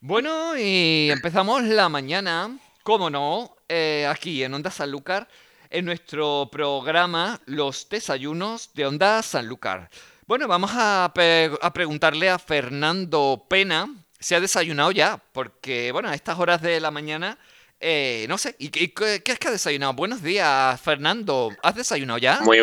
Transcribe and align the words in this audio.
Bueno, 0.00 0.56
y 0.56 1.10
empezamos 1.10 1.62
la 1.64 1.88
mañana, 1.88 2.56
cómo 2.84 3.10
no, 3.10 3.56
eh, 3.68 4.06
aquí 4.08 4.42
en 4.44 4.54
Onda 4.54 4.70
Sanlúcar, 4.70 5.28
en 5.70 5.84
nuestro 5.84 6.48
programa 6.52 7.40
Los 7.46 7.88
Desayunos 7.88 8.70
de 8.74 8.86
Onda 8.86 9.22
Sanlúcar. 9.22 9.90
Bueno, 10.26 10.46
vamos 10.46 10.70
a, 10.74 11.04
a 11.06 11.72
preguntarle 11.72 12.30
a 12.30 12.38
Fernando 12.38 13.44
Pena 13.48 13.88
si 14.20 14.34
ha 14.34 14.40
desayunado 14.40 14.92
ya, 14.92 15.20
porque, 15.32 15.90
bueno, 15.92 16.08
a 16.08 16.14
estas 16.14 16.38
horas 16.38 16.62
de 16.62 16.78
la 16.80 16.90
mañana, 16.90 17.38
eh, 17.80 18.26
no 18.28 18.38
sé, 18.38 18.54
¿y, 18.58 18.68
qué, 18.68 18.92
qué- 18.92 19.22
es 19.32 19.38
que 19.38 19.48
ha 19.48 19.52
desayunado? 19.52 19.94
Buenos 19.94 20.22
días, 20.22 20.80
Fernando, 20.80 21.50
¿has 21.62 21.74
desayunado 21.74 22.18
ya? 22.18 22.40
Muy, 22.42 22.58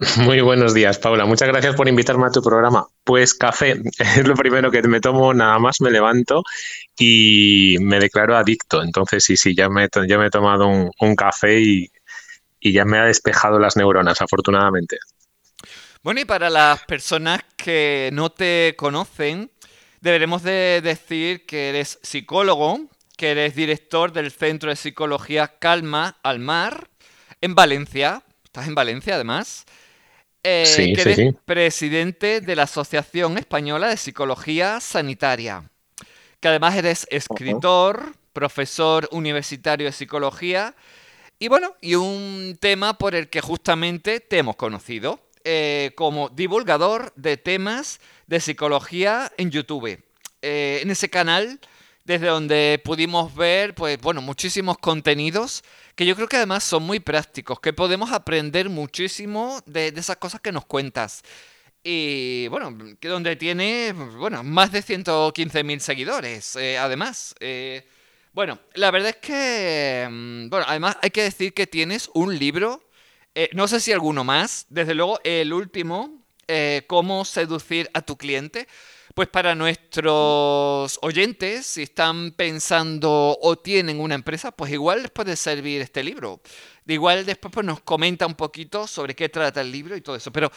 muy 0.16 0.40
buenos 0.40 0.72
días, 0.72 0.98
Paula. 0.98 1.26
Muchas 1.26 1.48
gracias 1.48 1.74
por 1.76 1.86
invitarme 1.86 2.26
a 2.26 2.30
tu 2.30 2.40
programa. 2.42 2.86
Pues 3.04 3.34
café 3.34 3.82
es 3.98 4.26
lo 4.26 4.34
primero 4.34 4.70
que 4.70 4.82
me 4.82 5.00
tomo, 5.00 5.34
nada 5.34 5.58
más 5.58 5.80
me 5.82 5.90
levanto 5.90 6.42
y 6.98 7.76
me 7.80 8.00
declaro 8.00 8.36
adicto. 8.36 8.82
Entonces, 8.82 9.24
sí, 9.24 9.36
sí, 9.36 9.54
ya 9.54 9.68
me, 9.68 9.88
ya 10.08 10.18
me 10.18 10.26
he 10.26 10.30
tomado 10.30 10.68
un, 10.68 10.90
un 11.00 11.14
café 11.14 11.60
y, 11.60 11.90
y 12.60 12.72
ya 12.72 12.86
me 12.86 12.98
ha 12.98 13.04
despejado 13.04 13.58
las 13.58 13.76
neuronas, 13.76 14.22
afortunadamente. 14.22 14.98
Bueno, 16.02 16.20
y 16.20 16.24
para 16.24 16.48
las 16.48 16.82
personas 16.84 17.40
que 17.58 18.08
no 18.14 18.30
te 18.30 18.74
conocen, 18.78 19.50
deberemos 20.00 20.42
de 20.42 20.80
decir 20.82 21.44
que 21.44 21.68
eres 21.68 21.98
psicólogo, 22.02 22.88
que 23.18 23.32
eres 23.32 23.54
director 23.54 24.12
del 24.12 24.30
Centro 24.30 24.70
de 24.70 24.76
Psicología 24.76 25.58
Calma 25.58 26.16
al 26.22 26.38
Mar 26.38 26.88
en 27.42 27.54
Valencia. 27.54 28.22
Estás 28.44 28.66
en 28.66 28.74
Valencia, 28.74 29.16
además. 29.16 29.66
Eh, 30.42 30.64
Sí, 30.66 30.92
que 30.94 31.02
sí, 31.02 31.08
eres 31.08 31.16
sí. 31.16 31.36
presidente 31.44 32.40
de 32.40 32.56
la 32.56 32.62
Asociación 32.62 33.36
Española 33.38 33.88
de 33.88 33.96
Psicología 33.96 34.80
Sanitaria. 34.80 35.70
Que 36.40 36.48
además 36.48 36.74
eres 36.76 37.06
escritor, 37.10 38.14
profesor 38.32 39.08
universitario 39.12 39.86
de 39.86 39.92
psicología 39.92 40.74
y 41.42 41.48
bueno, 41.48 41.74
y 41.80 41.94
un 41.94 42.58
tema 42.60 42.98
por 42.98 43.14
el 43.14 43.28
que 43.30 43.40
justamente 43.40 44.20
te 44.20 44.38
hemos 44.38 44.56
conocido 44.56 45.20
eh, 45.44 45.92
como 45.96 46.28
divulgador 46.28 47.14
de 47.16 47.38
temas 47.38 47.98
de 48.26 48.40
psicología 48.40 49.32
en 49.38 49.50
YouTube. 49.50 50.02
Eh, 50.42 50.80
en 50.82 50.90
ese 50.90 51.08
canal, 51.08 51.58
desde 52.04 52.26
donde 52.26 52.80
pudimos 52.84 53.34
ver, 53.34 53.74
pues 53.74 54.00
bueno, 54.00 54.22
muchísimos 54.22 54.78
contenidos 54.78 55.62
que 55.94 56.06
yo 56.06 56.16
creo 56.16 56.28
que 56.28 56.36
además 56.36 56.64
son 56.64 56.82
muy 56.84 56.98
prácticos, 56.98 57.60
que 57.60 57.72
podemos 57.72 58.10
aprender 58.10 58.70
muchísimo 58.70 59.60
de, 59.66 59.88
esas 59.88 60.16
cosas 60.16 60.40
que 60.40 60.50
nos 60.50 60.64
cuentas. 60.64 61.22
Y 61.82 62.48
bueno, 62.48 62.76
que 62.98 63.08
donde 63.08 63.36
tiene, 63.36 63.92
bueno, 63.92 64.42
más 64.42 64.72
de 64.72 64.82
115.000 64.82 65.78
seguidores, 65.80 66.56
eh, 66.56 66.78
además. 66.78 67.34
Eh, 67.40 67.86
bueno, 68.32 68.58
la 68.74 68.90
verdad 68.90 69.10
es 69.10 69.16
que, 69.16 70.08
mm, 70.10 70.48
bueno, 70.48 70.66
además 70.68 70.96
hay 71.02 71.10
que 71.10 71.22
decir 71.22 71.52
que 71.52 71.66
tienes 71.66 72.10
un 72.14 72.38
libro, 72.38 72.82
eh, 73.34 73.50
no 73.52 73.68
sé 73.68 73.80
si 73.80 73.92
alguno 73.92 74.24
más, 74.24 74.66
desde 74.70 74.94
luego 74.94 75.20
el 75.24 75.52
último, 75.52 76.18
Cómo 76.88 77.24
seducir 77.24 77.88
a 77.94 78.02
tu 78.02 78.16
cliente. 78.16 78.66
Pues 79.14 79.28
para 79.28 79.56
nuestros 79.56 80.98
oyentes, 81.02 81.66
si 81.66 81.82
están 81.82 82.30
pensando 82.30 83.36
o 83.40 83.58
tienen 83.58 83.98
una 83.98 84.14
empresa, 84.14 84.52
pues 84.52 84.72
igual 84.72 85.02
les 85.02 85.10
puede 85.10 85.34
servir 85.34 85.80
este 85.80 86.04
libro. 86.04 86.40
De 86.84 86.94
igual 86.94 87.26
después 87.26 87.52
pues, 87.52 87.66
nos 87.66 87.80
comenta 87.80 88.24
un 88.26 88.34
poquito 88.34 88.86
sobre 88.86 89.16
qué 89.16 89.28
trata 89.28 89.62
el 89.62 89.72
libro 89.72 89.96
y 89.96 90.00
todo 90.00 90.14
eso. 90.14 90.32
Pero 90.32 90.52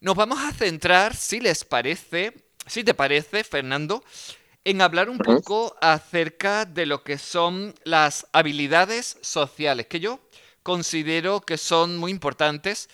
nos 0.00 0.14
vamos 0.14 0.38
a 0.40 0.52
centrar, 0.52 1.16
si 1.16 1.40
les 1.40 1.64
parece, 1.64 2.34
si 2.66 2.84
te 2.84 2.92
parece, 2.92 3.42
Fernando, 3.44 4.04
en 4.64 4.82
hablar 4.82 5.08
un 5.08 5.18
poco 5.18 5.74
acerca 5.80 6.66
de 6.66 6.84
lo 6.84 7.02
que 7.02 7.16
son 7.16 7.74
las 7.84 8.26
habilidades 8.32 9.16
sociales, 9.22 9.86
que 9.86 10.00
yo 10.00 10.20
considero 10.62 11.40
que 11.40 11.56
son 11.56 11.96
muy 11.96 12.10
importantes, 12.10 12.90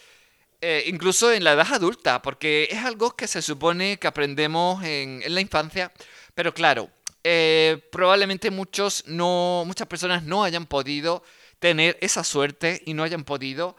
eh, 0.62 0.84
incluso 0.86 1.32
en 1.32 1.44
la 1.44 1.52
edad 1.52 1.74
adulta, 1.74 2.22
porque 2.22 2.68
es 2.70 2.78
algo 2.78 3.14
que 3.14 3.26
se 3.26 3.42
supone 3.42 3.98
que 3.98 4.06
aprendemos 4.06 4.82
en, 4.84 5.20
en 5.22 5.34
la 5.34 5.40
infancia, 5.40 5.92
pero 6.34 6.54
claro, 6.54 6.88
eh, 7.24 7.88
probablemente 7.92 8.50
muchos 8.50 9.04
no, 9.06 9.64
muchas 9.66 9.86
personas 9.86 10.24
no 10.24 10.42
hayan 10.42 10.66
podido 10.66 11.22
tener 11.58 11.96
esa 12.00 12.24
suerte 12.24 12.82
y 12.84 12.94
no 12.94 13.04
hayan 13.04 13.24
podido 13.24 13.76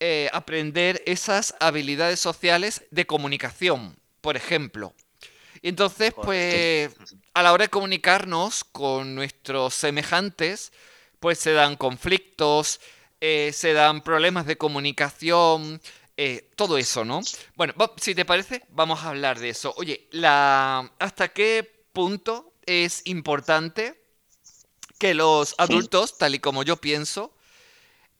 eh, 0.00 0.30
aprender 0.32 1.02
esas 1.06 1.54
habilidades 1.60 2.20
sociales 2.20 2.84
de 2.90 3.06
comunicación, 3.06 3.96
por 4.20 4.36
ejemplo. 4.36 4.94
Y 5.60 5.68
entonces, 5.70 6.14
pues, 6.14 6.94
a 7.34 7.42
la 7.42 7.52
hora 7.52 7.64
de 7.64 7.68
comunicarnos 7.68 8.64
con 8.64 9.14
nuestros 9.14 9.74
semejantes, 9.74 10.72
pues 11.20 11.38
se 11.38 11.52
dan 11.52 11.76
conflictos, 11.76 12.80
eh, 13.20 13.50
se 13.52 13.72
dan 13.72 14.02
problemas 14.02 14.46
de 14.46 14.56
comunicación, 14.56 15.80
eh, 16.20 16.50
todo 16.56 16.78
eso, 16.78 17.04
¿no? 17.04 17.20
Bueno, 17.54 17.74
si 17.96 18.12
te 18.12 18.24
parece, 18.24 18.64
vamos 18.70 19.04
a 19.04 19.10
hablar 19.10 19.38
de 19.38 19.50
eso. 19.50 19.72
Oye, 19.76 20.08
la, 20.10 20.90
¿hasta 20.98 21.28
qué 21.28 21.84
punto 21.92 22.54
es 22.66 23.02
importante 23.04 24.02
que 24.98 25.14
los 25.14 25.54
adultos, 25.58 26.18
tal 26.18 26.34
y 26.34 26.40
como 26.40 26.64
yo 26.64 26.78
pienso, 26.78 27.32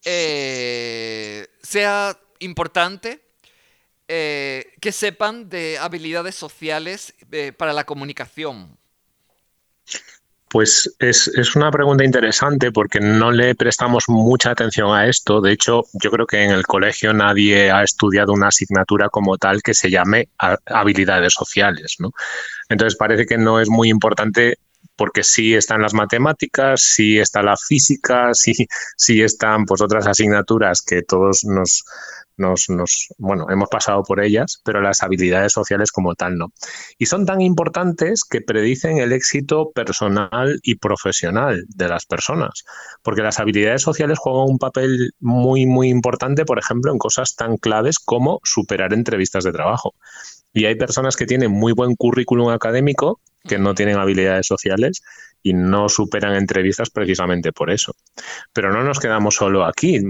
eh, 0.04 1.48
sea 1.60 2.16
importante 2.38 3.20
eh, 4.06 4.74
que 4.80 4.92
sepan 4.92 5.48
de 5.48 5.76
habilidades 5.78 6.36
sociales 6.36 7.14
para 7.56 7.72
la 7.72 7.82
comunicación. 7.82 8.78
Pues 10.50 10.94
es, 10.98 11.28
es 11.28 11.54
una 11.56 11.70
pregunta 11.70 12.04
interesante 12.04 12.72
porque 12.72 13.00
no 13.00 13.30
le 13.30 13.54
prestamos 13.54 14.04
mucha 14.08 14.50
atención 14.50 14.94
a 14.96 15.06
esto. 15.06 15.40
De 15.40 15.52
hecho, 15.52 15.84
yo 15.92 16.10
creo 16.10 16.26
que 16.26 16.42
en 16.42 16.50
el 16.50 16.66
colegio 16.66 17.12
nadie 17.12 17.70
ha 17.70 17.82
estudiado 17.82 18.32
una 18.32 18.48
asignatura 18.48 19.08
como 19.10 19.36
tal 19.36 19.62
que 19.62 19.74
se 19.74 19.90
llame 19.90 20.30
habilidades 20.66 21.34
sociales, 21.34 21.96
¿no? 21.98 22.12
Entonces 22.68 22.96
parece 22.96 23.26
que 23.26 23.36
no 23.36 23.60
es 23.60 23.68
muy 23.68 23.90
importante 23.90 24.58
porque 24.96 25.22
sí 25.22 25.54
están 25.54 25.80
las 25.80 25.94
matemáticas, 25.94 26.82
sí 26.82 27.18
está 27.18 27.42
la 27.42 27.56
física, 27.56 28.34
sí, 28.34 28.52
sí 28.96 29.22
están 29.22 29.64
pues 29.64 29.80
otras 29.80 30.06
asignaturas 30.06 30.82
que 30.82 31.02
todos 31.02 31.44
nos, 31.44 31.84
nos, 32.38 32.68
nos, 32.68 33.08
bueno, 33.18 33.46
hemos 33.50 33.68
pasado 33.68 34.02
por 34.02 34.20
ellas, 34.22 34.60
pero 34.64 34.80
las 34.80 35.02
habilidades 35.02 35.52
sociales 35.52 35.92
como 35.92 36.14
tal 36.14 36.38
no. 36.38 36.52
Y 36.98 37.06
son 37.06 37.26
tan 37.26 37.40
importantes 37.40 38.24
que 38.24 38.40
predicen 38.40 38.98
el 38.98 39.12
éxito 39.12 39.70
personal 39.72 40.58
y 40.62 40.76
profesional 40.76 41.64
de 41.68 41.88
las 41.88 42.06
personas, 42.06 42.64
porque 43.02 43.22
las 43.22 43.38
habilidades 43.38 43.82
sociales 43.82 44.18
juegan 44.18 44.50
un 44.50 44.58
papel 44.58 45.12
muy, 45.20 45.66
muy 45.66 45.88
importante, 45.88 46.44
por 46.44 46.58
ejemplo, 46.58 46.92
en 46.92 46.98
cosas 46.98 47.34
tan 47.34 47.56
claves 47.56 47.98
como 47.98 48.40
superar 48.44 48.92
entrevistas 48.92 49.44
de 49.44 49.52
trabajo. 49.52 49.94
Y 50.52 50.64
hay 50.64 50.76
personas 50.76 51.16
que 51.16 51.26
tienen 51.26 51.50
muy 51.50 51.72
buen 51.72 51.94
currículum 51.94 52.50
académico, 52.50 53.20
que 53.46 53.58
no 53.58 53.74
tienen 53.74 53.96
habilidades 53.98 54.46
sociales 54.46 55.02
y 55.42 55.52
no 55.54 55.88
superan 55.88 56.34
entrevistas 56.34 56.90
precisamente 56.90 57.52
por 57.52 57.70
eso. 57.70 57.94
Pero 58.52 58.72
no 58.72 58.82
nos 58.82 58.98
quedamos 58.98 59.36
solo 59.36 59.64
aquí. 59.64 60.00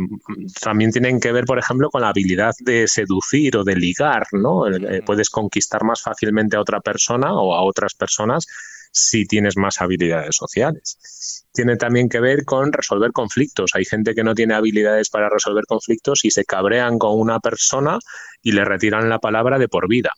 También 0.60 0.90
tienen 0.90 1.20
que 1.20 1.32
ver, 1.32 1.44
por 1.44 1.58
ejemplo, 1.58 1.90
con 1.90 2.00
la 2.00 2.08
habilidad 2.08 2.54
de 2.60 2.88
seducir 2.88 3.56
o 3.56 3.64
de 3.64 3.76
ligar, 3.76 4.26
¿no? 4.32 4.66
Eh, 4.68 4.78
Ujú. 4.78 5.04
puedes 5.04 5.30
conquistar 5.30 5.84
más 5.84 6.02
fácilmente 6.02 6.56
a 6.56 6.60
otra 6.60 6.80
persona 6.80 7.34
o 7.34 7.54
a 7.54 7.62
otras 7.62 7.94
personas 7.94 8.46
si 8.90 9.26
tienes 9.26 9.56
más 9.56 9.80
habilidades 9.80 10.34
sociales. 10.36 11.44
Tiene 11.52 11.76
también 11.76 12.08
que 12.08 12.20
ver 12.20 12.44
con 12.44 12.72
resolver 12.72 13.12
conflictos. 13.12 13.72
Hay 13.74 13.84
gente 13.84 14.14
que 14.14 14.24
no 14.24 14.34
tiene 14.34 14.54
habilidades 14.54 15.10
para 15.10 15.28
resolver 15.28 15.64
conflictos 15.66 16.24
y 16.24 16.30
se 16.30 16.44
cabrean 16.44 16.98
con 16.98 17.18
una 17.18 17.38
persona 17.38 17.98
y 18.42 18.52
le 18.52 18.64
retiran 18.64 19.08
la 19.08 19.18
palabra 19.18 19.58
de 19.58 19.68
por 19.68 19.88
vida. 19.88 20.12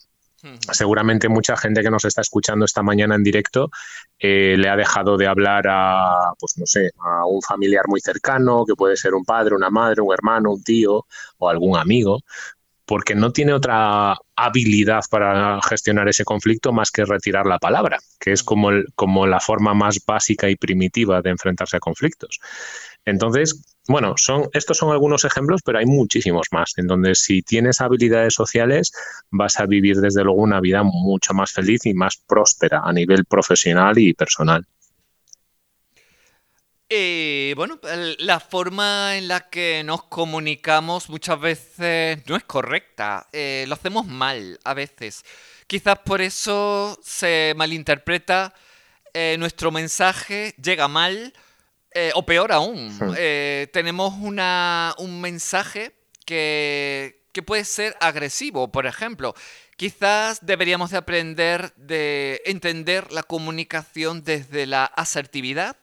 Seguramente 0.73 1.29
mucha 1.29 1.57
gente 1.57 1.83
que 1.83 1.91
nos 1.91 2.05
está 2.05 2.21
escuchando 2.21 2.65
esta 2.65 2.83
mañana 2.83 3.15
en 3.15 3.23
directo 3.23 3.71
eh, 4.19 4.57
le 4.59 4.69
ha 4.69 4.77
dejado 4.77 5.17
de 5.17 5.27
hablar 5.27 5.67
a, 5.69 6.33
pues 6.39 6.55
no 6.57 6.67
sé, 6.67 6.91
a 6.99 7.27
un 7.27 7.43
familiar 7.43 7.85
muy 7.89 8.01
cercano, 8.01 8.65
que 8.67 8.75
puede 8.75 8.97
ser 8.97 9.15
un 9.15 9.25
padre, 9.25 9.55
una 9.55 9.71
madre, 9.71 10.03
un 10.03 10.13
hermano, 10.13 10.53
un 10.53 10.63
tío 10.63 11.07
o 11.39 11.49
algún 11.49 11.77
amigo, 11.77 12.21
porque 12.85 13.15
no 13.15 13.33
tiene 13.33 13.53
otra 13.53 14.17
habilidad 14.35 15.05
para 15.11 15.61
gestionar 15.63 16.09
ese 16.09 16.25
conflicto 16.25 16.73
más 16.73 16.91
que 16.91 17.05
retirar 17.05 17.47
la 17.47 17.59
palabra, 17.59 17.99
que 18.19 18.33
es 18.33 18.43
como, 18.43 18.71
el, 18.71 18.87
como 18.95 19.27
la 19.27 19.41
forma 19.41 19.75
más 19.75 20.05
básica 20.05 20.51
y 20.51 20.57
primitiva 20.57 21.23
de 21.23 21.31
enfrentarse 21.31 21.77
a 21.77 21.81
conflictos. 21.81 22.41
Entonces, 23.05 23.63
bueno, 23.91 24.15
son, 24.17 24.49
estos 24.53 24.77
son 24.77 24.93
algunos 24.93 25.25
ejemplos, 25.25 25.63
pero 25.65 25.79
hay 25.79 25.87
muchísimos 25.87 26.47
más, 26.53 26.75
en 26.77 26.87
donde 26.87 27.15
si 27.15 27.43
tienes 27.43 27.81
habilidades 27.81 28.35
sociales 28.35 28.93
vas 29.31 29.59
a 29.59 29.67
vivir 29.67 29.97
desde 29.97 30.23
luego 30.23 30.41
una 30.41 30.61
vida 30.61 30.83
mucho 30.83 31.35
más 31.35 31.51
feliz 31.51 31.87
y 31.87 31.95
más 31.95 32.17
próspera 32.17 32.83
a 32.85 32.93
nivel 32.93 33.25
profesional 33.25 33.99
y 33.99 34.15
personal. 34.15 34.65
Eh, 36.89 37.53
bueno, 37.57 37.79
la 38.19 38.41
forma 38.41 39.17
en 39.17 39.29
la 39.29 39.49
que 39.49 39.83
nos 39.85 40.05
comunicamos 40.05 41.09
muchas 41.09 41.41
veces 41.41 42.19
no 42.27 42.37
es 42.37 42.45
correcta. 42.45 43.29
eh, 43.33 43.65
lo 43.69 43.75
hacemos 43.75 44.07
mal 44.07 44.59
a 44.65 44.75
veces. 44.75 45.25
Quizás 45.67 45.99
por 46.01 46.21
eso 46.21 46.99
se 47.03 47.55
malinterpreta 47.57 48.55
eh, 49.15 49.37
nuestro 49.39 49.71
mensaje 49.73 50.55
llega 50.63 50.87
mal 50.87 51.33
eh, 51.93 52.13
o 52.15 52.25
peor 52.25 52.53
aún, 52.53 52.97
eh, 53.17 53.69
tenemos 53.73 54.15
una, 54.21 54.95
un 54.99 55.21
mensaje 55.21 55.93
que, 56.25 57.25
que 57.33 57.43
puede 57.43 57.65
ser 57.65 57.97
agresivo, 58.01 58.71
por 58.71 58.87
ejemplo. 58.87 59.35
Quizás 59.77 60.45
deberíamos 60.45 60.91
de 60.91 60.99
aprender 60.99 61.73
de 61.77 62.43
entender 62.45 63.13
la 63.13 63.23
comunicación 63.23 64.23
desde 64.23 64.67
la 64.67 64.85
asertividad. 64.85 65.77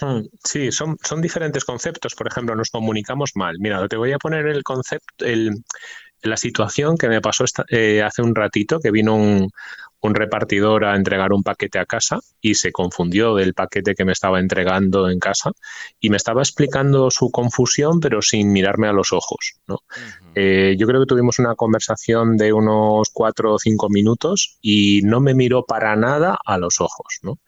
Hmm, 0.00 0.22
sí, 0.42 0.72
son, 0.72 0.96
son 1.02 1.20
diferentes 1.20 1.64
conceptos. 1.64 2.14
Por 2.14 2.28
ejemplo, 2.28 2.54
nos 2.54 2.70
comunicamos 2.70 3.32
mal. 3.34 3.56
Mira, 3.58 3.86
te 3.88 3.96
voy 3.96 4.12
a 4.12 4.18
poner 4.18 4.46
el 4.46 4.62
concepto, 4.62 5.24
el, 5.24 5.62
la 6.24 6.36
situación 6.36 6.96
que 6.96 7.08
me 7.08 7.20
pasó 7.20 7.44
eh, 7.68 8.02
hace 8.02 8.22
un 8.22 8.34
ratito, 8.34 8.80
que 8.80 8.90
vino 8.90 9.14
un, 9.14 9.50
un 10.04 10.14
repartidor 10.14 10.84
a 10.84 10.96
entregar 10.96 11.32
un 11.32 11.42
paquete 11.42 11.78
a 11.78 11.86
casa 11.86 12.18
y 12.40 12.56
se 12.56 12.72
confundió 12.72 13.34
del 13.34 13.54
paquete 13.54 13.94
que 13.94 14.04
me 14.04 14.12
estaba 14.12 14.38
entregando 14.38 15.08
en 15.08 15.18
casa 15.18 15.52
y 15.98 16.10
me 16.10 16.18
estaba 16.18 16.42
explicando 16.42 17.10
su 17.10 17.30
confusión 17.30 18.00
pero 18.00 18.20
sin 18.20 18.52
mirarme 18.52 18.86
a 18.86 18.92
los 18.92 19.14
ojos. 19.14 19.54
¿no? 19.66 19.78
Eh, 20.34 20.76
yo 20.78 20.86
creo 20.86 21.00
que 21.00 21.06
tuvimos 21.06 21.38
una 21.38 21.54
conversación 21.54 22.36
de 22.36 22.52
unos 22.52 23.08
cuatro 23.14 23.54
o 23.54 23.58
cinco 23.58 23.88
minutos 23.88 24.58
y 24.60 25.00
no 25.04 25.20
me 25.20 25.32
miró 25.32 25.64
para 25.64 25.96
nada 25.96 26.36
a 26.44 26.58
los 26.58 26.82
ojos. 26.82 27.20
¿no? 27.22 27.38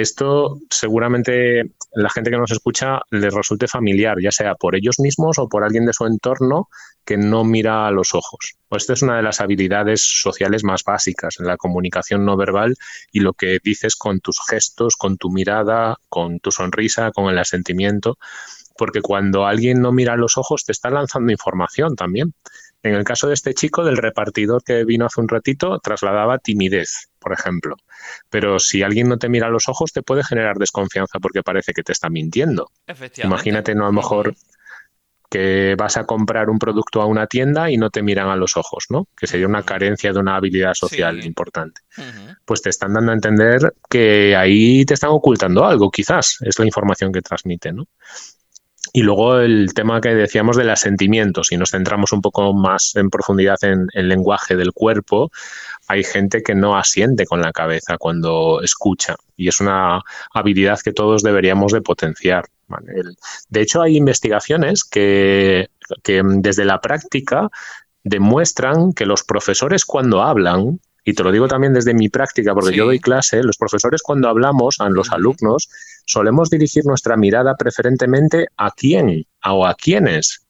Esto 0.00 0.58
seguramente 0.70 1.72
la 1.92 2.08
gente 2.08 2.30
que 2.30 2.38
nos 2.38 2.50
escucha 2.50 3.00
les 3.10 3.34
resulte 3.34 3.68
familiar, 3.68 4.16
ya 4.20 4.32
sea 4.32 4.54
por 4.54 4.74
ellos 4.74 4.98
mismos 4.98 5.38
o 5.38 5.48
por 5.48 5.62
alguien 5.62 5.84
de 5.84 5.92
su 5.92 6.06
entorno 6.06 6.68
que 7.04 7.18
no 7.18 7.44
mira 7.44 7.86
a 7.86 7.90
los 7.90 8.14
ojos. 8.14 8.56
Esta 8.70 8.94
es 8.94 9.02
una 9.02 9.16
de 9.16 9.22
las 9.22 9.40
habilidades 9.42 10.00
sociales 10.02 10.64
más 10.64 10.84
básicas 10.84 11.38
en 11.38 11.46
la 11.46 11.58
comunicación 11.58 12.24
no 12.24 12.36
verbal 12.38 12.76
y 13.12 13.20
lo 13.20 13.34
que 13.34 13.58
dices 13.62 13.94
con 13.94 14.20
tus 14.20 14.38
gestos, 14.48 14.96
con 14.96 15.18
tu 15.18 15.30
mirada, 15.30 15.96
con 16.08 16.40
tu 16.40 16.50
sonrisa, 16.50 17.10
con 17.10 17.30
el 17.30 17.38
asentimiento, 17.38 18.16
porque 18.78 19.02
cuando 19.02 19.44
alguien 19.44 19.82
no 19.82 19.92
mira 19.92 20.14
a 20.14 20.16
los 20.16 20.38
ojos 20.38 20.64
te 20.64 20.72
está 20.72 20.88
lanzando 20.88 21.30
información 21.30 21.94
también. 21.94 22.32
En 22.82 22.94
el 22.94 23.04
caso 23.04 23.28
de 23.28 23.34
este 23.34 23.52
chico, 23.52 23.84
del 23.84 23.98
repartidor 23.98 24.64
que 24.64 24.86
vino 24.86 25.04
hace 25.04 25.20
un 25.20 25.28
ratito, 25.28 25.78
trasladaba 25.80 26.38
timidez, 26.38 27.09
por 27.20 27.32
ejemplo. 27.32 27.76
Pero 28.28 28.58
si 28.58 28.82
alguien 28.82 29.08
no 29.08 29.18
te 29.18 29.28
mira 29.28 29.46
a 29.46 29.50
los 29.50 29.68
ojos, 29.68 29.92
te 29.92 30.02
puede 30.02 30.24
generar 30.24 30.56
desconfianza 30.56 31.20
porque 31.20 31.42
parece 31.42 31.72
que 31.72 31.82
te 31.82 31.92
está 31.92 32.10
mintiendo. 32.10 32.70
Imagínate, 33.22 33.74
no 33.74 33.84
a 33.84 33.86
lo 33.86 33.92
mejor 33.92 34.34
que 35.30 35.76
vas 35.78 35.96
a 35.96 36.04
comprar 36.04 36.50
un 36.50 36.58
producto 36.58 37.00
a 37.00 37.06
una 37.06 37.28
tienda 37.28 37.70
y 37.70 37.76
no 37.76 37.88
te 37.90 38.02
miran 38.02 38.28
a 38.28 38.36
los 38.36 38.56
ojos, 38.56 38.86
¿no? 38.90 39.06
Que 39.16 39.28
sería 39.28 39.46
una 39.46 39.62
carencia 39.62 40.12
de 40.12 40.18
una 40.18 40.34
habilidad 40.34 40.74
social 40.74 41.24
importante. 41.24 41.82
Pues 42.44 42.62
te 42.62 42.70
están 42.70 42.94
dando 42.94 43.12
a 43.12 43.14
entender 43.14 43.74
que 43.88 44.34
ahí 44.34 44.84
te 44.84 44.94
están 44.94 45.10
ocultando 45.10 45.64
algo, 45.64 45.88
quizás, 45.90 46.38
es 46.40 46.58
la 46.58 46.66
información 46.66 47.12
que 47.12 47.22
transmiten, 47.22 47.76
¿no? 47.76 47.86
Y 48.92 49.02
luego 49.02 49.38
el 49.38 49.72
tema 49.72 50.00
que 50.00 50.08
decíamos 50.08 50.56
del 50.56 50.70
asentimiento, 50.70 51.44
si 51.44 51.56
nos 51.56 51.70
centramos 51.70 52.12
un 52.12 52.22
poco 52.22 52.52
más 52.52 52.96
en 52.96 53.08
profundidad 53.08 53.62
en 53.62 53.86
el 53.92 54.08
lenguaje 54.08 54.56
del 54.56 54.72
cuerpo, 54.72 55.30
hay 55.90 56.04
gente 56.04 56.42
que 56.44 56.54
no 56.54 56.76
asiente 56.76 57.26
con 57.26 57.40
la 57.40 57.52
cabeza 57.52 57.98
cuando 57.98 58.60
escucha 58.62 59.16
y 59.36 59.48
es 59.48 59.60
una 59.60 60.00
habilidad 60.32 60.78
que 60.78 60.92
todos 60.92 61.24
deberíamos 61.24 61.72
de 61.72 61.82
potenciar. 61.82 62.44
de 63.48 63.60
hecho, 63.60 63.82
hay 63.82 63.96
investigaciones 63.96 64.84
que, 64.84 65.68
que 66.04 66.22
desde 66.24 66.64
la 66.64 66.80
práctica 66.80 67.48
demuestran 68.04 68.92
que 68.92 69.04
los 69.04 69.24
profesores 69.24 69.84
cuando 69.84 70.22
hablan 70.22 70.78
y 71.04 71.14
te 71.14 71.24
lo 71.24 71.32
digo 71.32 71.48
también 71.48 71.74
desde 71.74 71.92
mi 71.92 72.08
práctica, 72.08 72.54
porque 72.54 72.76
yo 72.76 72.84
doy 72.84 73.00
clase, 73.00 73.42
los 73.42 73.56
profesores 73.56 74.00
cuando 74.02 74.28
hablamos 74.28 74.76
a 74.80 74.88
los 74.90 75.10
alumnos 75.10 75.68
solemos 76.06 76.50
dirigir 76.50 76.84
nuestra 76.84 77.16
mirada 77.16 77.56
preferentemente 77.56 78.46
a 78.56 78.70
quién 78.70 79.26
o 79.44 79.66
a 79.66 79.74
quiénes. 79.74 80.46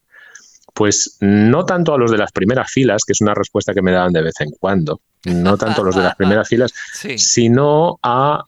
Pues 0.75 1.16
no 1.20 1.64
tanto 1.64 1.94
a 1.94 1.98
los 1.98 2.10
de 2.10 2.19
las 2.19 2.32
primeras 2.32 2.70
filas, 2.70 3.04
que 3.04 3.12
es 3.12 3.20
una 3.22 3.34
respuesta 3.34 3.72
que 3.72 3.81
me 3.81 3.92
dan 3.92 4.12
de 4.12 4.22
vez 4.22 4.34
en 4.40 4.50
cuando, 4.50 5.00
no 5.25 5.56
tanto 5.56 5.84
los 5.84 5.94
de 5.94 6.02
las 6.02 6.17
primeras 6.17 6.49
filas, 6.49 6.72
sino 7.17 7.99
a, 8.02 8.44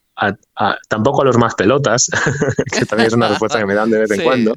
tampoco 0.88 1.22
a 1.22 1.24
los 1.24 1.38
más 1.38 1.54
pelotas, 1.54 2.10
que 2.72 2.86
también 2.86 3.08
es 3.08 3.14
una 3.14 3.28
respuesta 3.28 3.58
que 3.58 3.66
me 3.66 3.74
dan 3.74 3.90
de 3.90 3.98
vez 3.98 4.10
en 4.10 4.22
cuando, 4.22 4.54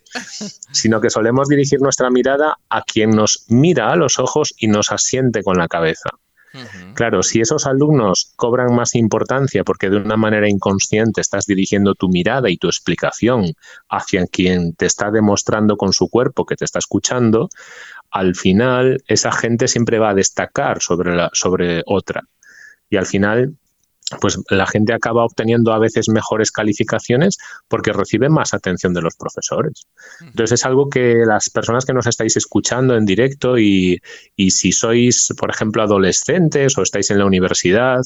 sino 0.72 1.02
que 1.02 1.10
solemos 1.10 1.48
dirigir 1.48 1.82
nuestra 1.82 2.10
mirada 2.10 2.58
a 2.70 2.82
quien 2.84 3.12
nos 3.12 3.46
mira 3.50 3.92
a 3.92 3.96
los 3.96 4.20
ojos 4.20 4.54
y 4.58 4.68
nos 4.68 4.92
asiente 4.92 5.44
con 5.44 5.58
la 5.58 5.68
cabeza. 5.68 6.10
Claro, 6.94 7.24
si 7.24 7.42
esos 7.42 7.66
alumnos 7.66 8.32
cobran 8.36 8.74
más 8.74 8.96
importancia 8.96 9.64
porque 9.64 9.90
de 9.90 9.98
una 9.98 10.16
manera 10.16 10.50
inconsciente 10.50 11.22
estás 11.22 11.46
dirigiendo 11.46 11.96
tu 11.96 12.08
mirada 12.08 12.50
y 12.50 12.58
tu 12.58 12.68
explicación 12.68 13.54
hacia 13.90 14.26
quien 14.28 14.74
te 14.74 14.86
está 14.86 15.12
demostrando 15.12 15.76
con 15.76 15.92
su 15.92 16.10
cuerpo 16.10 16.46
que 16.46 16.56
te 16.56 16.66
está 16.66 16.80
escuchando, 16.80 17.50
al 18.16 18.34
final 18.34 19.04
esa 19.08 19.32
gente 19.32 19.68
siempre 19.68 20.00
va 20.00 20.12
a 20.12 20.14
destacar 20.14 20.82
sobre, 20.82 21.14
la, 21.16 21.30
sobre 21.34 21.84
otra. 21.86 22.24
Y 22.90 22.96
al 22.96 23.06
final 23.06 23.58
pues 24.22 24.40
la 24.50 24.68
gente 24.68 24.94
acaba 24.94 25.26
obteniendo 25.26 25.74
a 25.74 25.80
veces 25.80 26.10
mejores 26.10 26.52
calificaciones 26.52 27.38
porque 27.68 27.92
recibe 27.92 28.30
más 28.30 28.54
atención 28.54 28.94
de 28.94 29.02
los 29.02 29.16
profesores. 29.16 29.88
Entonces 30.22 30.60
es 30.60 30.66
algo 30.66 30.90
que 30.90 31.24
las 31.26 31.50
personas 31.50 31.86
que 31.86 31.94
nos 31.94 32.08
estáis 32.08 32.38
escuchando 32.38 32.96
en 32.96 33.06
directo 33.06 33.58
y, 33.58 34.00
si 34.38 34.72
sois, 34.72 35.34
por 35.38 35.50
ejemplo, 35.50 35.82
adolescentes 35.82 36.78
o 36.78 36.84
estáis 36.84 37.10
en 37.10 37.18
la 37.18 37.26
universidad, 37.26 38.02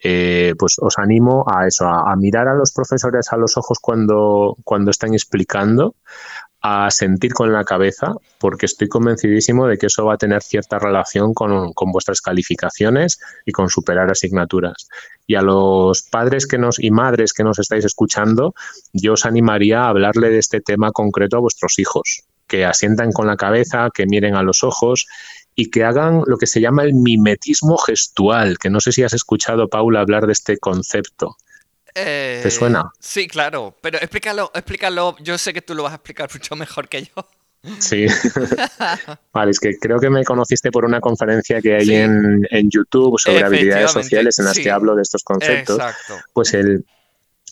eh, 0.00 0.54
pues 0.58 0.76
os 0.80 0.98
animo 0.98 1.44
a 1.48 1.66
eso, 1.66 1.86
a, 1.86 2.12
a, 2.12 2.16
mirar 2.16 2.48
a 2.48 2.54
los 2.54 2.72
profesores 2.72 3.32
a 3.32 3.36
los 3.36 3.56
ojos 3.56 3.78
cuando, 3.80 4.56
cuando 4.64 4.90
están 4.90 5.14
explicando, 5.14 5.94
a 6.60 6.90
sentir 6.90 7.34
con 7.34 7.52
la 7.52 7.64
cabeza, 7.64 8.14
porque 8.40 8.66
estoy 8.66 8.88
convencidísimo 8.88 9.66
de 9.66 9.78
que 9.78 9.86
eso 9.86 10.06
va 10.06 10.14
a 10.14 10.18
tener 10.18 10.42
cierta 10.42 10.78
relación 10.78 11.32
con, 11.32 11.72
vuestras 11.92 12.20
calificaciones 12.20 13.20
y 13.46 13.52
con 13.52 13.68
superar 13.68 14.10
asignaturas. 14.10 14.88
Y 15.26 15.36
a 15.36 15.42
los 15.42 16.02
padres 16.02 16.46
que 16.46 16.58
nos 16.58 16.82
y 16.82 16.90
madres 16.90 17.32
que 17.32 17.44
nos 17.44 17.58
estáis 17.58 17.84
escuchando, 17.84 18.54
yo 18.92 19.12
os 19.12 19.24
animaría 19.24 19.82
a 19.82 19.88
hablarle 19.88 20.30
de 20.30 20.38
este 20.38 20.60
tema 20.60 20.90
concreto 20.90 21.36
a 21.36 21.40
vuestros 21.40 21.78
hijos, 21.78 22.24
que 22.48 22.64
asientan 22.64 23.12
con 23.12 23.26
la 23.26 23.36
cabeza, 23.36 23.90
que 23.94 24.06
miren 24.06 24.34
a 24.34 24.42
los 24.42 24.64
ojos 24.64 25.06
y 25.54 25.70
que 25.70 25.84
hagan 25.84 26.22
lo 26.26 26.38
que 26.38 26.46
se 26.46 26.60
llama 26.60 26.82
el 26.82 26.94
mimetismo 26.94 27.78
gestual, 27.78 28.58
que 28.58 28.70
no 28.70 28.80
sé 28.80 28.92
si 28.92 29.04
has 29.04 29.12
escuchado, 29.12 29.68
Paula, 29.68 30.00
hablar 30.00 30.26
de 30.26 30.32
este 30.32 30.58
concepto. 30.58 31.36
¿Te 31.94 32.46
eh, 32.46 32.50
suena? 32.50 32.90
Sí, 32.98 33.26
claro, 33.26 33.76
pero 33.80 33.98
explícalo, 33.98 34.50
explícalo. 34.54 35.16
Yo 35.20 35.38
sé 35.38 35.52
que 35.52 35.62
tú 35.62 35.74
lo 35.74 35.82
vas 35.82 35.92
a 35.92 35.96
explicar 35.96 36.28
mucho 36.32 36.56
mejor 36.56 36.88
que 36.88 37.04
yo. 37.04 37.26
Sí. 37.80 38.06
vale, 39.32 39.50
es 39.50 39.58
que 39.58 39.76
creo 39.78 39.98
que 39.98 40.10
me 40.10 40.24
conociste 40.24 40.70
por 40.70 40.84
una 40.84 41.00
conferencia 41.00 41.60
que 41.60 41.74
hay 41.74 41.90
en, 41.92 42.46
YouTube 42.70 43.18
sobre 43.18 43.42
habilidades 43.42 43.90
sociales 43.90 44.38
en 44.38 44.44
las 44.46 44.58
que 44.58 44.70
hablo 44.70 44.94
de 44.94 45.02
estos 45.02 45.22
conceptos. 45.24 45.76
Exacto. 45.76 46.16
Pues 46.32 46.54
el, 46.54 46.84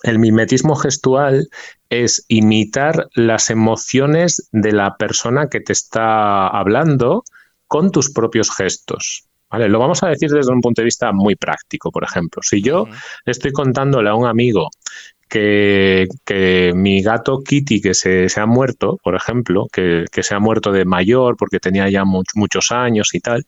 el 0.02 0.18
mimetismo 0.18 0.76
gestual 0.76 1.48
es 1.90 2.24
imitar 2.28 3.08
las 3.14 3.50
emociones 3.50 4.48
de 4.52 4.72
la 4.72 4.96
persona 4.96 5.48
que 5.48 5.60
te 5.60 5.72
está 5.72 6.46
hablando 6.46 7.24
con 7.66 7.90
tus 7.90 8.10
propios 8.12 8.54
gestos. 8.54 9.25
¿Vale? 9.50 9.68
Lo 9.68 9.78
vamos 9.78 10.02
a 10.02 10.08
decir 10.08 10.30
desde 10.30 10.52
un 10.52 10.60
punto 10.60 10.82
de 10.82 10.86
vista 10.86 11.12
muy 11.12 11.36
práctico, 11.36 11.90
por 11.90 12.02
ejemplo. 12.02 12.42
Si 12.42 12.60
yo 12.60 12.86
estoy 13.24 13.52
contándole 13.52 14.08
a 14.08 14.14
un 14.14 14.26
amigo 14.26 14.70
que, 15.28 16.72
mi 16.74 17.02
gato 17.02 17.40
Kitty, 17.40 17.80
que 17.80 17.94
se, 17.94 18.28
ha 18.36 18.46
muerto, 18.46 18.98
por 19.02 19.14
ejemplo, 19.14 19.66
que, 19.72 20.06
se 20.10 20.34
ha 20.34 20.40
muerto 20.40 20.72
de 20.72 20.84
mayor 20.84 21.36
porque 21.36 21.60
tenía 21.60 21.88
ya 21.88 22.04
muchos 22.04 22.70
años 22.70 23.14
y 23.14 23.20
tal, 23.20 23.46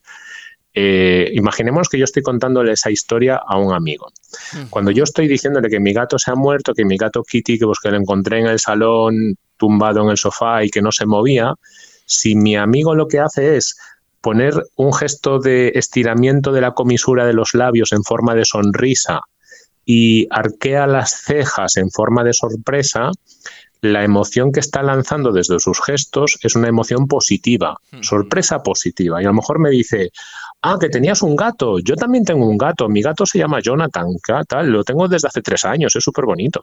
eh, 0.73 1.31
imaginemos 1.33 1.89
que 1.89 1.97
yo 1.97 2.05
estoy 2.05 2.23
contándole 2.23 2.73
esa 2.73 2.91
historia 2.91 3.41
a 3.45 3.57
un 3.57 3.73
amigo. 3.73 4.07
Cuando 4.69 4.91
yo 4.91 5.03
estoy 5.03 5.27
diciéndole 5.27 5.69
que 5.69 5.79
mi 5.79 5.93
gato 5.93 6.19
se 6.19 6.31
ha 6.31 6.35
muerto, 6.35 6.73
que 6.73 6.85
mi 6.85 6.97
gato 6.97 7.23
Kitty, 7.23 7.59
que, 7.59 7.65
pues, 7.65 7.79
que 7.79 7.91
lo 7.91 7.97
encontré 7.97 8.39
en 8.39 8.47
el 8.47 8.59
salón 8.59 9.35
tumbado 9.57 10.03
en 10.03 10.09
el 10.11 10.17
sofá 10.17 10.63
y 10.63 10.69
que 10.69 10.81
no 10.81 10.91
se 10.91 11.05
movía, 11.05 11.53
si 12.05 12.35
mi 12.35 12.55
amigo 12.55 12.95
lo 12.95 13.07
que 13.07 13.19
hace 13.19 13.57
es 13.57 13.77
poner 14.21 14.53
un 14.75 14.93
gesto 14.93 15.39
de 15.39 15.71
estiramiento 15.75 16.51
de 16.51 16.61
la 16.61 16.73
comisura 16.73 17.25
de 17.25 17.33
los 17.33 17.53
labios 17.53 17.91
en 17.91 18.03
forma 18.03 18.35
de 18.35 18.45
sonrisa 18.45 19.21
y 19.85 20.27
arquea 20.29 20.87
las 20.87 21.21
cejas 21.21 21.77
en 21.77 21.89
forma 21.89 22.23
de 22.23 22.33
sorpresa, 22.33 23.11
la 23.81 24.03
emoción 24.03 24.51
que 24.51 24.59
está 24.59 24.83
lanzando 24.83 25.31
desde 25.31 25.59
sus 25.59 25.81
gestos 25.81 26.37
es 26.43 26.55
una 26.55 26.67
emoción 26.67 27.07
positiva, 27.07 27.77
sorpresa 28.01 28.61
positiva. 28.61 29.21
Y 29.21 29.25
a 29.25 29.29
lo 29.29 29.35
mejor 29.35 29.59
me 29.59 29.69
dice, 29.69 30.11
ah, 30.61 30.77
que 30.79 30.89
tenías 30.89 31.21
un 31.21 31.35
gato, 31.35 31.79
yo 31.79 31.95
también 31.95 32.25
tengo 32.25 32.47
un 32.47 32.57
gato, 32.57 32.89
mi 32.89 33.01
gato 33.01 33.25
se 33.25 33.39
llama 33.39 33.61
Jonathan, 33.61 34.07
tal, 34.47 34.69
lo 34.69 34.83
tengo 34.83 35.07
desde 35.07 35.29
hace 35.29 35.41
tres 35.41 35.63
años, 35.65 35.95
es 35.95 36.03
súper 36.03 36.25
bonito. 36.25 36.61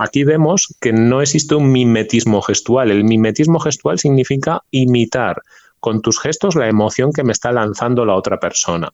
Aquí 0.00 0.24
vemos 0.24 0.74
que 0.80 0.92
no 0.92 1.22
existe 1.22 1.54
un 1.54 1.70
mimetismo 1.70 2.42
gestual, 2.42 2.90
el 2.90 3.04
mimetismo 3.04 3.60
gestual 3.60 3.98
significa 3.98 4.62
imitar 4.70 5.40
con 5.80 6.02
tus 6.02 6.20
gestos 6.20 6.56
la 6.56 6.68
emoción 6.68 7.12
que 7.12 7.24
me 7.24 7.32
está 7.32 7.52
lanzando 7.52 8.04
la 8.04 8.14
otra 8.14 8.38
persona. 8.38 8.92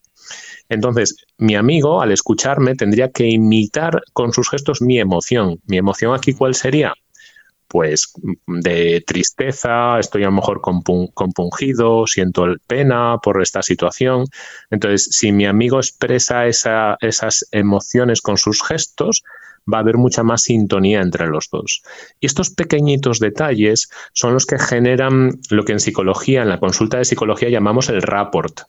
Entonces, 0.69 1.17
mi 1.39 1.57
amigo, 1.57 2.01
al 2.01 2.13
escucharme, 2.13 2.75
tendría 2.75 3.11
que 3.11 3.27
imitar 3.27 4.03
con 4.13 4.33
sus 4.33 4.49
gestos 4.49 4.81
mi 4.81 4.99
emoción. 4.99 5.61
¿Mi 5.67 5.77
emoción 5.79 6.15
aquí 6.15 6.33
cuál 6.33 6.55
sería? 6.55 6.95
Pues 7.69 8.13
de 8.47 9.03
tristeza, 9.07 9.99
estoy 9.99 10.23
a 10.23 10.27
lo 10.27 10.33
mejor 10.33 10.61
compungido, 10.61 12.07
siento 12.07 12.47
pena 12.67 13.19
por 13.23 13.43
esta 13.43 13.63
situación. 13.63 14.27
Entonces, 14.71 15.09
si 15.11 15.33
mi 15.33 15.45
amigo 15.47 15.79
expresa 15.79 16.47
esas 16.47 17.49
emociones 17.51 18.21
con 18.21 18.37
sus 18.37 18.63
gestos, 18.63 19.25
va 19.73 19.79
a 19.79 19.81
haber 19.81 19.97
mucha 19.97 20.23
más 20.23 20.43
sintonía 20.43 21.01
entre 21.01 21.27
los 21.27 21.49
dos. 21.51 21.83
Y 22.21 22.27
estos 22.27 22.51
pequeñitos 22.51 23.19
detalles 23.19 23.89
son 24.13 24.35
los 24.35 24.47
que 24.47 24.59
generan 24.59 25.39
lo 25.51 25.65
que 25.65 25.73
en 25.73 25.81
psicología, 25.81 26.43
en 26.43 26.49
la 26.49 26.61
consulta 26.61 26.99
de 26.99 27.05
psicología 27.05 27.49
llamamos 27.49 27.89
el 27.89 28.03
rapport. 28.03 28.63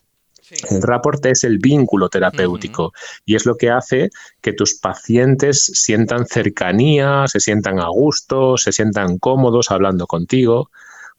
El 0.69 0.81
rapport 0.83 1.25
es 1.25 1.43
el 1.43 1.57
vínculo 1.57 2.07
terapéutico 2.07 2.93
y 3.25 3.35
es 3.35 3.45
lo 3.45 3.55
que 3.55 3.71
hace 3.71 4.09
que 4.41 4.53
tus 4.53 4.75
pacientes 4.75 5.71
sientan 5.73 6.27
cercanía, 6.27 7.25
se 7.27 7.39
sientan 7.39 7.79
a 7.79 7.87
gusto, 7.87 8.55
se 8.57 8.71
sientan 8.71 9.17
cómodos 9.17 9.71
hablando 9.71 10.05
contigo. 10.05 10.69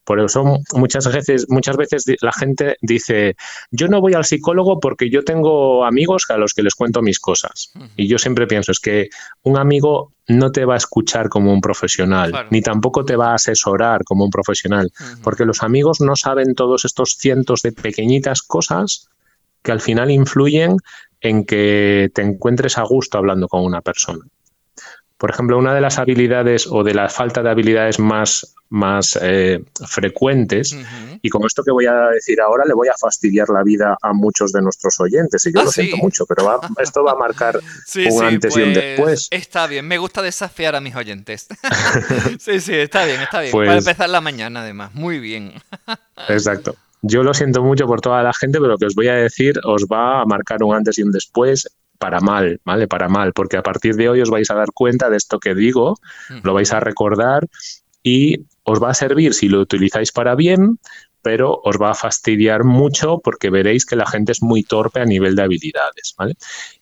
Por 0.07 0.21
eso 0.21 0.61
muchas 0.73 1.13
veces, 1.13 1.47
muchas 1.49 1.77
veces 1.77 2.05
la 2.21 2.33
gente 2.33 2.77
dice, 2.81 3.35
yo 3.73 3.89
no 3.89 4.01
voy 4.01 4.15
al 4.15 4.25
psicólogo 4.25 4.79
porque 4.79 5.11
yo 5.11 5.25
tengo 5.25 5.85
amigos 5.85 6.27
a 6.29 6.37
los 6.37 6.55
que 6.55 6.63
les 6.63 6.77
cuento 6.77 7.03
mis 7.03 7.19
cosas. 7.19 7.73
Y 7.97 8.07
yo 8.07 8.17
siempre 8.17 8.47
pienso, 8.47 8.71
es 8.71 8.79
que 8.79 9.09
un 9.43 9.59
amigo 9.59 10.13
no 10.29 10.53
te 10.53 10.65
va 10.65 10.75
a 10.75 10.77
escuchar 10.77 11.29
como 11.29 11.53
un 11.53 11.61
profesional, 11.61 12.47
ni 12.51 12.63
tampoco 12.63 13.05
te 13.05 13.17
va 13.17 13.33
a 13.33 13.35
asesorar 13.35 14.05
como 14.05 14.25
un 14.25 14.31
profesional, 14.31 14.93
porque 15.25 15.45
los 15.45 15.65
amigos 15.65 16.01
no 16.01 16.15
saben 16.15 16.55
todos 16.55 16.85
estos 16.85 17.17
cientos 17.19 17.63
de 17.63 17.73
pequeñitas 17.73 18.43
cosas 18.43 19.09
que 19.63 19.73
al 19.73 19.81
final 19.81 20.13
influyen 20.13 20.77
en 21.21 21.45
que 21.45 22.11
te 22.15 22.23
encuentres 22.23 22.79
a 22.79 22.83
gusto 22.85 23.19
hablando 23.19 23.49
con 23.49 23.65
una 23.65 23.81
persona. 23.81 24.25
Por 25.19 25.31
ejemplo, 25.31 25.57
una 25.57 25.75
de 25.75 25.81
las 25.81 25.99
habilidades 25.99 26.67
o 26.67 26.85
de 26.85 26.93
la 26.93 27.09
falta 27.09 27.43
de 27.43 27.49
habilidades 27.49 27.99
más, 27.99 28.55
más 28.69 29.19
eh, 29.23 29.65
frecuentes, 29.89 30.77
y 31.23 31.31
con 31.31 31.47
esto 31.47 31.63
que 31.63 31.71
voy 31.71 31.87
a 31.87 32.09
decir 32.13 32.39
ahora 32.41 32.65
le 32.67 32.75
voy 32.75 32.89
a 32.89 32.95
fastidiar 33.01 33.49
la 33.49 33.63
vida 33.63 33.97
a 34.03 34.13
muchos 34.13 34.53
de 34.53 34.61
nuestros 34.61 35.01
oyentes, 35.01 35.47
y 35.47 35.55
yo 35.55 35.61
ah, 35.61 35.65
lo 35.65 35.73
siento 35.73 35.97
mucho, 35.97 36.27
pero 36.27 36.61
esto 36.79 37.03
va 37.03 37.13
a 37.13 37.17
marcar 37.17 37.57
un 38.11 38.25
antes 38.25 38.57
y 38.57 38.61
un 38.61 38.73
pues, 38.73 38.85
después. 38.85 39.29
Está 39.31 39.67
bien, 39.67 39.89
me 39.89 39.97
gusta 39.97 40.21
desafiar 40.21 40.77
a 40.77 40.83
mis 40.83 40.95
oyentes. 40.95 41.47
sí, 42.39 42.61
sí, 42.61 42.75
está 42.75 43.07
bien, 43.07 43.23
está 43.23 43.41
bien. 43.41 43.53
Para 43.53 43.67
pues 43.67 43.87
empezar 43.87 44.11
la 44.11 44.21
mañana, 44.21 44.61
además, 44.61 44.95
muy 44.95 45.19
bien. 45.19 45.55
exacto. 46.29 46.77
Yo 47.01 47.23
lo 47.23 47.33
siento 47.33 47.63
mucho 47.63 47.87
por 47.87 48.01
toda 48.01 48.23
la 48.23 48.35
gente, 48.35 48.59
pero 48.59 48.73
lo 48.73 48.79
que 48.79 48.87
os 48.87 48.95
voy 48.95 49.09
a 49.09 49.15
decir 49.15 49.59
os 49.65 49.87
va 49.87 50.21
a 50.21 50.25
marcar 50.27 50.63
un 50.63 50.75
antes 50.75 50.99
y 50.99 51.03
un 51.03 51.13
después 51.13 51.69
para 51.99 52.21
mal, 52.21 52.61
¿vale? 52.65 52.89
Para 52.89 53.09
mal, 53.09 53.33
porque 53.33 53.57
a 53.57 53.63
partir 53.63 53.97
de 53.97 54.09
hoy 54.09 54.21
os 54.21 54.31
vais 54.31 54.51
a 54.51 54.55
dar 54.55 54.73
cuenta 54.73 55.11
de 55.11 55.17
esto 55.17 55.39
que 55.39 55.55
digo, 55.55 55.97
lo 56.43 56.55
vais 56.55 56.73
a 56.73 56.81
recordar 56.81 57.47
y 58.03 58.47
os 58.63 58.83
va 58.83 58.91
a 58.91 58.95
servir 58.95 59.35
si 59.35 59.49
lo 59.49 59.61
utilizáis 59.61 60.13
para 60.13 60.35
bien, 60.35 60.79
pero 61.23 61.61
os 61.65 61.77
va 61.81 61.91
a 61.91 61.95
fastidiar 61.95 62.63
mucho 62.63 63.19
porque 63.19 63.51
veréis 63.51 63.85
que 63.85 63.97
la 63.97 64.07
gente 64.07 64.33
es 64.33 64.43
muy 64.43 64.63
torpe 64.63 65.01
a 65.01 65.05
nivel 65.05 65.35
de 65.35 65.43
habilidades, 65.43 66.15
¿vale? 66.17 66.35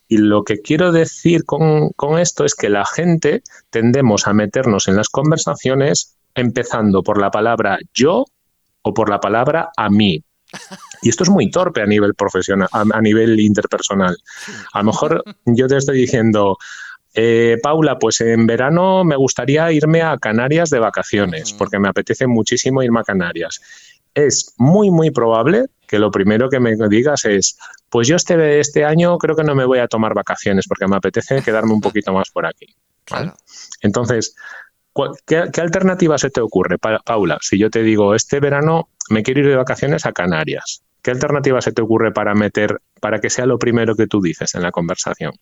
Y 0.07 0.19
lo 0.19 0.45
que 0.45 0.61
quiero 0.61 0.93
decir 0.93 1.45
con, 1.45 1.91
con 1.97 2.19
esto 2.19 2.45
es 2.45 2.55
que 2.55 2.69
la 2.69 2.85
gente 2.85 3.43
tendemos 3.71 4.27
a 4.27 4.35
meternos 4.35 4.87
en 4.89 4.97
las 4.97 5.09
conversaciones 5.09 6.19
empezando 6.35 7.03
por 7.03 7.21
la 7.21 7.31
palabra 7.31 7.79
yo 7.95 8.27
o 8.83 8.93
por 8.93 9.09
la 9.09 9.21
palabra 9.21 9.71
a 9.77 9.89
mí. 9.89 10.23
Y 11.03 11.09
esto 11.09 11.25
es 11.25 11.31
muy 11.31 11.51
torpe 11.51 11.83
a 11.83 11.87
nivel 11.87 12.15
profesional, 12.15 12.69
a, 12.73 13.01
nivel 13.01 13.39
interpersonal. 13.41 14.17
A 14.73 14.79
lo 14.79 14.85
mejor 14.85 15.23
yo 15.45 15.67
te 15.67 15.77
estoy 15.77 15.99
diciendo, 15.99 16.57
eh, 17.15 17.59
Paula, 17.63 17.99
pues 17.99 18.21
en 18.21 18.47
verano 18.47 19.05
me 19.05 19.17
gustaría 19.17 19.71
irme 19.71 20.03
a 20.03 20.19
Canarias 20.19 20.71
de 20.71 20.79
vacaciones, 20.79 21.53
porque 21.53 21.79
me 21.79 21.89
apetece 21.89 22.27
muchísimo 22.27 22.83
irme 22.83 23.01
a 23.01 23.05
Canarias. 23.05 23.61
Es 24.15 24.55
muy, 24.59 24.91
muy 24.91 25.11
probable 25.11 25.67
que 25.87 25.99
lo 25.99 26.11
primero 26.11 26.49
que 26.49 26.61
me 26.61 26.77
digas 26.89 27.25
es, 27.25 27.59
pues 27.91 28.09
yo 28.09 28.17
este, 28.17 28.59
este 28.59 28.85
año 28.85 29.19
creo 29.19 29.37
que 29.37 29.45
no 29.45 29.55
me 29.55 29.65
voy 29.65 29.79
a 29.79 29.89
tomar 29.89 30.15
vacaciones 30.15 30.67
porque 30.67 30.87
me 30.87 30.97
apetece 30.97 31.43
quedarme 31.43 31.73
un 31.73 31.81
poquito 31.81 32.13
más 32.13 32.31
por 32.31 32.47
aquí. 32.47 32.67
Entonces, 33.83 34.35
¿Qué, 35.27 35.37
alternativa 35.61 36.19
se 36.19 36.31
te 36.31 36.41
ocurre, 36.41 36.79
Paula? 36.79 37.39
Si 37.41 37.59
yo 37.59 37.71
te 37.71 37.83
digo, 37.83 38.15
este 38.15 38.41
verano 38.41 38.89
me 39.11 39.23
quiero 39.23 39.41
ir 39.41 39.49
de 39.49 39.57
vacaciones 39.57 40.07
a 40.07 40.13
Canarias, 40.13 40.83
¿qué 41.03 41.11
alternativa 41.11 41.61
se 41.61 41.73
te 41.73 41.83
ocurre 41.83 42.13
para 42.13 42.35
meter, 42.35 42.81
para 43.01 43.21
que 43.21 43.31
sea 43.31 43.47
lo 43.47 43.59
primero 43.59 43.97
que 43.97 44.07
tú 44.07 44.21
dices 44.21 44.55
en 44.55 44.63
la 44.63 44.71
conversación? 44.71 45.33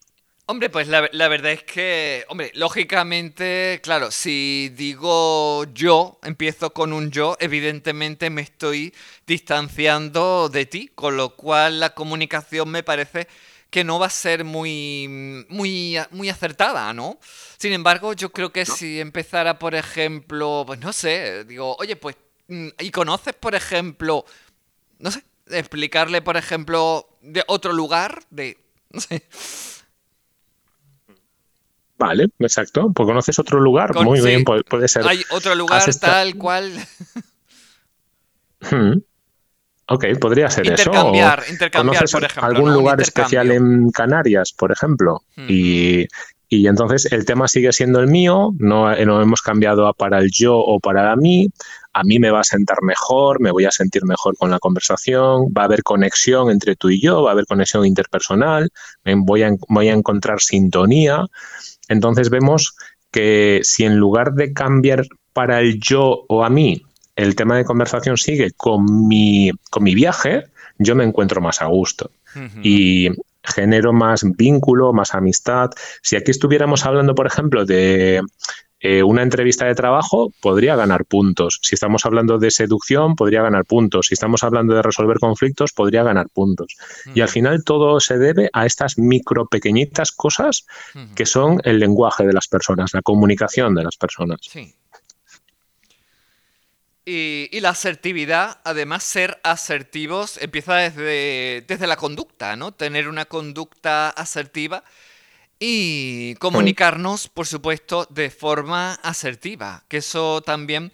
Hombre, 0.47 0.71
pues 0.71 0.88
la, 0.88 1.00
verdad 1.28 1.52
es 1.52 1.62
que, 1.62 2.25
hombre, 2.28 2.50
lógicamente, 2.54 3.80
claro, 3.82 4.11
si 4.11 4.71
digo 4.75 5.64
yo, 5.73 6.18
empiezo 6.25 6.73
con 6.73 6.92
un 6.92 7.12
yo, 7.12 7.37
evidentemente 7.38 8.28
me 8.28 8.42
estoy 8.42 8.92
distanciando 9.25 10.49
de 10.49 10.66
ti, 10.66 10.90
con 10.94 11.16
lo 11.16 11.37
cual 11.37 11.78
la 11.78 11.94
comunicación 11.94 12.71
me 12.71 12.82
parece 12.82 13.28
que 13.73 13.85
no 13.85 13.99
va 13.99 14.07
a 14.07 14.11
ser 14.11 14.45
muy, 14.45 15.47
muy, 15.49 15.97
muy 16.11 16.29
acertada, 16.29 16.93
¿no? 16.93 17.19
Sin 17.57 17.73
embargo, 17.73 18.12
yo 18.12 18.31
creo 18.31 18.52
que 18.52 18.67
si 18.67 19.00
empezara, 19.00 19.59
por 19.59 19.75
ejemplo, 19.75 20.64
pues 20.67 20.79
no 20.79 20.93
sé, 20.93 21.45
digo, 21.45 21.75
oye, 21.79 21.97
pues, 21.97 22.14
mm, 22.49 22.69
¿y 22.79 22.91
conoces, 22.91 23.33
por 23.33 23.55
ejemplo, 23.55 24.26
no 24.99 25.11
sé, 25.11 25.25
explicarle, 25.47 26.21
por 26.21 26.37
ejemplo, 26.37 27.09
de 27.23 27.45
otro 27.47 27.73
lugar, 27.73 28.23
de, 28.29 28.59
no 28.91 29.00
sé. 29.00 29.26
Vale, 31.97 32.29
exacto. 32.41 32.93
Pues 32.93 33.07
conoces 33.07 33.38
otro 33.38 33.59
lugar. 33.59 33.95
Muy 34.05 34.21
bien, 34.21 34.45
puede, 34.45 34.87
ser. 34.87 35.09
Hay 35.09 35.25
otro 35.31 35.55
lugar 35.55 35.83
tal 35.97 36.37
cual. 36.37 36.73
Hmm. 38.71 39.00
Ok, 39.89 40.07
podría 40.21 40.49
ser 40.49 40.67
eso. 40.67 40.91
Intercambiar, 40.91 41.43
intercambiar, 41.51 42.05
por 42.11 42.25
ejemplo. 42.25 42.45
¿Algún 42.45 42.73
lugar 42.73 43.01
especial 43.01 43.51
en 43.51 43.91
Canarias, 43.91 44.53
por 44.53 44.73
ejemplo? 44.73 45.23
Hmm. 45.37 45.47
Y, 45.49 46.09
entonces 46.51 47.11
el 47.11 47.25
tema 47.25 47.49
sigue 47.49 47.73
siendo 47.73 47.99
el 47.99 48.09
mío, 48.09 48.51
no, 48.59 48.95
no 48.95 49.23
hemos 49.23 49.41
cambiado 49.41 49.87
a 49.87 49.95
para 49.95 50.19
el 50.19 50.31
yo 50.31 50.59
o 50.59 50.81
para 50.81 51.17
mí. 51.17 51.49
A 51.95 52.05
mí 52.05 52.19
me 52.19 52.31
va 52.31 52.41
a 52.41 52.45
sentar 52.45 52.83
mejor, 52.83 53.41
me 53.41 53.51
voy 53.51 53.65
a 53.65 53.71
sentir 53.71 54.05
mejor 54.05 54.37
con 54.37 54.51
la 54.51 54.59
conversación, 54.59 55.47
va 55.57 55.62
a 55.62 55.65
haber 55.65 55.83
conexión 55.83 56.51
entre 56.51 56.77
tú 56.77 56.91
y 56.91 57.01
yo, 57.01 57.23
va 57.23 57.31
a 57.31 57.33
haber 57.33 57.47
conexión 57.47 57.87
interpersonal, 57.87 58.71
voy 59.05 59.43
a, 59.45 59.51
voy 59.69 59.89
a 59.89 59.95
encontrar 59.95 60.41
sintonía. 60.41 61.25
Entonces 61.89 62.29
vemos 62.29 62.75
que 63.11 63.61
si 63.62 63.85
en 63.85 63.97
lugar 63.97 64.35
de 64.35 64.53
cambiar 64.53 65.07
para 65.33 65.61
el 65.61 65.81
yo 65.81 66.25
o 66.29 66.45
a 66.45 66.51
mí, 66.51 66.83
el 67.16 67.35
tema 67.37 67.57
de 67.57 67.64
conversación 67.64 68.16
sigue 68.16 68.52
con 68.52 69.07
mi, 69.07 69.50
con 69.71 69.83
mi 69.83 69.95
viaje, 69.95 70.45
yo 70.78 70.95
me 70.95 71.04
encuentro 71.04 71.40
más 71.40 71.62
a 71.62 71.66
gusto. 71.66 72.11
Y 72.62 73.11
genero 73.45 73.92
más 73.92 74.25
vínculo, 74.37 74.92
más 74.92 75.14
amistad. 75.14 75.71
Si 76.00 76.16
aquí 76.16 76.31
estuviéramos 76.31 76.87
hablando, 76.87 77.14
por 77.14 77.26
ejemplo, 77.26 77.66
de 77.66 78.23
eh, 78.81 79.02
una 79.02 79.23
entrevista 79.23 79.66
de 79.66 79.75
trabajo, 79.75 80.33
podría 80.40 80.75
ganar 80.75 81.04
puntos. 81.04 81.61
Si 81.62 81.75
estamos 81.75 82.07
hablando 82.07 82.38
de 82.38 82.50
seducción, 82.50 83.14
podría 83.14 83.42
ganar 83.42 83.64
puntos. 83.64 84.07
Si 84.07 84.14
estamos 84.14 84.42
hablando 84.45 84.75
de 84.75 84.83
resolver 84.83 85.19
conflictos, 85.19 85.73
podría 85.73 86.02
ganar 86.02 86.28
puntos. 86.33 86.76
Y 87.14 87.21
al 87.21 87.28
final 87.28 87.62
todo 87.64 88.00
se 88.00 88.19
debe 88.19 88.49
a 88.52 88.64
estas 88.64 88.99
micro 88.99 89.47
pequeñitas 89.47 90.11
cosas 90.12 90.66
que 91.14 91.26
son 91.26 91.61
el 91.64 91.78
lenguaje 91.78 92.26
de 92.26 92.33
las 92.33 92.49
personas, 92.49 92.95
la 92.95 93.02
comunicación 93.02 93.75
de 93.75 93.85
las 93.85 93.97
personas. 93.97 94.40
Sí. 94.40 94.75
Y, 97.04 97.49
la 97.61 97.71
asertividad, 97.71 98.61
además, 98.64 99.02
ser 99.02 99.40
asertivos 99.42 100.38
empieza 100.38 100.76
desde, 100.76 101.64
desde 101.66 101.87
la 101.88 101.97
conducta, 101.97 102.54
¿no? 102.54 102.73
Tener 102.73 103.09
una 103.09 103.25
conducta 103.25 104.11
asertiva 104.11 104.85
y 105.59 106.37
comunicarnos, 106.37 107.28
por 107.28 107.47
supuesto, 107.47 108.06
de 108.11 108.30
forma 108.30 108.94
asertiva, 109.02 109.85
que 109.88 109.99
eso 109.99 110.42
también 110.42 110.92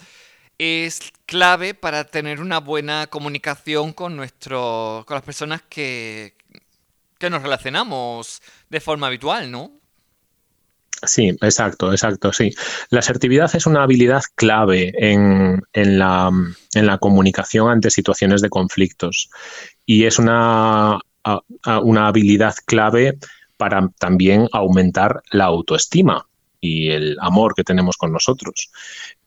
es 0.58 1.12
clave 1.26 1.74
para 1.74 2.04
tener 2.04 2.40
una 2.40 2.58
buena 2.58 3.06
comunicación 3.06 3.92
con, 3.92 4.16
nuestro, 4.16 5.04
con 5.06 5.14
las 5.14 5.24
personas 5.24 5.62
que, 5.68 6.34
que 7.18 7.30
nos 7.30 7.42
relacionamos 7.42 8.42
de 8.68 8.80
forma 8.80 9.08
habitual, 9.08 9.50
¿no? 9.50 9.77
Sí, 11.04 11.28
exacto, 11.40 11.92
exacto, 11.92 12.32
sí. 12.32 12.52
La 12.90 13.00
asertividad 13.00 13.54
es 13.54 13.66
una 13.66 13.82
habilidad 13.82 14.22
clave 14.34 14.92
en, 14.96 15.62
la, 15.74 16.98
comunicación 17.00 17.70
ante 17.70 17.90
situaciones 17.90 18.40
de 18.42 18.50
conflictos 18.50 19.30
y 19.86 20.04
es 20.04 20.18
una, 20.18 20.98
una 21.82 22.08
habilidad 22.08 22.54
clave 22.66 23.18
para 23.56 23.88
también 23.98 24.48
aumentar 24.52 25.22
la 25.30 25.44
autoestima 25.44 26.26
y 26.60 26.90
el 26.90 27.16
amor 27.20 27.54
que 27.54 27.64
tenemos 27.64 27.96
con 27.96 28.12
nosotros. 28.12 28.70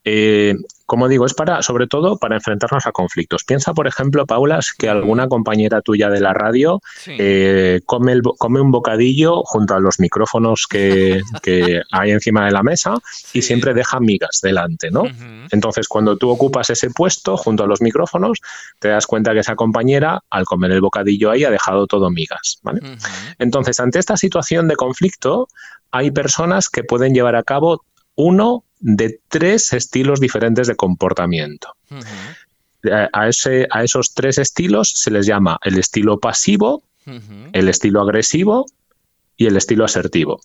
Eh, 0.03 0.55
como 0.91 1.07
digo, 1.07 1.25
es 1.25 1.33
para, 1.33 1.61
sobre 1.61 1.87
todo, 1.87 2.17
para 2.17 2.35
enfrentarnos 2.35 2.85
a 2.85 2.91
conflictos. 2.91 3.45
Piensa, 3.45 3.73
por 3.73 3.87
ejemplo, 3.87 4.25
Paula, 4.25 4.59
que 4.77 4.89
alguna 4.89 5.29
compañera 5.29 5.81
tuya 5.81 6.09
de 6.09 6.19
la 6.19 6.33
radio 6.33 6.81
eh, 7.07 7.79
come, 7.85 8.19
come 8.37 8.59
un 8.59 8.71
bocadillo 8.71 9.43
junto 9.43 9.73
a 9.73 9.79
los 9.79 10.01
micrófonos 10.01 10.67
que, 10.69 11.21
hay 11.91 12.11
encima 12.11 12.45
de 12.45 12.51
la 12.51 12.61
mesa 12.61 12.95
y 13.31 13.41
siempre 13.41 13.73
deja 13.73 14.01
migas 14.01 14.41
delante, 14.43 14.91
¿no? 14.91 15.03
Entonces, 15.51 15.87
cuando 15.87 16.17
tú 16.17 16.29
ocupas 16.29 16.69
ese 16.69 16.89
puesto 16.89 17.37
junto 17.37 17.63
a 17.63 17.67
los 17.67 17.81
micrófonos, 17.81 18.39
te 18.79 18.89
das 18.89 19.07
cuenta 19.07 19.31
que 19.31 19.39
esa 19.39 19.55
compañera, 19.55 20.19
al 20.29 20.43
comer 20.43 20.71
el 20.71 20.81
bocadillo 20.81 21.31
ahí, 21.31 21.45
ha 21.45 21.51
dejado 21.51 21.87
todo 21.87 22.09
migas, 22.09 22.59
¿vale? 22.63 22.81
Entonces, 23.39 23.79
ante 23.79 23.99
esta 23.99 24.17
situación 24.17 24.67
de 24.67 24.75
conflicto, 24.75 25.47
hay 25.89 26.11
personas 26.11 26.69
que 26.69 26.83
pueden 26.83 27.13
llevar 27.13 27.37
a 27.37 27.43
cabo 27.43 27.85
uno 28.15 28.65
de 28.81 29.19
tres 29.29 29.73
estilos 29.73 30.19
diferentes 30.19 30.67
de 30.67 30.75
comportamiento. 30.75 31.75
a, 33.13 33.27
ese, 33.27 33.67
a, 33.71 33.83
esos 33.83 34.13
tres 34.13 34.37
estilos 34.37 34.91
se 34.95 35.11
les 35.11 35.25
llama 35.25 35.57
el 35.63 35.77
estilo 35.77 36.19
pasivo, 36.19 36.83
el 37.53 37.69
estilo 37.69 38.01
agresivo 38.01 38.65
y 39.37 39.45
el 39.47 39.57
estilo 39.57 39.85
asertivo. 39.85 40.41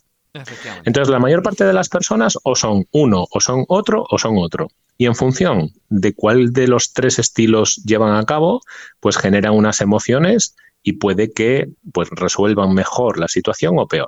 Entonces, 0.85 1.09
la 1.09 1.19
mayor 1.19 1.41
parte 1.41 1.63
de 1.63 1.73
las 1.73 1.89
personas 1.89 2.37
o 2.43 2.55
son 2.55 2.85
uno, 2.91 3.25
o 3.31 3.39
son 3.39 3.65
otro, 3.67 4.05
o 4.09 4.17
son 4.17 4.37
otro. 4.37 4.69
Y 4.97 5.05
en 5.05 5.15
función 5.15 5.71
de 5.89 6.13
cuál 6.13 6.53
de 6.53 6.67
los 6.67 6.93
tres 6.93 7.19
estilos 7.19 7.77
llevan 7.85 8.15
a 8.15 8.25
cabo, 8.25 8.61
pues 8.99 9.17
generan 9.17 9.53
unas 9.53 9.81
emociones 9.81 10.55
y 10.83 10.93
puede 10.93 11.31
que 11.31 11.69
pues, 11.91 12.09
resuelvan 12.11 12.73
mejor 12.73 13.19
la 13.19 13.27
situación 13.27 13.77
o 13.77 13.87
peor. 13.87 14.07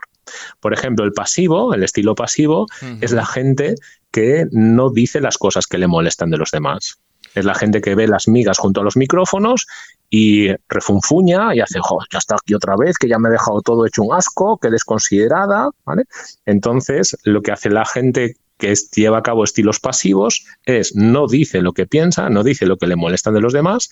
Por 0.59 0.73
ejemplo, 0.73 1.05
el 1.05 1.13
pasivo, 1.13 1.73
el 1.73 1.83
estilo 1.83 2.15
pasivo, 2.15 2.67
es 3.01 3.11
la 3.11 3.25
gente 3.25 3.75
que 4.11 4.45
no 4.51 4.89
dice 4.89 5.21
las 5.21 5.37
cosas 5.37 5.67
que 5.67 5.77
le 5.77 5.87
molestan 5.87 6.29
de 6.29 6.37
los 6.37 6.51
demás. 6.51 6.99
Es 7.35 7.45
la 7.45 7.53
gente 7.53 7.81
que 7.81 7.95
ve 7.95 8.07
las 8.07 8.27
migas 8.27 8.57
junto 8.57 8.81
a 8.81 8.83
los 8.83 8.97
micrófonos 8.97 9.67
y 10.09 10.49
refunfuña 10.67 11.53
y 11.53 11.59
hace, 11.59 11.79
jo, 11.79 11.99
ya 12.11 12.17
está 12.17 12.35
aquí 12.35 12.55
otra 12.55 12.75
vez, 12.75 12.97
que 12.97 13.07
ya 13.07 13.19
me 13.19 13.29
he 13.29 13.33
dejado 13.33 13.61
todo 13.61 13.85
hecho 13.85 14.03
un 14.03 14.15
asco, 14.15 14.57
que 14.57 14.69
desconsiderada, 14.69 15.69
¿vale? 15.85 16.05
Entonces, 16.45 17.17
lo 17.23 17.41
que 17.41 17.51
hace 17.51 17.69
la 17.69 17.85
gente 17.85 18.35
que 18.57 18.73
lleva 18.93 19.19
a 19.19 19.23
cabo 19.23 19.43
estilos 19.43 19.79
pasivos 19.79 20.45
es 20.65 20.95
no 20.95 21.27
dice 21.27 21.61
lo 21.61 21.71
que 21.71 21.85
piensa, 21.85 22.29
no 22.29 22.43
dice 22.43 22.65
lo 22.65 22.77
que 22.77 22.87
le 22.87 22.97
molestan 22.97 23.33
de 23.33 23.41
los 23.41 23.53
demás 23.53 23.89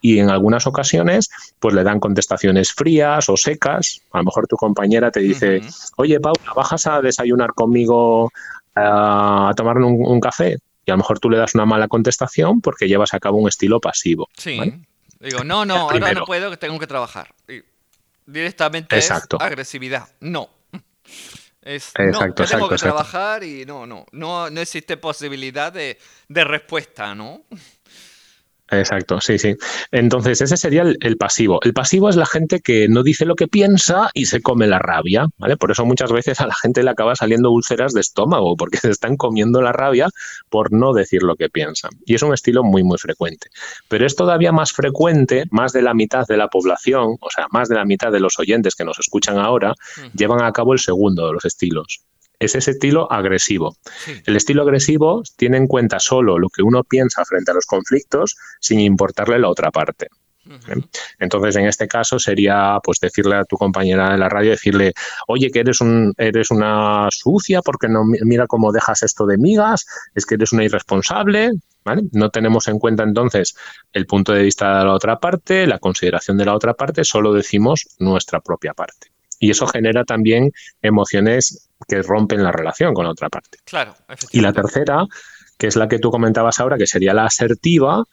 y 0.00 0.18
en 0.18 0.30
algunas 0.30 0.66
ocasiones 0.66 1.30
pues 1.58 1.74
le 1.74 1.84
dan 1.84 2.00
contestaciones 2.00 2.72
frías 2.72 3.28
o 3.28 3.36
secas. 3.36 4.00
A 4.12 4.18
lo 4.18 4.24
mejor 4.24 4.46
tu 4.46 4.56
compañera 4.56 5.10
te 5.10 5.20
dice, 5.20 5.62
oye 5.96 6.20
Paula, 6.20 6.52
¿bajas 6.54 6.86
a 6.86 7.00
desayunar 7.00 7.54
conmigo 7.54 8.32
a 8.74 9.52
tomar 9.56 9.78
un, 9.78 10.20
café? 10.20 10.58
Y 10.84 10.90
a 10.90 10.94
lo 10.94 10.98
mejor 10.98 11.18
tú 11.18 11.28
le 11.30 11.36
das 11.36 11.54
una 11.54 11.66
mala 11.66 11.88
contestación 11.88 12.60
porque 12.60 12.88
llevas 12.88 13.14
a 13.14 13.20
cabo 13.20 13.38
un 13.38 13.48
estilo 13.48 13.80
pasivo. 13.80 14.28
Sí. 14.36 14.58
Digo, 15.20 15.44
no, 15.44 15.64
no, 15.64 15.76
ahora 15.76 16.12
no 16.12 16.24
puedo, 16.24 16.50
que 16.50 16.56
tengo 16.56 16.78
que 16.78 16.86
trabajar. 16.86 17.34
directamente 18.26 18.96
exacto. 18.96 19.38
es 19.38 19.46
agresividad. 19.46 20.08
No. 20.20 20.48
Es, 21.60 21.92
exacto, 21.96 22.44
no, 22.44 22.48
tengo 22.48 22.68
que 22.70 22.76
trabajar 22.76 23.42
y 23.42 23.66
no, 23.66 23.86
no, 23.86 24.06
no, 24.12 24.48
no 24.48 24.60
existe 24.60 24.96
posibilidad 24.96 25.70
de, 25.70 25.98
de 26.28 26.44
respuesta, 26.44 27.14
¿no? 27.14 27.42
Exacto, 28.70 29.20
sí, 29.20 29.38
sí. 29.38 29.56
Entonces, 29.92 30.40
ese 30.40 30.56
sería 30.56 30.82
el, 30.82 31.16
pasivo. 31.16 31.58
El 31.62 31.72
pasivo 31.72 32.08
es 32.10 32.16
la 32.16 32.26
gente 32.26 32.60
que 32.60 32.88
no 32.88 33.02
dice 33.02 33.24
lo 33.24 33.34
que 33.34 33.48
piensa 33.48 34.10
y 34.12 34.26
se 34.26 34.42
come 34.42 34.66
la 34.66 34.78
rabia, 34.78 35.26
¿vale? 35.38 35.56
Por 35.56 35.70
eso 35.70 35.86
muchas 35.86 36.12
veces 36.12 36.40
a 36.40 36.46
la 36.46 36.54
gente 36.54 36.82
le 36.82 36.90
acaba 36.90 37.16
saliendo 37.16 37.50
úlceras 37.50 37.94
de 37.94 38.00
estómago, 38.00 38.56
porque 38.56 38.76
se 38.76 38.90
están 38.90 39.16
comiendo 39.16 39.62
la 39.62 39.72
rabia 39.72 40.08
por 40.50 40.72
no 40.72 40.92
decir 40.92 41.22
lo 41.22 41.36
que 41.36 41.48
piensan. 41.48 41.92
Y 42.04 42.14
es 42.14 42.22
un 42.22 42.34
estilo 42.34 42.62
muy, 42.62 42.82
muy 42.82 42.98
frecuente. 42.98 43.48
Pero 43.88 44.06
es 44.06 44.14
todavía 44.16 44.52
más 44.52 44.72
frecuente, 44.72 45.44
más 45.50 45.72
de 45.72 45.82
la 45.82 45.94
mitad 45.94 46.26
de 46.26 46.36
la 46.36 46.48
población, 46.48 47.16
o 47.20 47.30
sea, 47.30 47.46
más 47.50 47.68
de 47.68 47.76
la 47.76 47.86
mitad 47.86 48.12
de 48.12 48.20
los 48.20 48.38
oyentes 48.38 48.74
que 48.74 48.84
nos 48.84 48.98
escuchan 48.98 49.38
ahora, 49.38 49.74
llevan 50.14 50.42
a 50.42 50.52
cabo 50.52 50.74
el 50.74 50.78
segundo 50.78 51.26
de 51.26 51.32
los 51.32 51.44
estilos, 51.44 52.02
es 52.38 52.54
ese 52.54 52.72
estilo 52.72 53.10
agresivo. 53.10 53.76
El 54.24 54.36
estilo 54.36 54.62
agresivo 54.62 55.22
tiene 55.36 55.56
en 55.56 55.66
cuenta 55.66 55.98
solo 55.98 56.38
lo 56.38 56.48
que 56.48 56.62
uno 56.62 56.84
piensa 56.84 57.24
frente 57.24 57.50
a 57.50 57.54
los 57.54 57.66
conflictos 57.66 58.36
sin 58.60 58.80
importarle 58.80 59.38
la 59.38 59.48
otra 59.48 59.70
parte. 59.70 60.08
¿eh? 60.48 60.80
Entonces, 61.18 61.56
en 61.56 61.66
este 61.66 61.88
caso 61.88 62.18
sería 62.18 62.78
pues 62.82 63.00
decirle 63.00 63.36
a 63.36 63.44
tu 63.44 63.56
compañera 63.56 64.12
de 64.12 64.18
la 64.18 64.28
radio, 64.28 64.50
decirle, 64.50 64.92
oye, 65.26 65.50
que 65.50 65.60
eres 65.60 65.80
un, 65.80 66.14
eres 66.16 66.50
una 66.50 67.08
sucia 67.10 67.60
porque 67.62 67.88
no 67.88 68.04
mira 68.04 68.46
cómo 68.46 68.72
dejas 68.72 69.02
esto 69.02 69.26
de 69.26 69.38
migas, 69.38 69.86
es 70.14 70.24
que 70.24 70.36
eres 70.36 70.52
una 70.52 70.64
irresponsable, 70.64 71.52
¿vale? 71.84 72.02
No 72.12 72.30
tenemos 72.30 72.68
en 72.68 72.78
cuenta 72.78 73.02
entonces 73.02 73.56
el 73.92 74.06
punto 74.06 74.32
de 74.32 74.42
vista 74.42 74.78
de 74.78 74.84
la 74.84 74.92
otra 74.92 75.18
parte, 75.18 75.66
la 75.66 75.78
consideración 75.78 76.36
de 76.38 76.44
la 76.44 76.54
otra 76.54 76.74
parte, 76.74 77.04
solo 77.04 77.32
decimos 77.32 77.88
nuestra 77.98 78.40
propia 78.40 78.74
parte. 78.74 79.07
Y 79.38 79.50
eso 79.50 79.66
genera 79.66 80.04
también 80.04 80.52
emociones 80.82 81.68
que 81.86 82.02
rompen 82.02 82.42
la 82.42 82.52
relación 82.52 82.94
con 82.94 83.04
la 83.04 83.12
otra 83.12 83.28
parte. 83.28 83.58
Claro. 83.64 83.94
Y 84.32 84.40
la 84.40 84.52
tercera, 84.52 85.06
que 85.56 85.68
es 85.68 85.76
la 85.76 85.88
que 85.88 85.98
tú 85.98 86.10
comentabas 86.10 86.60
ahora, 86.60 86.76
que 86.76 86.86
sería 86.86 87.14
la 87.14 87.26
asertiva, 87.26 88.04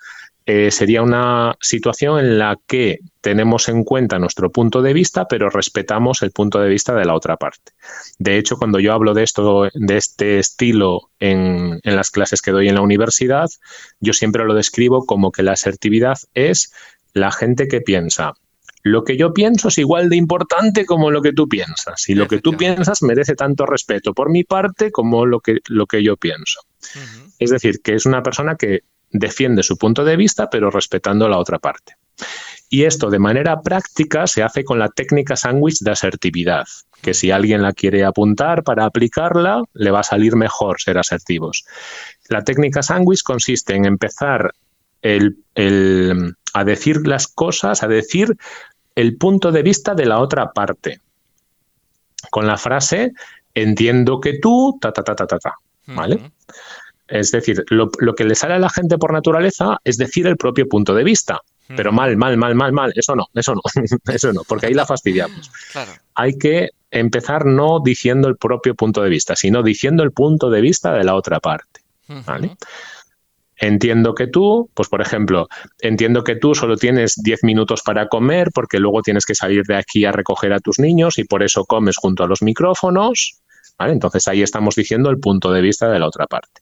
eh, 0.48 0.70
sería 0.70 1.02
una 1.02 1.56
situación 1.60 2.20
en 2.20 2.38
la 2.38 2.56
que 2.68 3.00
tenemos 3.22 3.68
en 3.68 3.84
cuenta 3.84 4.20
nuestro 4.20 4.52
punto 4.52 4.84
de 4.84 4.94
vista, 4.94 5.28
pero 5.28 5.50
respetamos 5.50 6.22
el 6.22 6.32
punto 6.32 6.60
de 6.60 6.70
vista 6.70 6.94
de 6.94 7.06
la 7.06 7.16
otra 7.16 7.38
parte. 7.38 7.72
De 8.20 8.38
hecho, 8.38 8.58
cuando 8.58 8.80
yo 8.80 8.94
hablo 8.94 9.16
de 9.16 9.24
esto, 9.24 9.68
de 9.74 9.98
este 9.98 10.38
estilo 10.38 11.10
en, 11.20 11.80
en 11.82 11.96
las 11.96 12.12
clases 12.12 12.44
que 12.44 12.52
doy 12.52 12.70
en 12.70 12.76
la 12.76 12.82
universidad, 12.82 13.50
yo 14.00 14.14
siempre 14.14 14.46
lo 14.46 14.54
describo 14.54 15.08
como 15.08 15.32
que 15.32 15.42
la 15.42 15.54
asertividad 15.54 16.20
es 16.36 16.72
la 17.14 17.32
gente 17.32 17.68
que 17.68 17.82
piensa, 17.82 18.34
lo 18.86 19.04
que 19.04 19.18
yo 19.18 19.34
pienso 19.34 19.70
es 19.70 19.80
igual 19.80 20.10
de 20.10 20.16
importante 20.16 20.86
como 20.86 21.10
lo 21.10 21.24
que 21.24 21.34
tú 21.34 21.50
piensas. 21.50 22.08
Y 22.08 22.14
lo 22.14 22.28
que 22.28 22.40
tú 22.40 22.56
piensas 22.56 23.02
merece 23.02 23.34
tanto 23.34 23.66
respeto 23.66 24.14
por 24.14 24.30
mi 24.30 24.44
parte 24.44 24.92
como 24.92 25.26
lo 25.26 25.40
que, 25.40 25.58
lo 25.70 25.88
que 25.88 26.04
yo 26.04 26.18
pienso. 26.18 26.60
Es 27.40 27.50
decir, 27.50 27.82
que 27.82 27.96
es 27.96 28.06
una 28.06 28.22
persona 28.22 28.56
que 28.56 28.82
defiende 29.10 29.64
su 29.64 29.80
punto 29.80 30.06
de 30.06 30.16
vista, 30.16 30.52
pero 30.52 30.70
respetando 30.70 31.28
la 31.28 31.40
otra 31.40 31.58
parte. 31.58 31.96
Y 32.70 32.84
esto 32.84 33.10
de 33.10 33.18
manera 33.18 33.60
práctica 33.60 34.28
se 34.28 34.44
hace 34.44 34.64
con 34.64 34.78
la 34.78 34.90
técnica 34.90 35.36
sándwich 35.36 35.80
de 35.80 35.90
asertividad, 35.90 36.66
que 37.02 37.16
si 37.16 37.32
alguien 37.32 37.64
la 37.64 37.74
quiere 37.74 38.06
apuntar 38.06 38.64
para 38.64 38.86
aplicarla, 38.86 39.64
le 39.74 39.90
va 39.90 40.02
a 40.02 40.04
salir 40.04 40.36
mejor 40.36 40.80
ser 40.80 41.00
asertivos. 41.00 41.66
La 42.30 42.44
técnica 42.44 42.84
sándwich 42.84 43.24
consiste 43.24 43.74
en 43.74 43.86
empezar 43.86 44.54
a 46.54 46.64
decir 46.64 47.08
las 47.08 47.28
cosas, 47.28 47.82
a 47.82 47.88
decir 47.88 48.38
el 48.96 49.18
punto 49.18 49.52
de 49.52 49.62
vista 49.62 49.94
de 49.94 50.06
la 50.06 50.20
otra 50.20 50.52
parte. 50.52 51.00
Con 52.32 52.48
la 52.48 52.58
frase, 52.58 53.12
entiendo 53.54 54.20
que 54.20 54.40
tú, 54.40 54.78
ta, 54.82 54.92
ta, 54.92 55.04
ta, 55.04 55.16
ta, 55.16 55.28
ta, 55.28 55.40
ta. 55.40 55.54
¿Vale? 55.88 56.32
Es 57.08 57.32
decir, 57.32 57.64
lo, 57.70 57.90
que 57.90 58.24
le 58.24 58.34
sale 58.34 58.56
a 58.56 58.60
la 58.60 58.70
gente 58.70 58.98
por 58.98 59.14
naturaleza 59.14 59.78
es 59.84 59.98
decir 59.98 60.26
el 60.26 60.38
propio 60.38 60.68
punto 60.68 60.96
de 60.96 61.04
vista. 61.04 61.42
Pero 61.68 61.92
mal, 61.92 62.16
mal, 62.16 62.38
mal, 62.38 62.54
mal, 62.54 62.72
mal. 62.72 62.94
Eso 62.96 63.16
no, 63.16 63.26
eso 63.34 63.56
no, 63.56 63.62
eso 64.14 64.34
no, 64.34 64.44
porque 64.48 64.68
ahí 64.68 64.74
la 64.74 64.86
fastidiamos. 64.86 65.52
Hay 66.14 66.38
que 66.38 66.70
empezar 66.92 67.46
no 67.46 67.80
diciendo 67.84 68.28
el 68.28 68.38
propio 68.38 68.76
punto 68.76 69.02
de 69.02 69.10
vista, 69.10 69.36
sino 69.36 69.64
diciendo 69.64 70.04
el 70.04 70.12
punto 70.12 70.50
de 70.50 70.62
vista 70.62 70.94
de 70.94 71.04
la 71.04 71.16
otra 71.16 71.40
parte. 71.40 71.82
¿vale? 72.08 72.56
Entiendo 73.58 74.14
que 74.14 74.28
tú, 74.28 74.70
pues 74.74 74.90
por 74.90 75.02
ejemplo, 75.02 75.48
entiendo 75.80 76.24
que 76.24 76.36
tú 76.36 76.56
solo 76.56 76.76
tienes 76.76 77.16
10 77.16 77.44
minutos 77.44 77.82
para 77.84 78.08
comer 78.08 78.50
porque 78.54 78.80
luego 78.80 79.02
tienes 79.02 79.26
que 79.26 79.36
salir 79.36 79.64
de 79.64 79.76
aquí 79.76 80.06
a 80.06 80.12
recoger 80.12 80.54
a 80.54 80.60
tus 80.60 80.80
niños 80.80 81.18
y 81.18 81.24
por 81.24 81.44
eso 81.44 81.66
comes 81.66 81.96
junto 81.98 82.24
a 82.24 82.28
los 82.28 82.42
micrófonos. 82.42 83.40
¿vale? 83.78 83.94
Entonces 83.94 84.28
ahí 84.28 84.42
estamos 84.42 84.76
diciendo 84.76 85.10
el 85.10 85.20
punto 85.20 85.52
de 85.52 85.62
vista 85.62 85.90
de 85.90 86.00
la 86.00 86.08
otra 86.08 86.28
parte. 86.28 86.62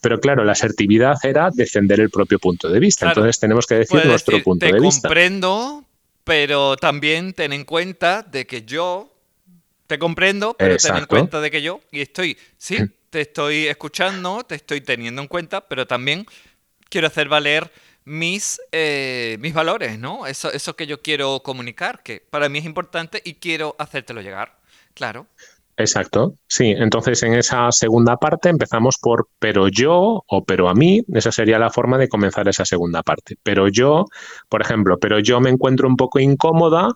Pero 0.00 0.20
claro, 0.20 0.44
la 0.44 0.52
asertividad 0.52 1.16
era 1.22 1.50
defender 1.52 2.00
el 2.00 2.10
propio 2.10 2.38
punto 2.38 2.68
de 2.68 2.80
vista. 2.80 3.08
Entonces 3.08 3.38
tenemos 3.38 3.66
que 3.66 3.76
decir 3.76 4.04
nuestro 4.06 4.42
punto 4.42 4.66
de 4.66 4.80
vista. 4.80 5.08
Te 5.08 5.08
comprendo, 5.08 5.84
pero 6.24 6.76
también 6.76 7.32
ten 7.32 7.52
en 7.52 7.64
cuenta 7.64 8.22
de 8.22 8.46
que 8.46 8.62
yo 8.62 9.10
te 9.90 9.98
comprendo, 9.98 10.54
pero 10.56 10.76
ten 10.76 10.96
en 10.98 11.06
cuenta 11.06 11.40
de 11.40 11.50
que 11.50 11.62
yo 11.62 11.80
y 11.90 12.00
estoy, 12.00 12.38
sí, 12.56 12.78
te 13.10 13.22
estoy 13.22 13.66
escuchando, 13.66 14.44
te 14.44 14.54
estoy 14.54 14.82
teniendo 14.82 15.20
en 15.20 15.26
cuenta, 15.26 15.66
pero 15.66 15.84
también 15.84 16.26
quiero 16.88 17.08
hacer 17.08 17.28
valer 17.28 17.72
mis, 18.04 18.60
eh, 18.70 19.36
mis 19.40 19.52
valores, 19.52 19.98
¿no? 19.98 20.28
Eso, 20.28 20.52
eso 20.52 20.76
que 20.76 20.86
yo 20.86 21.02
quiero 21.02 21.40
comunicar, 21.42 22.04
que 22.04 22.20
para 22.30 22.48
mí 22.48 22.60
es 22.60 22.66
importante 22.66 23.20
y 23.24 23.34
quiero 23.34 23.74
hacértelo 23.80 24.20
llegar, 24.22 24.58
claro. 24.94 25.26
Exacto, 25.76 26.34
sí. 26.46 26.72
Entonces 26.76 27.20
en 27.24 27.34
esa 27.34 27.72
segunda 27.72 28.16
parte 28.16 28.48
empezamos 28.48 28.96
por 28.98 29.28
pero 29.40 29.66
yo 29.66 30.22
o 30.24 30.44
pero 30.44 30.68
a 30.68 30.74
mí, 30.74 31.02
esa 31.14 31.32
sería 31.32 31.58
la 31.58 31.70
forma 31.70 31.98
de 31.98 32.08
comenzar 32.08 32.46
esa 32.48 32.64
segunda 32.64 33.02
parte. 33.02 33.36
Pero 33.42 33.66
yo, 33.66 34.04
por 34.48 34.62
ejemplo, 34.62 34.98
pero 35.00 35.18
yo 35.18 35.40
me 35.40 35.50
encuentro 35.50 35.88
un 35.88 35.96
poco 35.96 36.20
incómoda 36.20 36.90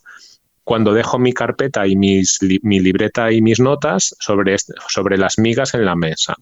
cuando 0.64 0.92
dejo 0.92 1.18
mi 1.18 1.32
carpeta 1.32 1.86
y 1.86 1.94
mi 1.96 2.24
libreta 2.80 3.30
y 3.30 3.42
mis 3.42 3.60
notas 3.60 4.16
sobre, 4.18 4.56
sobre 4.88 5.18
las 5.18 5.38
migas 5.38 5.74
en 5.74 5.84
la 5.84 5.94
mesa. 5.94 6.34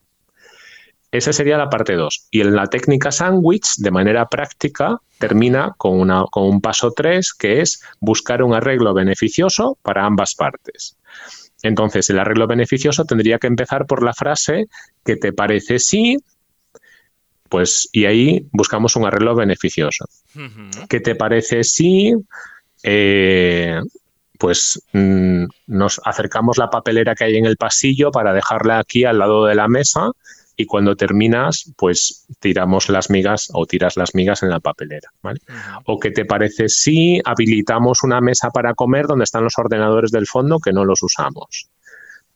Esa 1.12 1.34
sería 1.34 1.58
la 1.58 1.68
parte 1.68 1.94
2. 1.94 2.28
Y 2.30 2.40
en 2.40 2.56
la 2.56 2.66
técnica 2.68 3.12
sándwich, 3.12 3.76
de 3.76 3.90
manera 3.90 4.26
práctica, 4.28 4.98
termina 5.18 5.74
con, 5.76 6.00
una, 6.00 6.24
con 6.30 6.44
un 6.44 6.62
paso 6.62 6.90
3, 6.90 7.34
que 7.34 7.60
es 7.60 7.82
buscar 8.00 8.42
un 8.42 8.54
arreglo 8.54 8.94
beneficioso 8.94 9.76
para 9.82 10.06
ambas 10.06 10.34
partes. 10.34 10.96
Entonces, 11.62 12.08
el 12.08 12.18
arreglo 12.18 12.46
beneficioso 12.46 13.04
tendría 13.04 13.38
que 13.38 13.46
empezar 13.46 13.86
por 13.86 14.02
la 14.02 14.14
frase 14.14 14.68
¿qué 15.04 15.16
te 15.16 15.34
parece 15.34 15.78
si? 15.78 16.16
Pues, 17.50 17.90
y 17.92 18.06
ahí 18.06 18.48
buscamos 18.50 18.96
un 18.96 19.04
arreglo 19.04 19.34
beneficioso. 19.34 20.06
¿Qué 20.88 21.00
te 21.00 21.14
parece 21.14 21.62
si? 21.62 22.14
Eh, 22.82 23.78
pues 24.42 24.82
mm, 24.92 25.44
nos 25.68 26.00
acercamos 26.04 26.58
la 26.58 26.68
papelera 26.68 27.14
que 27.14 27.22
hay 27.22 27.36
en 27.36 27.46
el 27.46 27.56
pasillo 27.56 28.10
para 28.10 28.32
dejarla 28.32 28.80
aquí 28.80 29.04
al 29.04 29.20
lado 29.20 29.46
de 29.46 29.54
la 29.54 29.68
mesa 29.68 30.10
y 30.56 30.66
cuando 30.66 30.96
terminas, 30.96 31.72
pues 31.76 32.26
tiramos 32.40 32.88
las 32.88 33.08
migas 33.08 33.50
o 33.52 33.66
tiras 33.66 33.96
las 33.96 34.16
migas 34.16 34.42
en 34.42 34.50
la 34.50 34.58
papelera. 34.58 35.10
¿vale? 35.22 35.38
O 35.86 36.00
qué 36.00 36.10
te 36.10 36.24
parece 36.24 36.68
si 36.68 37.20
habilitamos 37.24 38.02
una 38.02 38.20
mesa 38.20 38.50
para 38.50 38.74
comer 38.74 39.06
donde 39.06 39.22
están 39.22 39.44
los 39.44 39.56
ordenadores 39.58 40.10
del 40.10 40.26
fondo 40.26 40.58
que 40.58 40.72
no 40.72 40.84
los 40.84 41.04
usamos. 41.04 41.70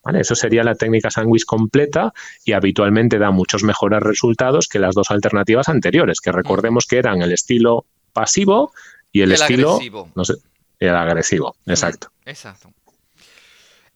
¿Vale? 0.04 0.20
Eso 0.20 0.36
sería 0.36 0.62
la 0.62 0.76
técnica 0.76 1.10
sándwich 1.10 1.44
completa 1.44 2.12
y 2.44 2.52
habitualmente 2.52 3.18
da 3.18 3.32
muchos 3.32 3.64
mejores 3.64 4.00
resultados 4.00 4.68
que 4.68 4.78
las 4.78 4.94
dos 4.94 5.10
alternativas 5.10 5.68
anteriores, 5.68 6.20
que 6.20 6.30
recordemos 6.30 6.86
que 6.86 6.98
eran 6.98 7.20
el 7.20 7.32
estilo 7.32 7.84
pasivo 8.12 8.70
y 9.10 9.22
el, 9.22 9.32
estilo 9.32 9.72
agresivo. 9.72 10.08
No 10.14 10.24
sé, 10.24 10.34
el 10.78 10.94
agresivo, 10.94 11.56
exacto. 11.66 12.10
Exacto. 12.24 12.72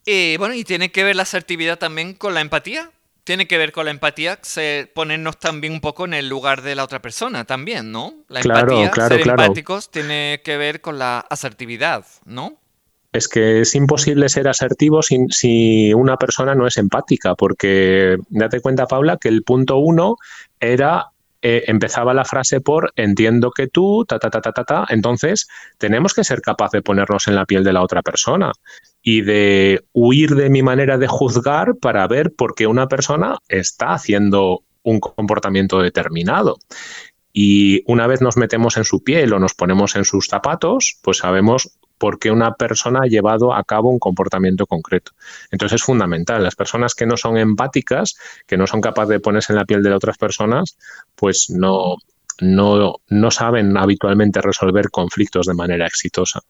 Y 0.05 0.37
bueno, 0.37 0.55
y 0.55 0.63
tiene 0.63 0.91
que 0.91 1.03
ver 1.03 1.15
la 1.15 1.23
asertividad 1.23 1.77
también 1.77 2.13
con 2.13 2.33
la 2.33 2.41
empatía 2.41 2.91
tiene 3.23 3.47
que 3.47 3.57
ver 3.57 3.71
con 3.71 3.85
la 3.85 3.91
empatía, 3.91 4.39
ponernos 4.93 5.39
también 5.39 5.73
un 5.73 5.81
poco 5.81 6.05
en 6.05 6.13
el 6.13 6.27
lugar 6.27 6.61
de 6.61 6.75
la 6.75 6.83
otra 6.83 7.01
persona 7.01 7.45
también, 7.45 7.91
¿no? 7.91 8.13
La 8.27 8.41
empatía, 8.41 8.91
ser 8.93 9.27
empáticos, 9.27 9.91
tiene 9.91 10.41
que 10.43 10.57
ver 10.57 10.81
con 10.81 10.97
la 10.97 11.19
asertividad, 11.19 12.05
¿no? 12.25 12.57
Es 13.13 13.27
que 13.27 13.61
es 13.61 13.75
imposible 13.75 14.29
ser 14.29 14.47
asertivo 14.47 15.01
si, 15.01 15.17
si 15.29 15.93
una 15.93 16.17
persona 16.17 16.55
no 16.55 16.65
es 16.65 16.77
empática, 16.77 17.35
porque 17.35 18.17
date 18.29 18.61
cuenta, 18.61 18.87
Paula, 18.87 19.17
que 19.17 19.27
el 19.27 19.43
punto 19.43 19.77
uno 19.77 20.15
era 20.59 21.10
eh, 21.41 21.63
empezaba 21.67 22.13
la 22.13 22.25
frase 22.25 22.61
por 22.61 22.91
entiendo 22.95 23.51
que 23.51 23.67
tú, 23.67 24.05
ta, 24.07 24.19
ta, 24.19 24.29
ta, 24.29 24.41
ta, 24.41 24.51
ta, 24.51 24.63
ta. 24.63 24.85
Entonces, 24.89 25.47
tenemos 25.77 26.13
que 26.13 26.23
ser 26.23 26.41
capaz 26.41 26.71
de 26.71 26.81
ponernos 26.81 27.27
en 27.27 27.35
la 27.35 27.45
piel 27.45 27.63
de 27.63 27.73
la 27.73 27.81
otra 27.81 28.01
persona 28.01 28.51
y 29.01 29.21
de 29.21 29.83
huir 29.93 30.35
de 30.35 30.49
mi 30.49 30.61
manera 30.61 30.97
de 30.97 31.07
juzgar 31.07 31.75
para 31.81 32.07
ver 32.07 32.31
por 32.35 32.53
qué 32.53 32.67
una 32.67 32.87
persona 32.87 33.37
está 33.47 33.93
haciendo 33.93 34.63
un 34.83 34.99
comportamiento 34.99 35.81
determinado. 35.81 36.57
Y 37.33 37.83
una 37.85 38.07
vez 38.07 38.21
nos 38.21 38.37
metemos 38.37 38.77
en 38.77 38.83
su 38.83 39.03
piel 39.03 39.33
o 39.33 39.39
nos 39.39 39.53
ponemos 39.53 39.95
en 39.95 40.05
sus 40.05 40.27
zapatos, 40.27 40.99
pues 41.01 41.19
sabemos 41.19 41.71
por 42.01 42.17
qué 42.17 42.31
una 42.31 42.55
persona 42.55 43.01
ha 43.03 43.07
llevado 43.07 43.53
a 43.53 43.63
cabo 43.63 43.91
un 43.91 43.99
comportamiento 43.99 44.65
concreto. 44.65 45.11
Entonces 45.51 45.75
es 45.75 45.85
fundamental. 45.85 46.41
Las 46.41 46.55
personas 46.55 46.95
que 46.95 47.05
no 47.05 47.15
son 47.15 47.37
empáticas, 47.37 48.15
que 48.47 48.57
no 48.57 48.65
son 48.65 48.81
capaces 48.81 49.09
de 49.09 49.19
ponerse 49.19 49.53
en 49.53 49.57
la 49.57 49.65
piel 49.65 49.83
de 49.83 49.93
otras 49.93 50.17
personas, 50.17 50.79
pues 51.13 51.51
no, 51.51 51.97
no, 52.39 52.95
no 53.07 53.29
saben 53.29 53.77
habitualmente 53.77 54.41
resolver 54.41 54.89
conflictos 54.89 55.45
de 55.45 55.53
manera 55.53 55.85
exitosa. 55.85 56.41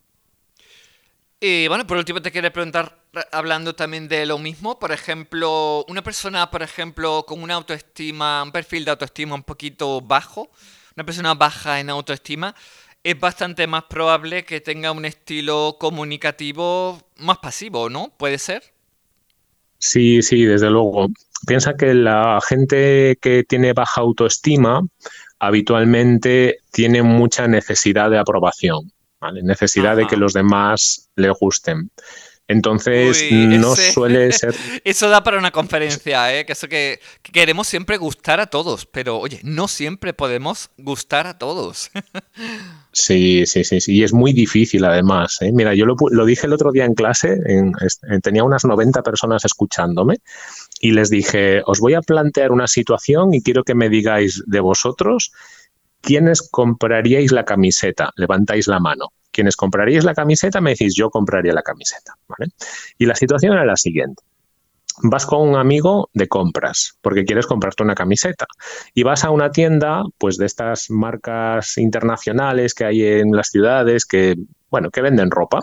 Y 1.42 1.68
bueno, 1.68 1.86
por 1.86 1.98
último 1.98 2.22
te 2.22 2.32
quería 2.32 2.54
preguntar, 2.54 3.04
hablando 3.34 3.76
también 3.76 4.08
de 4.08 4.26
lo 4.26 4.38
mismo, 4.38 4.80
por 4.80 4.94
ejemplo, 4.94 5.84
una 5.90 6.02
persona, 6.02 6.50
por 6.50 6.62
ejemplo, 6.62 7.26
con 7.28 7.44
una 7.44 7.56
autoestima, 7.56 8.42
un 8.42 8.54
perfil 8.54 8.86
de 8.86 8.92
autoestima 8.92 9.36
un 9.36 9.44
poquito 9.44 10.00
bajo, 10.00 10.50
una 10.96 11.06
persona 11.06 11.34
baja 11.34 11.82
en 11.82 11.90
autoestima, 11.90 12.56
es 13.04 13.20
bastante 13.20 13.68
más 13.68 13.84
probable 13.84 14.44
que 14.44 14.62
tenga 14.62 14.92
un 14.92 15.06
estilo 15.06 15.78
comunicativo 15.80 17.00
más 17.18 17.40
pasivo, 17.40 17.90
¿no? 17.90 18.14
¿Puede 18.18 18.38
ser? 18.38 18.64
Sí, 19.78 20.22
sí, 20.22 20.46
desde 20.46 20.70
luego. 20.70 21.08
Piensa 21.48 21.74
que 21.76 21.94
la 21.94 22.40
gente 22.48 23.18
que 23.20 23.44
tiene 23.44 23.74
baja 23.74 24.02
autoestima 24.02 24.82
habitualmente 25.40 26.60
tiene 26.72 27.02
mucha 27.02 27.48
necesidad 27.48 28.12
de 28.12 28.20
aprobación. 28.20 28.92
Necesidad 29.44 29.96
de 29.96 30.08
que 30.08 30.18
los 30.18 30.34
demás 30.34 31.10
le 31.16 31.30
gusten. 31.32 31.92
Entonces, 32.52 33.24
no 33.32 33.76
suele 33.94 34.32
ser. 34.32 34.56
Eso 34.84 35.10
da 35.10 35.24
para 35.24 35.38
una 35.38 35.52
conferencia, 35.52 36.38
¿eh? 36.38 36.46
Que 36.46 36.54
eso 36.54 36.68
que, 36.68 37.00
queremos 37.24 37.68
siempre 37.68 37.98
gustar 37.98 38.40
a 38.40 38.48
todos, 38.48 38.86
pero 38.86 39.18
oye, 39.20 39.40
no 39.44 39.68
siempre 39.68 40.14
podemos 40.14 40.70
gustar 40.78 41.28
a 41.28 41.38
todos. 41.38 41.92
Sí, 42.94 43.46
sí, 43.46 43.64
sí, 43.64 43.80
sí. 43.80 43.94
Y 43.94 44.04
es 44.04 44.12
muy 44.12 44.34
difícil 44.34 44.84
además. 44.84 45.38
¿eh? 45.40 45.54
Mira, 45.54 45.74
yo 45.74 45.86
lo, 45.86 46.26
dije 46.26 46.46
el 46.46 46.52
otro 46.52 46.74
día 46.74 46.84
en 46.84 46.94
clase, 46.94 47.38
tenía 48.22 48.44
unas 48.44 48.66
90 48.66 49.02
personas 49.02 49.46
escuchándome 49.46 50.18
y 50.82 50.92
les 50.92 51.10
dije, 51.10 51.62
os 51.66 51.80
voy 51.80 51.94
a 51.94 52.02
plantear 52.02 52.52
una 52.52 52.68
situación 52.68 53.34
y 53.34 53.42
quiero 53.42 53.64
que 53.64 53.76
me 53.76 53.88
digáis 53.88 54.44
de 54.46 54.60
vosotros 54.60 55.32
¿quiénes 56.02 56.42
compraríais 56.42 57.32
la 57.32 57.46
camiseta? 57.46 58.12
Levantáis 58.16 58.68
la 58.68 58.80
mano. 58.80 59.14
¿Quiénes 59.32 59.56
compraríais 59.56 60.04
la 60.04 60.14
camiseta? 60.14 60.62
Me 60.62 60.72
decís, 60.72 60.94
yo 60.96 61.10
compraría 61.10 61.54
la 61.54 61.62
camiseta. 61.62 62.16
Y 62.98 63.06
la 63.06 63.16
situación 63.16 63.54
era 63.54 63.66
la 63.66 63.78
siguiente. 63.78 64.24
Vas 65.04 65.26
con 65.26 65.48
un 65.48 65.56
amigo 65.56 66.10
de 66.14 66.28
compras 66.28 66.98
porque 67.02 67.24
quieres 67.24 67.48
comprarte 67.48 67.82
una 67.82 67.96
camiseta 67.96 68.46
y 68.94 69.04
vas 69.04 69.24
a 69.24 69.30
una 69.30 69.50
tienda 69.50 70.04
pues 70.18 70.38
de 70.38 70.46
estas 70.46 70.90
marcas 70.90 71.78
internacionales 71.78 72.74
que 72.74 72.84
hay 72.84 73.04
en 73.04 73.32
las 73.32 73.48
ciudades 73.48 74.06
que 74.06 74.36
bueno, 74.72 74.90
que 74.90 75.02
venden 75.02 75.30
ropa, 75.30 75.60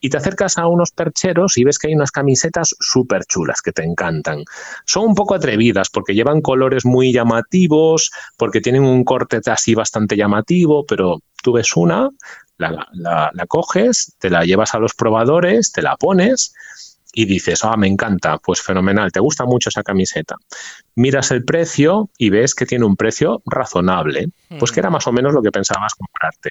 y 0.00 0.08
te 0.08 0.16
acercas 0.16 0.56
a 0.56 0.66
unos 0.66 0.90
percheros 0.92 1.58
y 1.58 1.64
ves 1.64 1.78
que 1.78 1.88
hay 1.88 1.94
unas 1.94 2.10
camisetas 2.10 2.74
súper 2.80 3.26
chulas 3.26 3.60
que 3.60 3.70
te 3.70 3.84
encantan. 3.84 4.44
Son 4.86 5.04
un 5.04 5.14
poco 5.14 5.34
atrevidas 5.34 5.90
porque 5.90 6.14
llevan 6.14 6.40
colores 6.40 6.86
muy 6.86 7.12
llamativos, 7.12 8.10
porque 8.38 8.62
tienen 8.62 8.82
un 8.82 9.04
corte 9.04 9.40
así 9.44 9.74
bastante 9.74 10.16
llamativo, 10.16 10.86
pero 10.86 11.18
tú 11.42 11.52
ves 11.52 11.76
una, 11.76 12.08
la, 12.68 13.30
la 13.32 13.46
coges, 13.46 14.14
te 14.18 14.30
la 14.30 14.44
llevas 14.44 14.74
a 14.74 14.78
los 14.78 14.94
probadores, 14.94 15.72
te 15.72 15.82
la 15.82 15.96
pones 15.96 16.52
y 17.12 17.24
dices, 17.24 17.64
ah, 17.64 17.76
me 17.76 17.88
encanta, 17.88 18.38
pues 18.38 18.60
fenomenal, 18.60 19.10
te 19.12 19.20
gusta 19.20 19.44
mucho 19.44 19.68
esa 19.68 19.82
camiseta. 19.82 20.36
Miras 20.94 21.30
el 21.30 21.44
precio 21.44 22.10
y 22.18 22.30
ves 22.30 22.54
que 22.54 22.66
tiene 22.66 22.84
un 22.84 22.96
precio 22.96 23.42
razonable, 23.46 24.28
pues 24.58 24.72
que 24.72 24.80
era 24.80 24.90
más 24.90 25.06
o 25.06 25.12
menos 25.12 25.32
lo 25.32 25.42
que 25.42 25.50
pensabas 25.50 25.94
comprarte. 25.94 26.50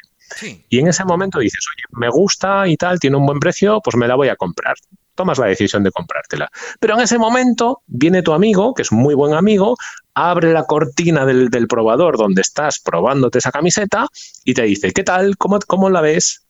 Y 0.69 0.79
en 0.79 0.87
ese 0.87 1.05
momento 1.05 1.39
dices, 1.39 1.65
oye, 1.75 1.83
me 1.99 2.09
gusta 2.09 2.67
y 2.67 2.75
tal, 2.77 2.99
tiene 2.99 3.17
un 3.17 3.25
buen 3.25 3.39
precio, 3.39 3.79
pues 3.83 3.95
me 3.95 4.07
la 4.07 4.15
voy 4.15 4.29
a 4.29 4.35
comprar. 4.35 4.75
Tomas 5.15 5.37
la 5.37 5.47
decisión 5.47 5.83
de 5.83 5.91
comprártela. 5.91 6.49
Pero 6.79 6.95
en 6.95 7.01
ese 7.01 7.17
momento 7.17 7.81
viene 7.87 8.21
tu 8.21 8.33
amigo, 8.33 8.73
que 8.73 8.83
es 8.83 8.91
un 8.91 8.99
muy 8.99 9.15
buen 9.15 9.33
amigo, 9.33 9.75
abre 10.19 10.51
la 10.53 10.65
cortina 10.65 11.25
del, 11.25 11.49
probador 11.67 12.17
donde 12.17 12.41
estás 12.41 12.79
probándote 12.79 13.37
esa 13.37 13.51
camiseta 13.51 14.07
y 14.43 14.53
te 14.53 14.63
dice, 14.63 14.91
¿qué 14.91 15.03
tal? 15.03 15.37
¿Cómo, 15.37 15.59
cómo 15.65 15.89
la 15.89 16.01
ves? 16.01 16.45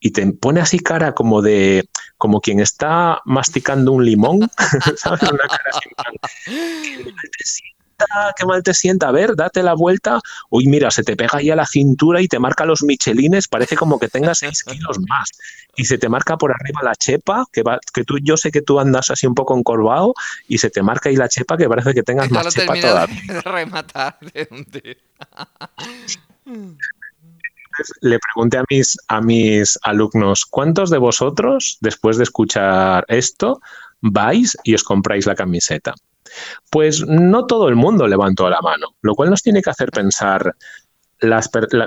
y 0.00 0.10
te 0.10 0.26
pone 0.32 0.60
así 0.60 0.80
cara 0.80 1.14
como 1.14 1.40
de 1.40 1.88
como 2.18 2.42
quien 2.42 2.60
está 2.60 3.22
masticando 3.24 3.90
un 3.90 4.04
limón, 4.04 4.50
¿sabes? 4.96 5.22
Una 5.22 5.48
cara 5.48 5.70
qué 7.96 8.06
mal 8.06 8.12
te 8.12 8.14
sienta, 8.14 8.34
qué 8.36 8.46
mal 8.46 8.62
te 8.62 8.74
sienta, 8.74 9.08
a 9.08 9.12
ver, 9.12 9.36
date 9.36 9.62
la 9.62 9.74
vuelta, 9.74 10.20
uy, 10.50 10.66
mira, 10.66 10.90
se 10.90 11.02
te 11.02 11.16
pega 11.16 11.38
ahí 11.38 11.50
a 11.50 11.56
la 11.56 11.66
cintura 11.66 12.20
y 12.20 12.28
te 12.28 12.38
marca 12.38 12.64
los 12.64 12.82
michelines, 12.82 13.48
parece 13.48 13.76
como 13.76 13.98
que 13.98 14.08
tengas 14.08 14.38
6 14.38 14.64
kilos 14.70 14.98
más, 15.08 15.30
y 15.76 15.84
se 15.84 15.98
te 15.98 16.08
marca 16.08 16.36
por 16.36 16.52
arriba 16.52 16.80
la 16.82 16.94
chepa, 16.94 17.44
que, 17.52 17.62
va, 17.62 17.78
que 17.92 18.04
tú, 18.04 18.18
yo 18.22 18.36
sé 18.36 18.50
que 18.50 18.62
tú 18.62 18.80
andas 18.80 19.10
así 19.10 19.26
un 19.26 19.34
poco 19.34 19.56
encorvado, 19.56 20.14
y 20.48 20.58
se 20.58 20.70
te 20.70 20.82
marca 20.82 21.08
ahí 21.08 21.16
la 21.16 21.28
chepa 21.28 21.56
que 21.56 21.68
parece 21.68 21.94
que 21.94 22.02
tengas 22.02 22.30
más 22.30 22.54
chepa 22.54 22.74
todavía. 22.80 23.20
De 23.26 23.40
rematar 23.44 24.18
le 28.00 28.18
pregunté 28.18 28.58
a 28.58 28.64
mis, 28.70 28.96
a 29.08 29.20
mis 29.20 29.78
alumnos, 29.82 30.44
¿cuántos 30.46 30.90
de 30.90 30.98
vosotros, 30.98 31.78
después 31.80 32.16
de 32.16 32.24
escuchar 32.24 33.04
esto, 33.08 33.60
vais 34.00 34.56
y 34.64 34.74
os 34.74 34.84
compráis 34.84 35.26
la 35.26 35.34
camiseta? 35.34 35.94
Pues 36.70 37.06
no 37.06 37.46
todo 37.46 37.68
el 37.68 37.76
mundo 37.76 38.06
levantó 38.06 38.48
la 38.48 38.60
mano, 38.60 38.88
lo 39.02 39.14
cual 39.14 39.30
nos 39.30 39.42
tiene 39.42 39.62
que 39.62 39.70
hacer 39.70 39.90
pensar, 39.90 40.54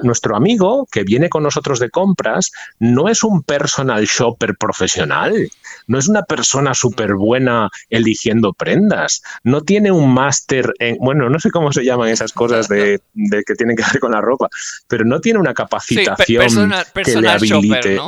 nuestro 0.04 0.36
amigo 0.36 0.88
que 0.92 1.04
viene 1.04 1.30
con 1.30 1.44
nosotros 1.44 1.80
de 1.80 1.90
compras 1.90 2.52
no 2.80 3.10
es 3.10 3.24
un 3.24 3.44
personal 3.44 4.06
shopper 4.06 4.56
profesional, 4.58 5.50
no 5.88 6.00
es 6.00 6.08
una 6.08 6.24
persona 6.24 6.74
súper 6.74 7.16
buena 7.16 7.70
eligiendo 7.90 8.54
prendas, 8.54 9.22
no 9.44 9.62
tiene 9.62 9.92
un 9.92 10.14
máster 10.14 10.74
en, 10.80 10.98
bueno, 11.00 11.30
no 11.30 11.40
sé 11.40 11.52
cómo 11.52 11.72
se 11.72 11.84
llaman 11.84 12.10
esas 12.10 12.34
cosas 12.34 12.68
de, 12.68 13.00
que 13.46 13.56
tienen 13.56 13.76
que 13.76 13.84
ver 13.84 14.00
con 14.00 14.12
la 14.12 14.22
ropa, 14.22 14.50
pero 14.88 15.06
no 15.06 15.20
tiene 15.20 15.40
una 15.40 15.54
capacitación 15.54 16.74
que 16.94 17.22
le 17.22 17.30
habilite. 17.30 18.00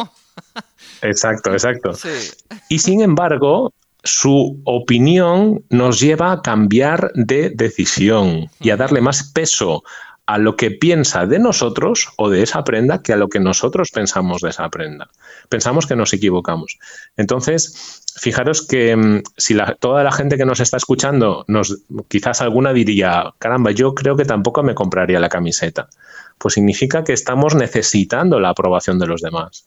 Exacto, 1.02 1.52
exacto. 1.52 1.92
Y 2.70 2.80
sin 2.80 3.02
embargo, 3.02 3.74
su 4.04 4.62
opinión 4.64 5.64
nos 5.70 6.00
lleva 6.00 6.32
a 6.32 6.42
cambiar 6.42 7.12
de 7.16 7.50
decisión 7.50 8.50
y 8.60 8.70
a 8.70 8.78
darle 8.78 9.02
más 9.02 9.32
peso 9.32 9.84
a 10.30 10.38
lo 10.38 10.56
que 10.56 10.70
piensa 10.70 11.26
de 11.26 11.40
nosotros 11.40 12.10
o 12.16 12.30
de 12.30 12.44
esa 12.44 12.64
prenda 12.64 13.02
que 13.02 13.14
a 13.14 13.18
lo 13.18 13.30
que 13.30 13.40
nosotros 13.40 13.90
pensamos 13.90 14.42
de 14.42 14.52
esa 14.52 14.70
prenda. 14.70 15.10
Pensamos 15.50 15.88
que 15.88 15.96
nos 15.96 16.14
equivocamos. 16.14 16.78
Entonces, 17.18 18.04
fijaros 18.16 18.62
que 18.66 18.96
mm, 18.96 19.24
si 19.38 19.58
toda 19.80 20.04
la 20.04 20.12
gente 20.12 20.38
que 20.38 20.46
nos 20.46 20.60
está 20.60 20.78
escuchando, 20.78 21.46
nos, 21.48 21.80
quizás 22.08 22.42
alguna 22.42 22.74
diría, 22.74 23.34
caramba, 23.40 23.72
yo 23.72 23.96
creo 23.96 24.16
que 24.16 24.26
tampoco 24.26 24.62
me 24.62 24.76
compraría 24.76 25.20
la 25.20 25.30
camiseta. 25.30 25.90
Pues 26.38 26.54
significa 26.54 27.04
que 27.04 27.14
estamos 27.14 27.56
necesitando 27.56 28.40
la 28.40 28.50
aprobación 28.50 29.00
de 29.00 29.08
los 29.08 29.22
demás. 29.22 29.66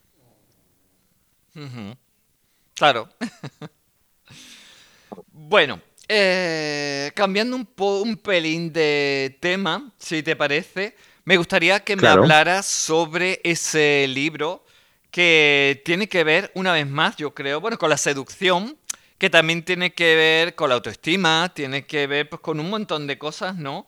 Claro. 2.76 3.08
bueno, 5.52 5.82
eh, 6.08 7.12
cambiando 7.14 7.56
un, 7.56 7.68
un 7.76 8.16
pelín 8.16 8.72
de 8.72 9.36
tema, 9.38 9.92
si 9.98 10.22
te 10.22 10.34
parece, 10.34 10.96
me 11.26 11.36
gustaría 11.36 11.80
que 11.80 11.94
me 11.94 12.08
hablaras 12.08 12.64
sobre 12.64 13.38
ese 13.44 14.06
libro 14.08 14.64
que 15.10 15.82
tiene 15.84 16.08
que 16.08 16.24
ver, 16.24 16.50
una 16.54 16.72
vez 16.72 16.88
más, 16.88 17.16
yo 17.16 17.34
creo, 17.34 17.60
bueno, 17.60 17.76
con 17.76 17.90
la 17.90 17.98
seducción, 17.98 18.78
que 19.18 19.28
también 19.28 19.62
tiene 19.62 19.92
que 19.92 20.16
ver 20.16 20.54
con 20.54 20.70
la 20.70 20.76
autoestima, 20.76 21.52
tiene 21.54 21.84
que 21.84 22.06
ver 22.06 22.30
pues, 22.30 22.40
con 22.40 22.58
un 22.58 22.70
montón 22.70 23.06
de 23.06 23.18
cosas, 23.18 23.54
¿no? 23.54 23.86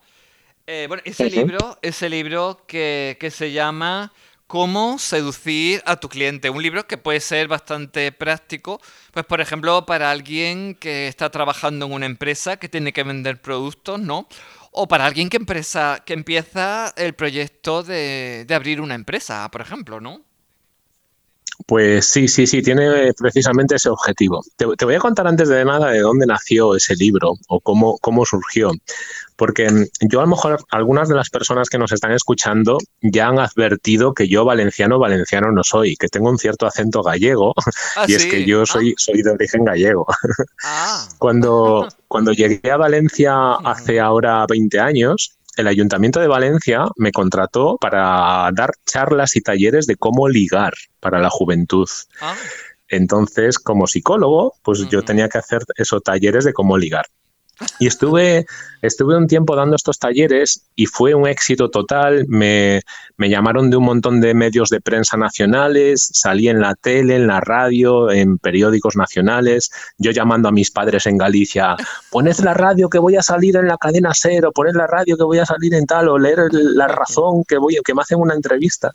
Eh, 0.67 0.85
bueno, 0.87 1.01
ese 1.03 1.31
libro, 1.31 1.79
ese 1.81 2.09
libro 2.09 2.63
que, 2.67 3.17
que 3.19 3.31
se 3.31 3.51
llama 3.51 4.13
cómo 4.47 4.99
seducir 4.99 5.81
a 5.85 5.97
tu 5.97 6.09
cliente. 6.09 6.49
Un 6.49 6.61
libro 6.61 6.87
que 6.87 6.97
puede 6.97 7.19
ser 7.19 7.47
bastante 7.47 8.11
práctico, 8.11 8.79
pues 9.11 9.25
por 9.25 9.41
ejemplo, 9.41 9.85
para 9.85 10.11
alguien 10.11 10.75
que 10.75 11.07
está 11.07 11.29
trabajando 11.29 11.85
en 11.85 11.93
una 11.93 12.05
empresa 12.05 12.57
que 12.57 12.69
tiene 12.69 12.93
que 12.93 13.03
vender 13.03 13.41
productos, 13.41 13.99
¿no? 13.99 14.27
O 14.71 14.87
para 14.87 15.05
alguien 15.05 15.29
que, 15.29 15.37
empresa, 15.37 16.03
que 16.05 16.13
empieza 16.13 16.93
el 16.97 17.13
proyecto 17.13 17.83
de, 17.83 18.45
de 18.47 18.55
abrir 18.55 18.81
una 18.81 18.95
empresa, 18.95 19.49
por 19.51 19.61
ejemplo, 19.61 20.01
¿no? 20.01 20.21
Pues 21.65 22.07
sí, 22.09 22.27
sí, 22.27 22.45
sí, 22.45 22.61
tiene 22.61 23.13
precisamente 23.17 23.75
ese 23.75 23.89
objetivo. 23.89 24.43
Te, 24.57 24.65
voy 24.65 24.95
a 24.95 24.99
contar 24.99 25.25
antes 25.25 25.49
de 25.49 25.63
nada 25.63 25.89
de 25.89 25.99
dónde 25.99 26.25
nació 26.25 26.75
ese 26.75 26.95
libro 26.95 27.33
o 27.47 27.59
cómo, 27.59 27.97
cómo 27.99 28.25
surgió. 28.25 28.71
Porque 29.35 29.69
mm, 29.69 29.85
yo 30.09 30.19
a 30.19 30.23
lo 30.23 30.29
mejor 30.29 30.59
algunas 30.71 31.09
de 31.09 31.15
las 31.15 31.29
personas 31.29 31.69
que 31.69 31.77
nos 31.77 31.91
están 31.91 32.11
escuchando 32.11 32.77
ya 33.01 33.27
han 33.27 33.39
advertido 33.39 34.13
que 34.13 34.27
yo 34.27 34.45
valenciano, 34.45 34.99
valenciano 34.99 35.51
no 35.51 35.63
soy, 35.63 35.95
que 35.95 36.07
tengo 36.07 36.29
un 36.29 36.37
cierto 36.37 36.65
acento 36.65 37.01
gallego 37.01 37.53
ah, 37.97 38.05
y 38.07 38.13
es 38.13 38.25
que 38.25 38.45
yo 38.45 38.65
soy, 38.65 38.91
ah. 38.91 38.95
soy 38.97 39.21
de 39.21 39.31
origen 39.31 39.65
gallego. 39.65 40.05
Ah. 40.63 41.07
cuando, 41.17 41.87
cuando 42.07 42.31
llegué 42.31 42.71
a 42.71 42.77
Valencia 42.77 43.53
hace 43.63 43.99
ahora 43.99 44.45
20 44.47 44.79
años, 44.79 45.37
el 45.57 45.67
Ayuntamiento 45.67 46.19
de 46.19 46.27
Valencia 46.27 46.85
me 46.97 47.11
contrató 47.11 47.77
para 47.79 48.49
dar 48.53 48.71
charlas 48.85 49.35
y 49.35 49.41
talleres 49.41 49.85
de 49.85 49.95
cómo 49.95 50.27
ligar 50.27 50.73
para 50.99 51.19
la 51.19 51.29
juventud. 51.29 51.87
Entonces, 52.87 53.57
como 53.57 53.87
psicólogo, 53.87 54.53
pues 54.63 54.87
yo 54.89 55.03
tenía 55.03 55.29
que 55.29 55.37
hacer 55.37 55.61
esos 55.75 56.03
talleres 56.03 56.43
de 56.43 56.53
cómo 56.53 56.77
ligar. 56.77 57.05
Y 57.79 57.87
estuve, 57.87 58.45
estuve 58.81 59.15
un 59.15 59.27
tiempo 59.27 59.55
dando 59.55 59.75
estos 59.75 59.97
talleres 59.97 60.65
y 60.75 60.85
fue 60.85 61.13
un 61.13 61.27
éxito 61.27 61.69
total. 61.69 62.25
Me, 62.27 62.81
me, 63.17 63.29
llamaron 63.29 63.69
de 63.69 63.77
un 63.77 63.85
montón 63.85 64.19
de 64.21 64.33
medios 64.33 64.69
de 64.69 64.81
prensa 64.81 65.17
nacionales, 65.17 66.09
salí 66.13 66.49
en 66.49 66.59
la 66.59 66.75
tele, 66.75 67.15
en 67.15 67.27
la 67.27 67.39
radio, 67.39 68.11
en 68.11 68.37
periódicos 68.37 68.95
nacionales. 68.95 69.71
Yo 69.97 70.11
llamando 70.11 70.49
a 70.49 70.51
mis 70.51 70.71
padres 70.71 71.05
en 71.07 71.17
Galicia, 71.17 71.75
poned 72.09 72.37
la 72.39 72.53
radio 72.53 72.89
que 72.89 72.99
voy 72.99 73.15
a 73.15 73.21
salir 73.21 73.55
en 73.55 73.67
la 73.67 73.77
cadena 73.77 74.11
cero, 74.13 74.51
poned 74.53 74.75
la 74.75 74.87
radio 74.87 75.15
que 75.15 75.23
voy 75.23 75.39
a 75.39 75.45
salir 75.45 75.73
en 75.73 75.85
tal, 75.85 76.09
o 76.09 76.17
leer 76.17 76.39
la 76.51 76.87
razón 76.87 77.43
que 77.47 77.57
voy, 77.57 77.77
que 77.83 77.93
me 77.93 78.01
hacen 78.01 78.19
una 78.19 78.33
entrevista. 78.33 78.93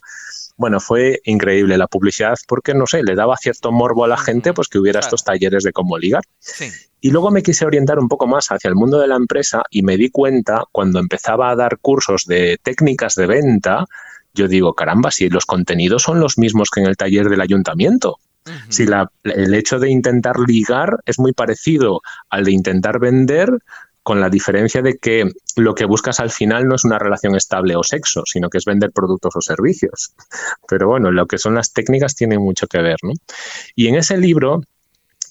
Bueno, 0.61 0.79
fue 0.79 1.21
increíble 1.23 1.75
la 1.75 1.87
publicidad 1.87 2.37
porque, 2.47 2.75
no 2.75 2.85
sé, 2.85 3.01
le 3.01 3.15
daba 3.15 3.35
cierto 3.35 3.71
morbo 3.71 4.05
a 4.05 4.07
la 4.07 4.15
gente 4.15 4.53
pues 4.53 4.67
que 4.67 4.77
hubiera 4.77 4.99
estos 4.99 5.23
talleres 5.23 5.63
de 5.63 5.73
cómo 5.73 5.97
ligar. 5.97 6.21
Y 6.99 7.09
luego 7.09 7.31
me 7.31 7.41
quise 7.41 7.65
orientar 7.65 7.97
un 7.97 8.07
poco 8.07 8.27
más 8.27 8.51
hacia 8.51 8.67
el 8.67 8.75
mundo 8.75 8.99
de 8.99 9.07
la 9.07 9.15
empresa 9.15 9.63
y 9.71 9.81
me 9.81 9.97
di 9.97 10.11
cuenta 10.11 10.65
cuando 10.71 10.99
empezaba 10.99 11.49
a 11.49 11.55
dar 11.55 11.79
cursos 11.79 12.25
de 12.27 12.59
técnicas 12.61 13.15
de 13.15 13.25
venta, 13.25 13.85
yo 14.35 14.47
digo, 14.47 14.75
caramba, 14.75 15.09
si 15.09 15.29
los 15.29 15.47
contenidos 15.47 16.03
son 16.03 16.19
los 16.19 16.37
mismos 16.37 16.69
que 16.69 16.81
en 16.81 16.85
el 16.85 16.95
taller 16.95 17.27
del 17.27 17.41
ayuntamiento. 17.41 18.19
Si 18.69 18.85
el 19.23 19.53
hecho 19.55 19.79
de 19.79 19.89
intentar 19.89 20.35
ligar 20.47 20.99
es 21.07 21.17
muy 21.17 21.33
parecido 21.33 22.01
al 22.29 22.43
de 22.43 22.51
intentar 22.51 22.99
vender, 22.99 23.49
con 24.11 24.19
la 24.19 24.29
diferencia 24.29 24.81
de 24.81 24.97
que 24.97 25.31
lo 25.55 25.73
que 25.73 25.85
buscas 25.85 26.19
al 26.19 26.31
final 26.31 26.67
no 26.67 26.75
es 26.75 26.83
una 26.83 26.99
relación 26.99 27.33
estable 27.33 27.77
o 27.77 27.81
sexo, 27.81 28.23
sino 28.25 28.49
que 28.49 28.57
es 28.57 28.65
vender 28.65 28.91
productos 28.91 29.33
o 29.37 29.39
servicios. 29.39 30.11
Pero 30.67 30.89
bueno, 30.89 31.11
lo 31.11 31.27
que 31.27 31.37
son 31.37 31.55
las 31.55 31.71
técnicas 31.71 32.13
tiene 32.13 32.37
mucho 32.37 32.67
que 32.67 32.81
ver. 32.81 32.97
¿no? 33.03 33.13
Y 33.73 33.87
en 33.87 33.95
ese 33.95 34.17
libro 34.17 34.63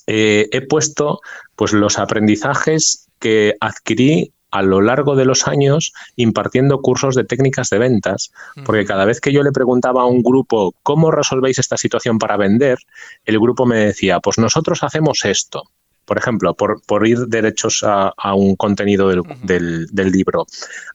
eh, 0.07 0.49
he 0.51 0.63
puesto 0.63 1.21
pues, 1.57 1.75
los 1.75 1.99
aprendizajes 1.99 3.07
que 3.19 3.55
adquirí 3.61 4.33
a 4.51 4.63
lo 4.63 4.81
largo 4.81 5.15
de 5.15 5.27
los 5.27 5.47
años 5.47 5.93
impartiendo 6.17 6.81
cursos 6.81 7.15
de 7.15 7.25
técnicas 7.25 7.69
de 7.69 7.81
ventas, 7.81 8.33
porque 8.65 8.87
cada 8.87 9.05
vez 9.05 9.21
que 9.21 9.31
yo 9.31 9.43
le 9.43 9.53
preguntaba 9.53 10.05
a 10.05 10.07
un 10.07 10.23
grupo 10.23 10.75
cómo 10.83 11.11
resolvéis 11.11 11.59
esta 11.59 11.77
situación 11.77 12.19
para 12.19 12.39
vender, 12.39 12.79
el 13.27 13.39
grupo 13.39 13.67
me 13.67 13.77
decía, 13.77 14.21
pues 14.21 14.39
nosotros 14.39 14.83
hacemos 14.83 15.27
esto. 15.27 15.65
Por 16.11 16.19
ejemplo, 16.19 16.55
por, 16.55 17.07
ir 17.07 17.29
derechos 17.29 17.85
a, 17.87 18.35
un 18.35 18.57
contenido 18.57 19.11
del, 19.45 19.87
libro. 19.93 20.45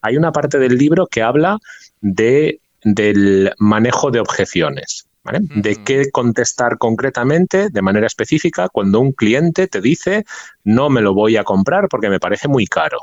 Hay 0.01 0.17
una 0.17 0.33
parte 0.33 0.59
del 0.59 0.77
libro 0.77 1.07
que 1.07 1.23
habla 1.23 1.57
de, 2.01 2.59
del 2.83 3.53
manejo 3.57 4.11
de 4.11 4.19
objeciones. 4.19 5.07
De 5.31 5.81
qué 5.85 6.11
contestar 6.11 6.77
concretamente, 6.77 7.69
de 7.69 7.81
manera 7.81 8.07
específica, 8.07 8.67
cuando 8.67 8.99
un 8.99 9.13
cliente 9.13 9.69
te 9.69 9.79
dice 9.79 10.25
no 10.65 10.89
me 10.89 10.99
lo 10.99 11.13
voy 11.13 11.37
a 11.37 11.45
comprar 11.45 11.87
porque 11.87 12.09
me 12.09 12.19
parece 12.19 12.49
muy 12.49 12.67
caro. 12.67 12.99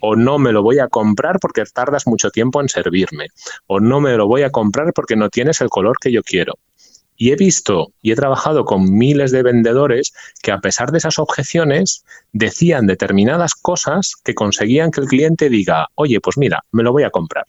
O 0.00 0.14
no 0.14 0.38
me 0.38 0.52
lo 0.52 0.62
voy 0.62 0.78
a 0.78 0.86
comprar 0.86 1.40
porque 1.40 1.64
tardas 1.64 2.06
mucho 2.06 2.30
tiempo 2.30 2.60
en 2.60 2.68
servirme. 2.68 3.30
O 3.66 3.80
no 3.80 4.00
me 4.00 4.16
lo 4.16 4.28
voy 4.28 4.44
a 4.44 4.50
comprar 4.50 4.92
porque 4.92 5.16
no 5.16 5.28
tienes 5.28 5.60
el 5.60 5.70
color 5.70 5.96
que 6.00 6.12
yo 6.12 6.22
quiero. 6.22 6.54
Y 7.18 7.32
he 7.32 7.36
visto 7.36 7.88
y 8.00 8.12
he 8.12 8.16
trabajado 8.16 8.64
con 8.64 8.96
miles 8.96 9.32
de 9.32 9.42
vendedores 9.42 10.12
que 10.40 10.52
a 10.52 10.58
pesar 10.58 10.92
de 10.92 10.98
esas 10.98 11.18
objeciones 11.18 12.04
decían 12.32 12.86
determinadas 12.86 13.54
cosas 13.54 14.14
que 14.24 14.34
conseguían 14.34 14.92
que 14.92 15.00
el 15.00 15.08
cliente 15.08 15.50
diga, 15.50 15.88
oye, 15.96 16.20
pues 16.20 16.38
mira, 16.38 16.64
me 16.70 16.84
lo 16.84 16.92
voy 16.92 17.02
a 17.02 17.10
comprar. 17.10 17.44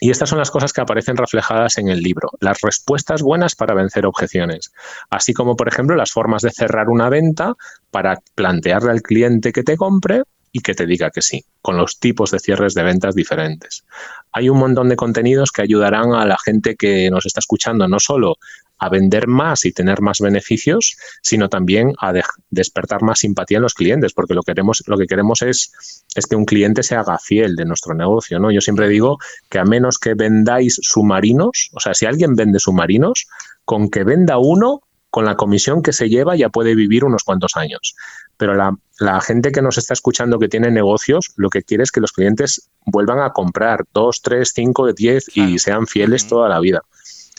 Y 0.00 0.10
estas 0.10 0.28
son 0.28 0.38
las 0.38 0.52
cosas 0.52 0.72
que 0.72 0.80
aparecen 0.80 1.16
reflejadas 1.16 1.78
en 1.78 1.88
el 1.88 2.00
libro, 2.00 2.30
las 2.38 2.60
respuestas 2.60 3.22
buenas 3.22 3.56
para 3.56 3.74
vencer 3.74 4.06
objeciones, 4.06 4.72
así 5.10 5.34
como, 5.34 5.56
por 5.56 5.66
ejemplo, 5.66 5.96
las 5.96 6.12
formas 6.12 6.42
de 6.42 6.52
cerrar 6.52 6.88
una 6.88 7.08
venta 7.08 7.54
para 7.90 8.20
plantearle 8.36 8.92
al 8.92 9.02
cliente 9.02 9.52
que 9.52 9.64
te 9.64 9.76
compre 9.76 10.22
que 10.62 10.74
te 10.74 10.86
diga 10.86 11.10
que 11.10 11.22
sí, 11.22 11.44
con 11.62 11.76
los 11.76 11.98
tipos 11.98 12.30
de 12.30 12.38
cierres 12.38 12.74
de 12.74 12.82
ventas 12.82 13.14
diferentes. 13.14 13.84
Hay 14.32 14.48
un 14.48 14.58
montón 14.58 14.88
de 14.88 14.96
contenidos 14.96 15.50
que 15.50 15.62
ayudarán 15.62 16.12
a 16.12 16.26
la 16.26 16.36
gente 16.38 16.76
que 16.76 17.10
nos 17.10 17.26
está 17.26 17.40
escuchando 17.40 17.88
no 17.88 18.00
solo 18.00 18.36
a 18.78 18.88
vender 18.88 19.26
más 19.26 19.64
y 19.64 19.72
tener 19.72 20.00
más 20.00 20.20
beneficios, 20.20 20.96
sino 21.22 21.48
también 21.48 21.94
a 22.00 22.12
despertar 22.50 23.02
más 23.02 23.20
simpatía 23.20 23.56
en 23.56 23.62
los 23.62 23.74
clientes, 23.74 24.12
porque 24.12 24.34
lo, 24.34 24.42
queremos, 24.42 24.82
lo 24.86 24.96
que 24.96 25.06
queremos 25.06 25.42
es, 25.42 25.72
es 26.14 26.26
que 26.26 26.36
un 26.36 26.44
cliente 26.44 26.82
se 26.82 26.94
haga 26.94 27.18
fiel 27.18 27.56
de 27.56 27.64
nuestro 27.64 27.94
negocio. 27.94 28.38
¿no? 28.38 28.50
Yo 28.50 28.60
siempre 28.60 28.88
digo 28.88 29.18
que 29.50 29.58
a 29.58 29.64
menos 29.64 29.98
que 29.98 30.14
vendáis 30.14 30.78
submarinos, 30.80 31.70
o 31.72 31.80
sea, 31.80 31.94
si 31.94 32.06
alguien 32.06 32.34
vende 32.34 32.60
submarinos, 32.60 33.26
con 33.64 33.90
que 33.90 34.04
venda 34.04 34.38
uno, 34.38 34.82
con 35.10 35.24
la 35.24 35.36
comisión 35.36 35.82
que 35.82 35.92
se 35.92 36.08
lleva 36.08 36.36
ya 36.36 36.50
puede 36.50 36.74
vivir 36.74 37.04
unos 37.04 37.24
cuantos 37.24 37.56
años. 37.56 37.96
Pero 38.36 38.54
la, 38.54 38.76
gente 39.20 39.52
que 39.52 39.62
nos 39.62 39.78
está 39.78 39.94
escuchando 39.94 40.38
que 40.38 40.48
tiene 40.48 40.70
negocios, 40.70 41.30
lo 41.36 41.50
que 41.50 41.62
quiere 41.62 41.84
es 41.84 41.92
que 41.92 42.00
los 42.00 42.12
clientes 42.12 42.68
vuelvan 42.84 43.20
a 43.20 43.32
comprar 43.32 43.84
dos, 43.94 44.22
tres, 44.22 44.52
cinco, 44.54 44.92
diez 44.92 45.26
y 45.34 45.58
sean 45.58 45.86
fieles 45.86 46.26
toda 46.26 46.48
la 46.48 46.60
vida. 46.60 46.82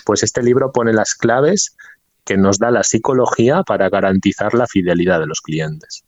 Pues 0.06 0.24
este 0.24 0.42
libro 0.42 0.72
pone 0.72 0.94
las 0.94 1.16
claves 1.16 1.76
que 2.24 2.38
nos 2.38 2.60
da 2.60 2.72
la 2.72 2.84
psicología 2.84 3.64
para 3.64 3.90
garantizar 3.90 4.54
la 4.54 4.68
fidelidad 4.68 5.20
de 5.20 5.28
los 5.28 5.42
clientes. 5.42 6.04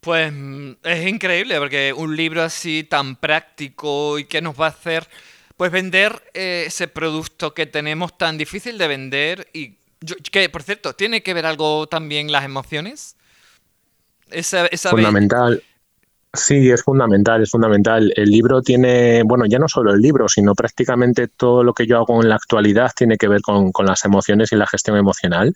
Pues 0.00 0.32
mm, 0.32 0.72
es 0.82 1.06
increíble 1.06 1.58
porque 1.58 1.92
un 1.92 2.16
libro 2.16 2.42
así 2.42 2.84
tan 2.84 3.16
práctico 3.16 4.18
y 4.18 4.24
que 4.24 4.40
nos 4.40 4.58
va 4.58 4.66
a 4.66 4.70
hacer 4.70 5.06
pues 5.56 5.70
vender 5.70 6.22
eh, 6.32 6.64
ese 6.66 6.88
producto 6.88 7.52
que 7.52 7.66
tenemos 7.66 8.16
tan 8.16 8.38
difícil 8.38 8.78
de 8.78 8.88
vender 8.88 9.48
y 9.52 9.76
que, 10.32 10.48
por 10.48 10.62
cierto, 10.62 10.94
¿tiene 10.94 11.22
que 11.22 11.34
ver 11.34 11.44
algo 11.44 11.86
también 11.86 12.32
las 12.32 12.44
emociones? 12.46 13.16
Fundamental. 14.90 15.62
Sí, 16.32 16.70
es 16.70 16.84
fundamental, 16.84 17.42
es 17.42 17.50
fundamental. 17.50 18.12
El 18.14 18.30
libro 18.30 18.62
tiene, 18.62 19.24
bueno, 19.24 19.46
ya 19.46 19.58
no 19.58 19.68
solo 19.68 19.92
el 19.92 20.00
libro, 20.00 20.28
sino 20.28 20.54
prácticamente 20.54 21.26
todo 21.26 21.64
lo 21.64 21.74
que 21.74 21.86
yo 21.86 21.98
hago 21.98 22.22
en 22.22 22.28
la 22.28 22.36
actualidad 22.36 22.92
tiene 22.94 23.16
que 23.16 23.26
ver 23.26 23.40
con, 23.42 23.72
las 23.84 24.04
emociones 24.04 24.52
y 24.52 24.56
la 24.56 24.68
gestión 24.68 24.96
emocional. 24.96 25.52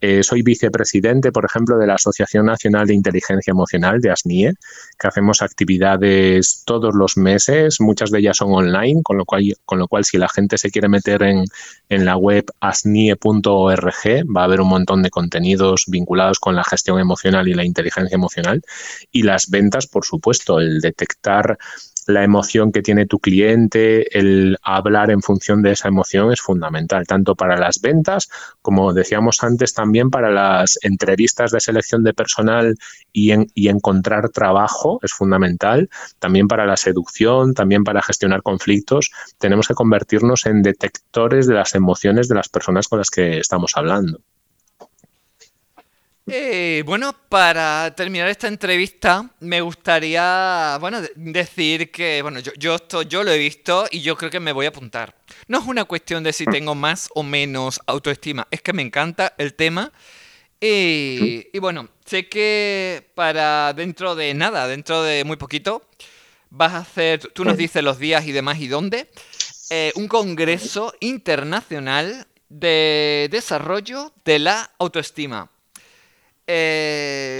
Eh, 0.00 0.22
soy 0.22 0.42
vicepresidente, 0.42 1.32
por 1.32 1.44
ejemplo, 1.44 1.76
de 1.78 1.86
la 1.86 1.94
Asociación 1.94 2.46
Nacional 2.46 2.86
de 2.86 2.94
Inteligencia 2.94 3.50
Emocional, 3.50 4.00
de 4.00 4.10
ASNIE, 4.10 4.54
que 4.98 5.06
hacemos 5.08 5.42
actividades 5.42 6.62
todos 6.64 6.94
los 6.94 7.16
meses, 7.16 7.80
muchas 7.80 8.10
de 8.10 8.20
ellas 8.20 8.38
son 8.38 8.52
online, 8.52 9.02
con 9.02 9.18
lo 9.18 9.24
cual, 9.24 9.42
con 9.64 9.78
lo 9.78 9.88
cual 9.88 10.04
si 10.04 10.16
la 10.18 10.28
gente 10.28 10.58
se 10.58 10.70
quiere 10.70 10.88
meter 10.88 11.22
en, 11.22 11.44
en 11.88 12.04
la 12.04 12.16
web 12.16 12.44
asnie.org, 12.60 14.24
va 14.34 14.40
a 14.40 14.44
haber 14.44 14.60
un 14.60 14.68
montón 14.68 15.02
de 15.02 15.10
contenidos 15.10 15.84
vinculados 15.86 16.38
con 16.38 16.54
la 16.56 16.64
gestión 16.64 16.98
emocional 16.98 17.48
y 17.48 17.54
la 17.54 17.64
inteligencia 17.64 18.14
emocional. 18.14 18.62
Y 19.10 19.22
las 19.22 19.50
ventas, 19.50 19.86
por 19.86 20.04
supuesto, 20.04 20.60
el 20.60 20.80
detectar 20.80 21.58
la 22.10 22.24
emoción 22.24 22.72
que 22.72 22.82
tiene 22.82 23.06
tu 23.06 23.18
cliente, 23.18 24.18
el 24.18 24.58
hablar 24.62 25.10
en 25.10 25.22
función 25.22 25.62
de 25.62 25.72
esa 25.72 25.88
emoción 25.88 26.32
es 26.32 26.40
fundamental, 26.40 27.06
tanto 27.06 27.34
para 27.34 27.56
las 27.56 27.80
ventas 27.80 28.28
como 28.62 28.92
decíamos 28.92 29.42
antes, 29.42 29.74
también 29.74 30.10
para 30.10 30.30
las 30.30 30.78
entrevistas 30.82 31.50
de 31.50 31.60
selección 31.60 32.02
de 32.04 32.14
personal 32.14 32.76
y, 33.12 33.32
y 33.54 33.68
encontrar 33.68 34.30
trabajo 34.30 34.98
es 35.02 35.12
fundamental, 35.12 35.88
también 36.18 36.48
para 36.48 36.66
la 36.66 36.76
seducción, 36.76 37.54
también 37.54 37.84
para 37.84 38.02
gestionar 38.02 38.42
conflictos. 38.42 39.10
Tenemos 39.38 39.68
que 39.68 39.74
convertirnos 39.74 40.46
en 40.46 40.62
detectores 40.62 41.46
de 41.46 41.54
las 41.54 41.74
emociones 41.74 42.28
de 42.28 42.34
las 42.34 42.48
personas 42.48 42.88
con 42.88 42.98
las 42.98 43.10
que 43.10 43.38
estamos 43.38 43.72
hablando. 43.74 44.20
Eh, 46.32 46.82
bueno, 46.86 47.12
para 47.28 47.92
terminar 47.96 48.28
esta 48.28 48.46
entrevista, 48.46 49.28
me 49.40 49.60
gustaría, 49.60 50.78
bueno, 50.80 51.00
decir 51.16 51.90
que, 51.90 52.22
bueno, 52.22 52.38
yo, 52.38 52.74
esto, 52.76 53.02
yo 53.02 53.24
lo 53.24 53.32
he 53.32 53.38
visto 53.38 53.86
y 53.90 54.00
yo 54.00 54.16
creo 54.16 54.30
que 54.30 54.38
me 54.38 54.52
voy 54.52 54.66
a 54.66 54.68
apuntar. 54.68 55.16
No 55.48 55.58
es 55.58 55.66
una 55.66 55.84
cuestión 55.84 56.22
de 56.22 56.32
si 56.32 56.44
tengo 56.46 56.74
más 56.74 57.08
o 57.14 57.22
menos 57.22 57.80
autoestima, 57.86 58.46
es 58.50 58.62
que 58.62 58.72
me 58.72 58.82
encanta 58.82 59.34
el 59.38 59.54
tema. 59.54 59.92
Y, 60.60 61.48
y 61.52 61.58
bueno, 61.58 61.88
sé 62.04 62.28
que 62.28 63.10
para 63.14 63.72
dentro 63.72 64.14
de 64.14 64.32
nada, 64.34 64.68
dentro 64.68 65.02
de 65.02 65.24
muy 65.24 65.36
poquito, 65.36 65.82
vas 66.50 66.74
a 66.74 66.78
hacer, 66.78 67.32
tú 67.32 67.44
nos 67.44 67.56
dices 67.56 67.82
los 67.82 67.98
días 67.98 68.26
y 68.26 68.32
demás 68.32 68.58
y 68.58 68.68
dónde, 68.68 69.08
eh, 69.70 69.92
un 69.94 70.06
congreso 70.08 70.92
internacional 71.00 72.26
de 72.48 73.28
desarrollo 73.30 74.12
de 74.24 74.38
la 74.40 74.70
autoestima. 74.78 75.50
Eh, 76.52 77.38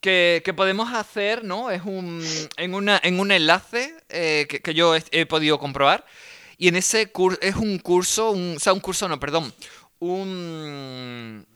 que, 0.00 0.54
podemos 0.56 0.94
hacer, 0.94 1.44
¿no? 1.44 1.70
Es 1.70 1.82
un, 1.84 2.24
en, 2.56 2.74
una, 2.74 2.98
en 3.02 3.20
un 3.20 3.30
enlace 3.30 3.94
eh, 4.08 4.46
que, 4.48 4.72
yo 4.72 4.94
he, 4.94 5.26
podido 5.26 5.58
comprobar. 5.58 6.06
Y 6.56 6.68
en 6.68 6.76
ese 6.76 7.08
curso 7.08 7.38
es 7.42 7.54
un 7.54 7.78
curso, 7.78 8.30
un, 8.30 8.54
o 8.56 8.58
sea, 8.58 8.72
un 8.72 8.80
curso, 8.80 9.08
no, 9.08 9.20
perdón, 9.20 9.52
un, 9.98 11.46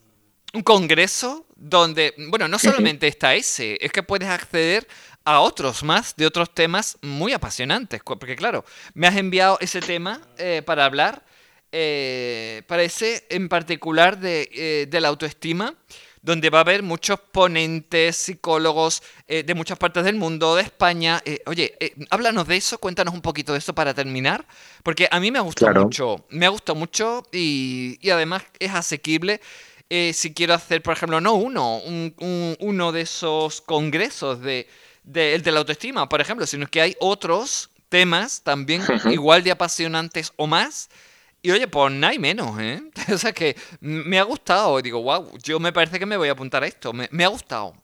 un 0.53 0.63
congreso 0.63 1.47
donde, 1.57 2.13
bueno, 2.29 2.49
no 2.49 2.59
solamente 2.59 3.09
está 3.09 3.35
ese, 3.35 3.79
es 3.81 3.91
que 3.93 4.03
puedes 4.03 4.29
acceder 4.29 4.87
a 5.25 5.41
otros 5.41 5.83
más 5.83 6.15
de 6.17 6.27
otros 6.27 6.53
temas 6.53 6.99
muy 7.01 7.33
apasionantes. 7.33 8.03
Porque 8.05 8.37
claro, 8.37 8.63
me 8.93 9.07
has 9.07 9.17
enviado 9.17 9.57
ese 9.63 9.81
tema 9.81 10.21
eh, 10.37 10.61
para 10.67 10.85
hablar, 10.85 11.25
para 11.71 12.83
ese 12.83 13.27
en 13.31 13.49
particular 13.49 14.19
de, 14.19 14.87
de 14.91 15.01
la 15.01 15.09
autoestima 15.09 15.75
donde 16.23 16.51
va 16.51 16.59
a 16.59 16.61
haber 16.63 16.83
muchos 16.83 17.19
ponentes, 17.19 18.17
psicólogos 18.17 19.03
eh, 19.27 19.43
de 19.43 19.55
muchas 19.55 19.79
partes 19.79 20.05
del 20.05 20.17
mundo, 20.17 20.57
de 20.57 20.63
España. 20.63 21.23
Eh, 21.25 21.41
oye, 21.47 21.75
eh, 21.81 21.95
háblanos 22.11 22.47
de 22.47 22.57
eso, 22.57 22.79
cuéntanos 22.79 23.15
un 23.15 23.23
poquito 23.23 23.53
de 23.53 23.59
eso 23.59 23.75
para 23.75 23.95
terminar, 23.95 24.47
porque 24.83 25.09
a 25.11 25.21
mí 25.21 25.31
me 25.31 25.39
ha 25.39 25.43
gustado 25.43 25.85
mucho, 25.85 26.25
me 26.29 26.47
ha 26.47 26.51
gustado 26.51 26.79
mucho 26.79 27.23
y, 27.33 27.99
además 28.11 28.43
es 28.59 28.73
asequible. 28.73 29.41
si 30.13 30.35
quiero 30.35 30.55
hacer, 30.55 30.83
por 30.83 30.95
ejemplo, 30.95 31.21
no 31.21 31.35
uno, 31.35 31.79
un, 31.79 32.57
uno 32.61 32.93
de 32.93 33.01
esos 33.01 33.61
congresos 33.61 34.41
de, 34.41 34.69
de, 35.05 35.35
el 35.35 35.43
de 35.43 35.53
la 35.53 35.61
autoestima, 35.61 36.09
por 36.09 36.21
ejemplo, 36.21 36.47
sino 36.47 36.67
que 36.67 36.81
hay 36.81 36.97
otros 37.01 37.71
temas 37.89 38.43
también 38.43 38.83
igual 39.11 39.43
de 39.43 39.51
apasionantes 39.51 40.33
o 40.37 40.47
más 40.47 40.91
y 41.43 41.51
oye, 41.51 41.67
pues 41.69 41.93
nada 41.93 42.15
y 42.15 42.19
menos, 42.19 42.59
¿eh? 42.61 42.83
o 43.13 43.19
sea 43.19 43.33
que 43.33 43.57
me 43.81 44.19
ha 44.19 44.25
gustado. 44.25 44.81
Digo, 44.83 45.03
wow, 45.03 45.31
yo 45.43 45.59
me 45.59 45.73
parece 45.73 45.99
que 45.99 46.07
me 46.07 46.17
voy 46.17 46.29
a 46.29 46.33
apuntar 46.33 46.63
a 46.63 46.67
esto. 46.67 46.93
Me, 46.93 47.25
ha 47.25 47.29
gustado. 47.29 47.75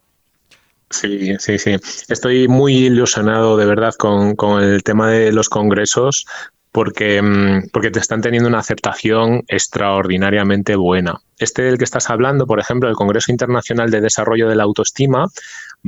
Sí, 0.91 1.35
sí, 1.39 1.59
sí. 1.59 1.77
Estoy 2.09 2.49
muy 2.49 2.87
ilusionado 2.87 3.57
de 3.57 3.67
verdad 3.67 3.95
con, 3.95 4.37
con 4.37 4.63
el 4.63 4.83
tema 4.83 5.11
de 5.11 5.33
los 5.33 5.49
congresos 5.49 6.27
porque, 6.77 7.23
mm, 7.23 7.71
porque 7.73 7.91
te 7.91 8.01
están 8.01 8.21
teniendo 8.21 8.51
una 8.51 8.59
aceptación 8.59 9.45
extraordinariamente 9.49 10.77
buena. 10.77 11.23
Este 11.39 11.63
del 11.63 11.79
que 11.79 11.85
estás 11.85 12.11
hablando, 12.11 12.47
por 12.47 12.61
ejemplo, 12.61 12.91
el 12.91 12.95
Congreso 12.95 13.33
Internacional 13.33 13.91
de 13.91 14.03
Desarrollo 14.03 14.47
de 14.47 14.57
la 14.57 14.65
Autoestima, 14.65 15.25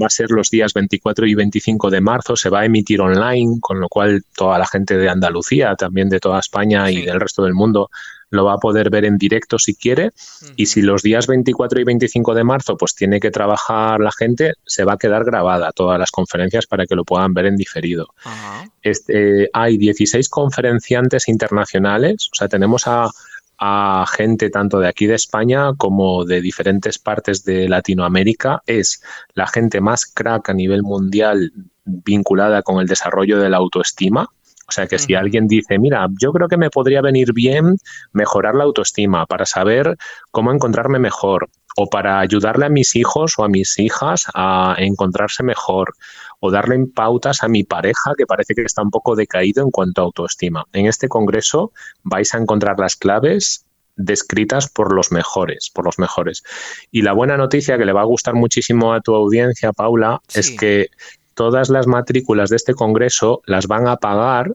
va 0.01 0.07
a 0.07 0.09
ser 0.09 0.31
los 0.31 0.48
días 0.48 0.72
24 0.72 1.27
y 1.27 1.35
25 1.35 1.90
de 1.90 2.01
marzo, 2.01 2.37
se 2.37 2.48
va 2.48 2.61
a 2.61 2.64
emitir 2.64 3.03
online, 3.03 3.59
con 3.61 3.81
lo 3.81 3.90
cual 3.90 4.22
toda 4.35 4.59
la 4.59 4.66
gente 4.66 4.96
de 4.96 5.11
Andalucía, 5.11 5.74
también 5.74 6.09
de 6.09 6.20
toda 6.20 6.40
España 6.40 6.90
y 6.90 7.03
del 7.03 7.20
resto 7.20 7.44
del 7.44 7.53
mundo 7.53 7.90
lo 8.30 8.44
va 8.44 8.54
a 8.54 8.58
poder 8.58 8.90
ver 8.90 9.04
en 9.04 9.18
directo 9.18 9.58
si 9.58 9.74
quiere 9.74 10.12
y 10.56 10.66
si 10.66 10.82
los 10.82 11.02
días 11.02 11.26
24 11.26 11.80
y 11.80 11.84
25 11.84 12.34
de 12.34 12.44
marzo 12.44 12.76
pues 12.76 12.94
tiene 12.94 13.20
que 13.20 13.30
trabajar 13.30 14.00
la 14.00 14.12
gente, 14.12 14.54
se 14.66 14.84
va 14.84 14.94
a 14.94 14.98
quedar 14.98 15.24
grabada 15.24 15.72
todas 15.72 15.98
las 15.98 16.10
conferencias 16.10 16.66
para 16.66 16.86
que 16.86 16.94
lo 16.94 17.04
puedan 17.04 17.34
ver 17.34 17.46
en 17.46 17.56
diferido. 17.56 18.08
Este, 18.82 19.48
hay 19.52 19.78
16 19.78 20.28
conferenciantes 20.28 21.28
internacionales, 21.28 22.28
o 22.32 22.34
sea, 22.34 22.48
tenemos 22.48 22.86
a 22.86 23.10
a 23.58 24.04
gente 24.06 24.50
tanto 24.50 24.78
de 24.78 24.86
aquí 24.86 25.06
de 25.06 25.16
España 25.16 25.72
como 25.76 26.24
de 26.24 26.40
diferentes 26.40 26.98
partes 26.98 27.44
de 27.44 27.68
Latinoamérica. 27.68 28.62
Es 28.66 29.02
la 29.34 29.48
gente 29.48 29.80
más 29.80 30.06
crack 30.06 30.50
a 30.50 30.54
nivel 30.54 30.82
mundial 30.84 31.52
vinculada 31.84 32.62
con 32.62 32.80
el 32.80 32.86
desarrollo 32.86 33.38
de 33.40 33.48
la 33.48 33.56
autoestima. 33.56 34.28
O 34.68 34.72
sea 34.72 34.87
que 34.87 34.98
si 34.98 35.14
alguien 35.14 35.48
dice, 35.48 35.78
mira, 35.78 36.07
yo 36.20 36.31
creo 36.31 36.46
que 36.46 36.59
me 36.59 36.68
podría 36.68 37.00
venir 37.00 37.33
bien 37.33 37.78
mejorar 38.12 38.54
la 38.54 38.64
autoestima 38.64 39.24
para 39.24 39.46
saber 39.46 39.96
cómo 40.31 40.52
encontrarme 40.52 40.98
mejor 40.98 41.48
o 41.76 41.88
para 41.88 42.20
ayudarle 42.20 42.66
a 42.66 42.68
mis 42.68 42.94
hijos 42.94 43.35
o 43.38 43.44
a 43.44 43.48
mis 43.48 43.78
hijas 43.78 44.26
a 44.35 44.74
encontrarse 44.78 45.42
mejor 45.42 45.94
o 46.40 46.50
darle 46.50 46.85
pautas 46.94 47.42
a 47.42 47.48
mi 47.48 47.64
pareja 47.64 48.12
que 48.16 48.26
parece 48.26 48.54
que 48.54 48.62
está 48.62 48.83
un 48.83 48.90
poco 48.90 49.16
decaído 49.16 49.62
en 49.62 49.70
cuanto 49.70 50.02
a 50.02 50.04
autoestima. 50.04 50.66
En 50.72 50.87
este 50.87 51.09
congreso 51.09 51.72
vais 52.02 52.35
a 52.35 52.38
encontrar 52.38 52.78
las 52.78 52.94
claves 52.94 53.64
descritas 53.98 54.68
por 54.68 54.94
los 54.94 55.12
mejores, 55.12 55.70
por 55.74 55.85
los 55.85 55.98
mejores. 55.98 56.42
Y 56.90 57.02
la 57.02 57.12
buena 57.12 57.37
noticia 57.37 57.76
que 57.78 57.85
le 57.85 57.92
va 57.92 58.02
a 58.02 58.04
gustar 58.04 58.35
muchísimo 58.35 58.92
a 58.92 59.00
tu 59.00 59.14
audiencia, 59.14 59.72
Paula, 59.72 60.20
es 60.35 60.52
que 60.52 60.88
todas 61.38 61.68
las 61.68 61.87
matrículas 61.87 62.51
de 62.51 62.57
este 62.57 62.74
congreso 62.74 63.42
las 63.46 63.68
van 63.68 63.87
a 63.87 63.98
pagar 63.98 64.55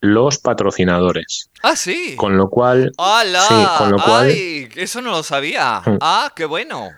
los 0.00 0.38
patrocinadores. 0.38 1.50
Ah, 1.62 1.76
sí. 1.76 2.14
Con 2.16 2.38
lo 2.38 2.48
cual. 2.48 2.92
¡Hala! 2.96 3.74
con 3.76 3.90
lo 3.90 3.98
cual. 3.98 4.28
¡Ay! 4.28 4.70
Eso 4.74 5.02
no 5.02 5.10
lo 5.10 5.22
sabía. 5.22 5.82
Mm. 5.84 5.98
Ah, 6.00 6.32
qué 6.34 6.46
bueno. 6.46 6.88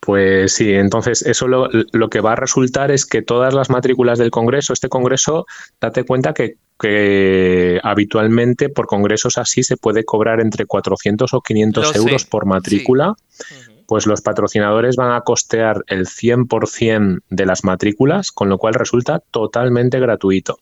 Pues 0.00 0.54
sí, 0.54 0.72
entonces 0.72 1.22
eso 1.22 1.46
lo, 1.46 2.10
que 2.10 2.20
va 2.20 2.32
a 2.32 2.36
resultar 2.36 2.90
es 2.90 3.06
que 3.06 3.22
todas 3.22 3.54
las 3.54 3.70
matrículas 3.70 4.18
del 4.18 4.32
Congreso, 4.32 4.72
este 4.72 4.88
Congreso, 4.88 5.46
date 5.80 6.02
cuenta 6.02 6.34
que, 6.34 6.56
habitualmente 7.84 8.70
por 8.70 8.86
congresos 8.86 9.36
así 9.36 9.62
se 9.62 9.76
puede 9.76 10.02
cobrar 10.02 10.40
entre 10.40 10.64
400 10.64 11.34
o 11.34 11.40
500 11.42 11.94
euros 11.94 12.24
por 12.24 12.46
matrícula. 12.46 13.14
Pues 13.90 14.06
los 14.06 14.20
patrocinadores 14.20 14.94
van 14.94 15.10
a 15.10 15.22
costear 15.22 15.82
el 15.88 16.06
100% 16.06 17.22
de 17.28 17.44
las 17.44 17.64
matrículas, 17.64 18.30
con 18.30 18.48
lo 18.48 18.56
cual 18.56 18.74
resulta 18.74 19.18
totalmente 19.32 19.98
gratuito 19.98 20.58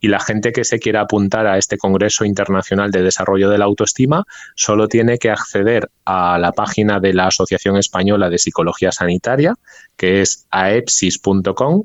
y 0.00 0.08
la 0.08 0.18
gente 0.20 0.52
que 0.52 0.64
se 0.64 0.78
quiera 0.78 1.02
apuntar 1.02 1.46
a 1.46 1.58
este 1.58 1.76
Congreso 1.76 2.24
Internacional 2.24 2.90
de 2.90 3.02
Desarrollo 3.02 3.50
de 3.50 3.58
la 3.58 3.66
Autoestima 3.66 4.24
solo 4.54 4.88
tiene 4.88 5.18
que 5.18 5.28
acceder 5.28 5.90
a 6.06 6.38
la 6.38 6.52
página 6.52 6.98
de 6.98 7.12
la 7.12 7.26
Asociación 7.26 7.76
Española 7.76 8.30
de 8.30 8.38
Psicología 8.38 8.90
Sanitaria, 8.90 9.54
que 9.98 10.22
es 10.22 10.46
aepsis.com. 10.50 11.84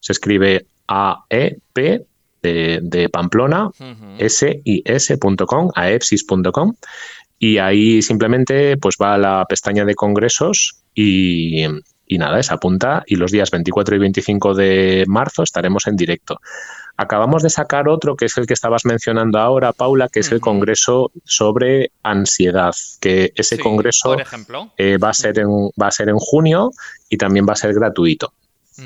Se 0.00 0.12
escribe 0.12 0.64
A-E-P 0.88 2.06
de, 2.40 3.08
Pamplona, 3.12 3.70
S-I-S.com, 4.18 5.70
aepsis.com. 5.74 6.74
Y 7.42 7.58
ahí 7.58 8.02
simplemente 8.02 8.76
pues 8.76 8.94
va 9.02 9.14
a 9.14 9.18
la 9.18 9.44
pestaña 9.48 9.84
de 9.84 9.96
congresos 9.96 10.84
y, 10.94 11.64
y 12.06 12.18
nada, 12.18 12.40
se 12.40 12.54
apunta 12.54 13.02
y 13.04 13.16
los 13.16 13.32
días 13.32 13.50
24 13.50 13.96
y 13.96 13.98
25 13.98 14.54
de 14.54 15.04
marzo 15.08 15.42
estaremos 15.42 15.88
en 15.88 15.96
directo. 15.96 16.38
Acabamos 16.96 17.42
de 17.42 17.50
sacar 17.50 17.88
otro, 17.88 18.14
que 18.14 18.26
es 18.26 18.38
el 18.38 18.46
que 18.46 18.54
estabas 18.54 18.84
mencionando 18.84 19.40
ahora, 19.40 19.72
Paula, 19.72 20.08
que 20.08 20.20
es 20.20 20.30
el 20.30 20.40
Congreso 20.40 21.10
sobre 21.24 21.90
ansiedad, 22.04 22.76
que 23.00 23.32
ese 23.34 23.58
Congreso 23.58 24.16
eh, 24.76 24.98
va, 24.98 25.08
a 25.08 25.12
ser 25.12 25.40
en, 25.40 25.48
va 25.48 25.88
a 25.88 25.90
ser 25.90 26.10
en 26.10 26.18
junio 26.18 26.70
y 27.08 27.16
también 27.16 27.44
va 27.44 27.54
a 27.54 27.56
ser 27.56 27.74
gratuito. 27.74 28.34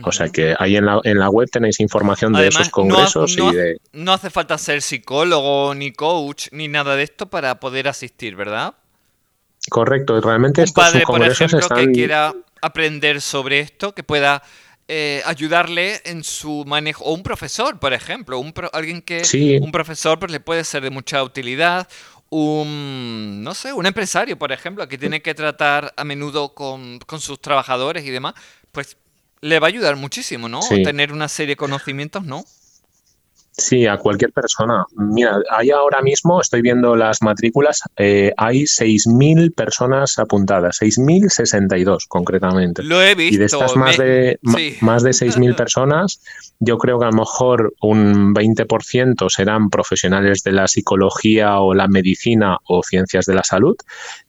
O 0.03 0.11
sea 0.11 0.29
que 0.29 0.55
ahí 0.59 0.77
en 0.77 0.87
la, 0.87 1.01
en 1.05 1.19
la 1.19 1.31
web 1.31 1.49
tenéis 1.51 1.79
información 1.81 2.33
de 2.33 2.49
esos 2.49 2.71
congresos 2.71 3.37
no, 3.37 3.53
y 3.53 3.55
de... 3.55 3.81
No 3.93 4.13
hace 4.13 4.31
falta 4.31 4.59
ser 4.59 4.83
psicólogo, 4.83 5.75
ni 5.75 5.93
coach, 5.93 6.49
ni 6.51 6.67
nada 6.67 6.97
de 6.97 7.05
esto 7.05 7.27
para 7.27 7.61
poder 7.61 7.87
asistir, 7.89 8.35
¿verdad? 8.35 8.75
correcto. 9.71 10.21
Realmente 10.21 10.63
un 10.63 10.73
padre, 10.73 11.03
por 11.07 11.23
ejemplo, 11.23 11.69
que 11.69 11.93
quiera 11.93 12.35
aprender 12.63 13.21
sobre 13.21 13.61
esto, 13.61 13.95
que 13.95 14.03
pueda 14.03 14.43
eh, 14.89 15.23
ayudarle 15.25 16.01
en 16.05 16.25
su 16.25 16.65
manejo, 16.67 17.05
o 17.05 17.15
un 17.15 17.23
profesor, 17.23 17.79
por 17.79 17.93
ejemplo, 17.93 18.39
un 18.39 18.53
alguien 18.73 19.03
que 19.03 19.23
un 19.61 19.73
profesor 19.73 20.19
pues, 20.19 20.33
le 20.33 20.41
puede 20.41 20.65
ser 20.65 20.83
de 20.83 20.91
mucha 20.91 21.23
utilidad, 21.23 21.89
un, 22.29 23.43
no 23.43 23.55
sé, 23.55 23.73
un 23.73 23.87
empresario, 23.87 24.39
por 24.39 24.53
ejemplo, 24.53 24.87
que 24.89 24.99
tiene 24.99 25.23
que 25.23 25.35
tratar 25.35 25.93
a 25.97 26.05
menudo 26.05 26.55
con, 26.55 26.99
con 27.01 27.21
sus 27.21 27.41
trabajadores 27.41 28.05
y 28.05 28.11
demás, 28.11 28.35
pues 28.73 28.97
le 29.41 29.61
va 29.61 29.67
a 29.67 29.69
ayudar 29.69 29.97
muchísimo, 29.97 30.49
¿no? 30.49 30.61
Tener 30.61 31.13
una 31.13 31.29
serie 31.29 31.53
de 31.53 31.57
conocimientos, 31.57 32.25
¿no? 32.25 32.45
Sí, 33.59 33.87
a 33.87 33.97
cualquier 33.97 34.33
persona. 34.33 34.85
Mira, 34.97 35.39
hay 35.51 35.71
ahora 35.71 36.03
mismo, 36.03 36.43
estoy 36.43 36.61
viendo 36.61 36.95
las 36.95 37.23
matrículas, 37.23 37.81
eh, 37.97 38.33
hay 38.37 38.65
6.000 38.65 39.55
personas 39.55 40.19
apuntadas, 40.19 40.83
6.062 40.83 42.05
concretamente. 42.07 42.83
Lo 42.83 43.03
he 43.03 43.15
visto. 43.15 43.35
Y 43.35 43.39
de 43.39 43.47
estas 43.47 43.75
más 43.75 43.97
de, 43.97 44.39
más 44.83 45.03
de 45.03 45.11
6.000 45.11 45.57
personas, 45.57 46.21
yo 46.59 46.77
creo 46.77 46.99
que 46.99 47.07
a 47.07 47.11
lo 47.11 47.17
mejor 47.17 47.75
un 47.81 48.35
20% 48.35 49.31
serán 49.31 49.71
profesionales 49.71 50.43
de 50.43 50.53
la 50.53 50.69
psicología 50.69 51.59
o 51.61 51.73
la 51.73 51.89
medicina 51.89 52.59
o 52.65 52.83
ciencias 52.83 53.25
de 53.25 53.35
la 53.35 53.45
salud 53.45 53.77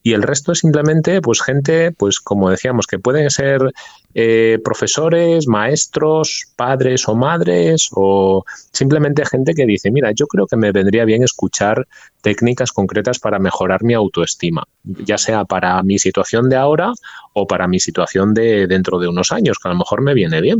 y 0.04 0.14
el 0.14 0.24
resto 0.24 0.54
es 0.54 0.60
simplemente 0.60 1.22
pues 1.22 1.42
gente, 1.42 1.92
pues 1.92 2.20
como 2.20 2.50
decíamos, 2.50 2.88
que 2.88 3.00
pueden 3.00 3.30
ser 3.30 3.74
eh, 4.14 4.60
profesores, 4.64 5.48
maestros, 5.48 6.48
padres 6.56 7.08
o 7.08 7.16
madres 7.16 7.90
o 7.92 8.44
simplemente 8.72 9.26
gente 9.26 9.54
que 9.54 9.66
dice, 9.66 9.92
mira, 9.92 10.12
yo 10.12 10.28
creo 10.28 10.48
que 10.48 10.56
me 10.56 10.72
vendría 10.72 11.06
bien 11.06 11.24
escuchar 11.24 11.88
técnicas 12.22 12.72
concretas 12.72 13.20
para 13.20 13.38
mejorar 13.40 13.84
mi 13.84 13.94
autoestima, 13.94 14.64
ya 14.84 15.18
sea 15.18 15.46
para 15.46 15.82
mi 15.84 16.00
situación 16.00 16.50
de 16.50 16.56
ahora 16.56 16.94
o 17.34 17.46
para 17.46 17.68
mi 17.68 17.80
situación 17.80 18.34
de 18.34 18.68
dentro 18.68 18.98
de 19.00 19.08
unos 19.08 19.32
años, 19.32 19.58
que 19.62 19.70
a 19.70 19.72
lo 19.72 19.78
mejor 19.78 20.02
me 20.02 20.14
viene 20.14 20.42
bien 20.42 20.60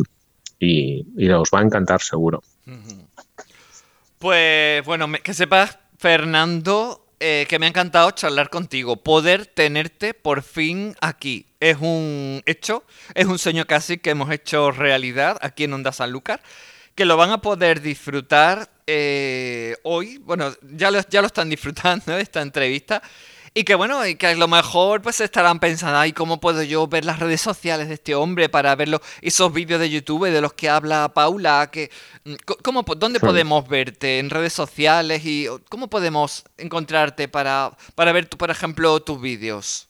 y, 0.60 1.06
y 1.18 1.30
os 1.30 1.50
va 1.54 1.62
a 1.62 1.64
encantar 1.64 2.02
seguro. 2.02 2.44
Pues 4.20 4.86
bueno, 4.86 5.08
que 5.24 5.34
sepas, 5.34 5.80
Fernando, 5.98 7.07
eh, 7.20 7.46
que 7.50 7.58
me 7.58 7.66
ha 7.66 7.70
encantado 7.70 8.12
charlar 8.12 8.50
contigo, 8.50 8.98
poder 8.98 9.46
tenerte 9.46 10.14
por 10.14 10.44
fin 10.44 10.96
aquí. 11.02 11.48
Es 11.60 11.78
un 11.80 12.44
hecho, 12.46 12.84
es 13.16 13.26
un 13.26 13.40
sueño 13.40 13.66
casi 13.66 13.98
que 13.98 14.12
hemos 14.12 14.32
hecho 14.32 14.72
realidad 14.72 15.38
aquí 15.42 15.64
en 15.64 15.74
Onda 15.74 15.92
Sanlúcar, 15.92 16.42
que 16.94 17.06
lo 17.06 17.18
van 17.18 17.32
a 17.32 17.42
poder 17.42 17.82
disfrutar 17.82 18.70
eh, 18.86 19.78
hoy. 19.84 20.20
Bueno, 20.20 20.54
ya 20.62 20.92
lo, 20.92 21.02
ya 21.10 21.22
lo 21.22 21.28
están 21.28 21.50
disfrutando 21.50 22.18
esta 22.18 22.42
entrevista 22.42 23.02
y 23.58 23.64
que 23.64 23.74
bueno, 23.74 24.06
y 24.06 24.14
que 24.14 24.28
a 24.28 24.36
lo 24.36 24.48
mejor 24.48 25.02
pues 25.02 25.20
estarán 25.20 25.60
pensando, 25.60 25.98
ay, 25.98 26.14
¿cómo 26.14 26.40
puedo 26.40 26.62
yo 26.62 26.86
ver 26.86 27.04
las 27.06 27.18
redes 27.18 27.42
sociales 27.42 27.88
de 27.88 27.96
este 27.96 28.14
hombre 28.14 28.50
para 28.50 28.76
verlo? 28.76 29.02
Esos 29.20 29.52
vídeos 29.52 29.80
de 29.80 29.90
YouTube 29.90 30.30
de 30.30 30.42
los 30.42 30.54
que 30.54 30.70
habla 30.70 31.12
Paula, 31.12 31.68
que 31.72 31.90
mm, 32.24 32.36
¿cómo, 32.62 32.84
¿dónde 32.84 33.20
podemos 33.20 33.68
verte? 33.68 34.20
¿En 34.20 34.30
redes 34.30 34.54
sociales? 34.54 35.24
¿Y 35.26 35.48
cómo 35.70 35.88
podemos 35.88 36.44
encontrarte 36.60 37.28
para, 37.28 37.76
para 37.96 38.12
ver, 38.12 38.30
por 38.30 38.52
ejemplo, 38.52 39.00
tus 39.00 39.20
vídeos? 39.20 39.88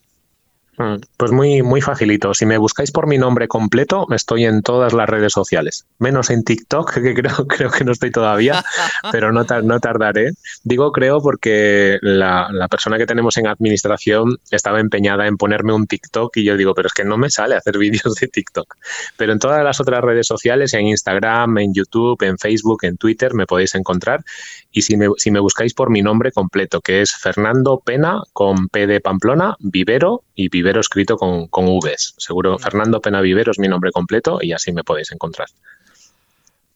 Mm, 0.77 0.97
pues 1.17 1.31
muy, 1.31 1.63
muy 1.63 1.81
facilito. 1.81 2.35
Si 2.35 2.45
me 2.45 2.59
buscáis 2.59 2.91
por 2.91 3.07
mi 3.07 3.17
nombre 3.17 3.47
completo, 3.47 4.05
estoy 4.11 4.45
en 4.45 4.61
todas 4.61 4.93
las 4.93 5.09
redes 5.09 5.33
sociales. 5.33 5.87
Menos 5.97 6.29
en 6.29 6.43
TikTok, 6.43 6.93
que 7.01 7.15
creo, 7.15 7.47
creo 7.47 7.71
que 7.71 7.83
no 7.83 7.91
estoy 7.91 8.11
todavía, 8.11 8.63
pero 9.11 9.31
no, 9.31 9.43
no 9.63 9.79
tardaré. 9.79 10.33
Digo 10.63 10.91
creo 10.91 11.19
porque 11.19 11.97
la, 12.01 12.49
la, 12.51 12.67
persona 12.67 12.99
que 12.99 13.07
tenemos 13.07 13.37
en 13.37 13.47
administración 13.47 14.37
estaba 14.51 14.79
empeñada 14.79 15.25
en 15.25 15.37
ponerme 15.37 15.73
un 15.73 15.87
TikTok 15.87 16.37
y 16.37 16.43
yo 16.43 16.55
digo, 16.55 16.75
pero 16.75 16.87
es 16.87 16.93
que 16.93 17.05
no 17.05 17.17
me 17.17 17.31
sale 17.31 17.55
hacer 17.55 17.77
vídeos 17.79 18.13
de 18.13 18.27
TikTok. 18.27 18.75
Pero 19.17 19.33
en 19.33 19.39
todas 19.39 19.63
las 19.63 19.79
otras 19.79 20.03
redes 20.03 20.27
sociales, 20.27 20.75
en 20.75 20.87
Instagram, 20.87 21.57
en 21.57 21.73
YouTube, 21.73 22.21
en 22.21 22.37
Facebook, 22.37 22.83
en 22.83 22.97
Twitter, 22.97 23.33
me 23.33 23.47
podéis 23.47 23.73
encontrar. 23.73 24.23
Y 24.71 24.83
si 24.83 24.95
me, 24.95 25.07
si 25.17 25.31
me 25.31 25.39
buscáis 25.39 25.73
por 25.73 25.89
mi 25.89 26.03
nombre 26.03 26.31
completo, 26.31 26.81
que 26.81 27.01
es 27.01 27.15
Fernando 27.15 27.81
Pena, 27.83 28.21
con 28.33 28.67
P 28.67 28.85
de 28.85 29.01
Pamplona, 29.01 29.55
Vivero 29.59 30.21
y 30.37 30.49
Vivero 30.49 30.79
escrito 30.79 31.17
con, 31.17 31.47
con 31.47 31.65
Vs. 31.65 32.13
Seguro 32.17 32.57
Fernando 32.59 33.01
Pena 33.01 33.19
Vivero 33.19 33.51
es 33.51 33.59
mi 33.59 33.67
nombre 33.67 33.91
completo 33.91 34.37
y 34.39 34.53
así 34.53 34.71
me 34.71 34.83
podéis 34.83 35.11
encontrar. 35.11 35.49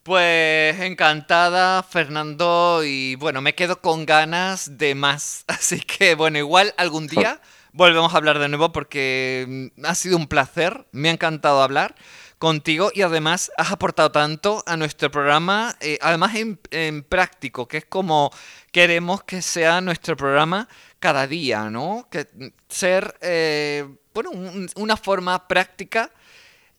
Pues 0.03 0.79
encantada, 0.79 1.83
Fernando, 1.83 2.81
y 2.83 3.13
bueno, 3.15 3.39
me 3.39 3.53
quedo 3.53 3.79
con 3.79 4.07
ganas 4.07 4.79
de 4.79 4.95
más. 4.95 5.45
Así 5.47 5.79
que 5.79 6.15
bueno, 6.15 6.39
igual 6.39 6.73
algún 6.75 7.05
día 7.05 7.39
volvemos 7.71 8.11
a 8.11 8.17
hablar 8.17 8.39
de 8.39 8.49
nuevo 8.49 8.71
porque 8.71 9.69
mm, 9.77 9.85
ha 9.85 9.93
sido 9.93 10.17
un 10.17 10.25
placer, 10.25 10.87
me 10.91 11.09
ha 11.09 11.13
encantado 11.13 11.61
hablar 11.61 11.93
contigo 12.39 12.91
y 12.95 13.03
además 13.03 13.51
has 13.55 13.71
aportado 13.71 14.11
tanto 14.11 14.63
a 14.65 14.75
nuestro 14.75 15.11
programa, 15.11 15.75
eh, 15.79 15.99
además 16.01 16.33
en, 16.35 17.03
práctico, 17.03 17.67
que 17.67 17.77
es 17.77 17.85
como 17.85 18.31
queremos 18.71 19.23
que 19.23 19.43
sea 19.43 19.81
nuestro 19.81 20.17
programa 20.17 20.67
cada 21.01 21.27
día, 21.27 21.69
¿no? 21.69 22.07
Que 22.09 22.27
ser, 22.69 23.17
eh, 23.19 23.85
bueno, 24.13 24.31
una 24.75 24.95
forma 24.95 25.49
práctica 25.49 26.11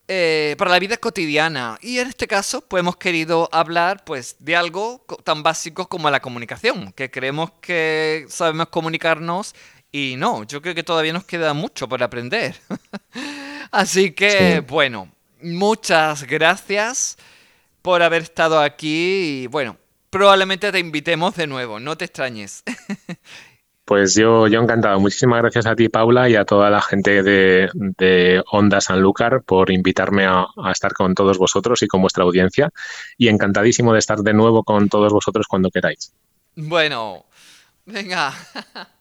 eh, 0.08 0.54
para 0.56 0.70
la 0.70 0.78
vida 0.78 0.96
cotidiana. 0.96 1.76
Y 1.82 1.98
en 1.98 2.08
este 2.08 2.26
caso, 2.26 2.62
pues 2.62 2.80
hemos 2.80 2.96
querido 2.96 3.48
hablar, 3.52 4.04
pues, 4.04 4.36
de 4.38 4.56
algo 4.56 5.04
tan 5.24 5.42
básico 5.42 5.88
como 5.88 6.08
la 6.10 6.20
comunicación, 6.20 6.92
que 6.92 7.10
creemos 7.10 7.50
que 7.60 8.24
sabemos 8.28 8.68
comunicarnos 8.68 9.54
y 9.90 10.14
no, 10.16 10.44
yo 10.44 10.62
creo 10.62 10.74
que 10.74 10.82
todavía 10.82 11.12
nos 11.12 11.24
queda 11.24 11.52
mucho 11.52 11.88
por 11.88 12.02
aprender. 12.02 12.56
Así 13.70 14.12
que, 14.12 14.60
bueno, 14.60 15.12
muchas 15.42 16.24
gracias 16.24 17.18
por 17.82 18.02
haber 18.02 18.22
estado 18.22 18.60
aquí 18.60 19.42
y 19.42 19.46
bueno, 19.48 19.76
probablemente 20.10 20.70
te 20.72 20.78
invitemos 20.78 21.34
de 21.36 21.46
nuevo, 21.46 21.80
no 21.80 21.96
te 21.96 22.04
extrañes. 22.04 22.62
Pues 23.84 24.14
yo, 24.14 24.46
yo 24.46 24.60
encantado. 24.60 25.00
Muchísimas 25.00 25.40
gracias 25.42 25.66
a 25.66 25.74
ti, 25.74 25.88
Paula, 25.88 26.28
y 26.28 26.36
a 26.36 26.44
toda 26.44 26.70
la 26.70 26.80
gente 26.80 27.22
de, 27.22 27.68
de 27.74 28.42
Onda 28.52 28.80
Sanlúcar 28.80 29.42
por 29.42 29.70
invitarme 29.70 30.24
a, 30.24 30.46
a, 30.56 30.70
estar 30.70 30.92
con 30.92 31.14
todos 31.14 31.36
vosotros 31.38 31.82
y 31.82 31.88
con 31.88 32.00
vuestra 32.00 32.24
audiencia. 32.24 32.70
Y 33.18 33.28
encantadísimo 33.28 33.92
de 33.92 33.98
estar 33.98 34.18
de 34.18 34.34
nuevo 34.34 34.62
con 34.62 34.88
todos 34.88 35.12
vosotros 35.12 35.46
cuando 35.48 35.70
queráis. 35.70 36.14
Bueno, 36.54 37.26
venga. 37.84 38.32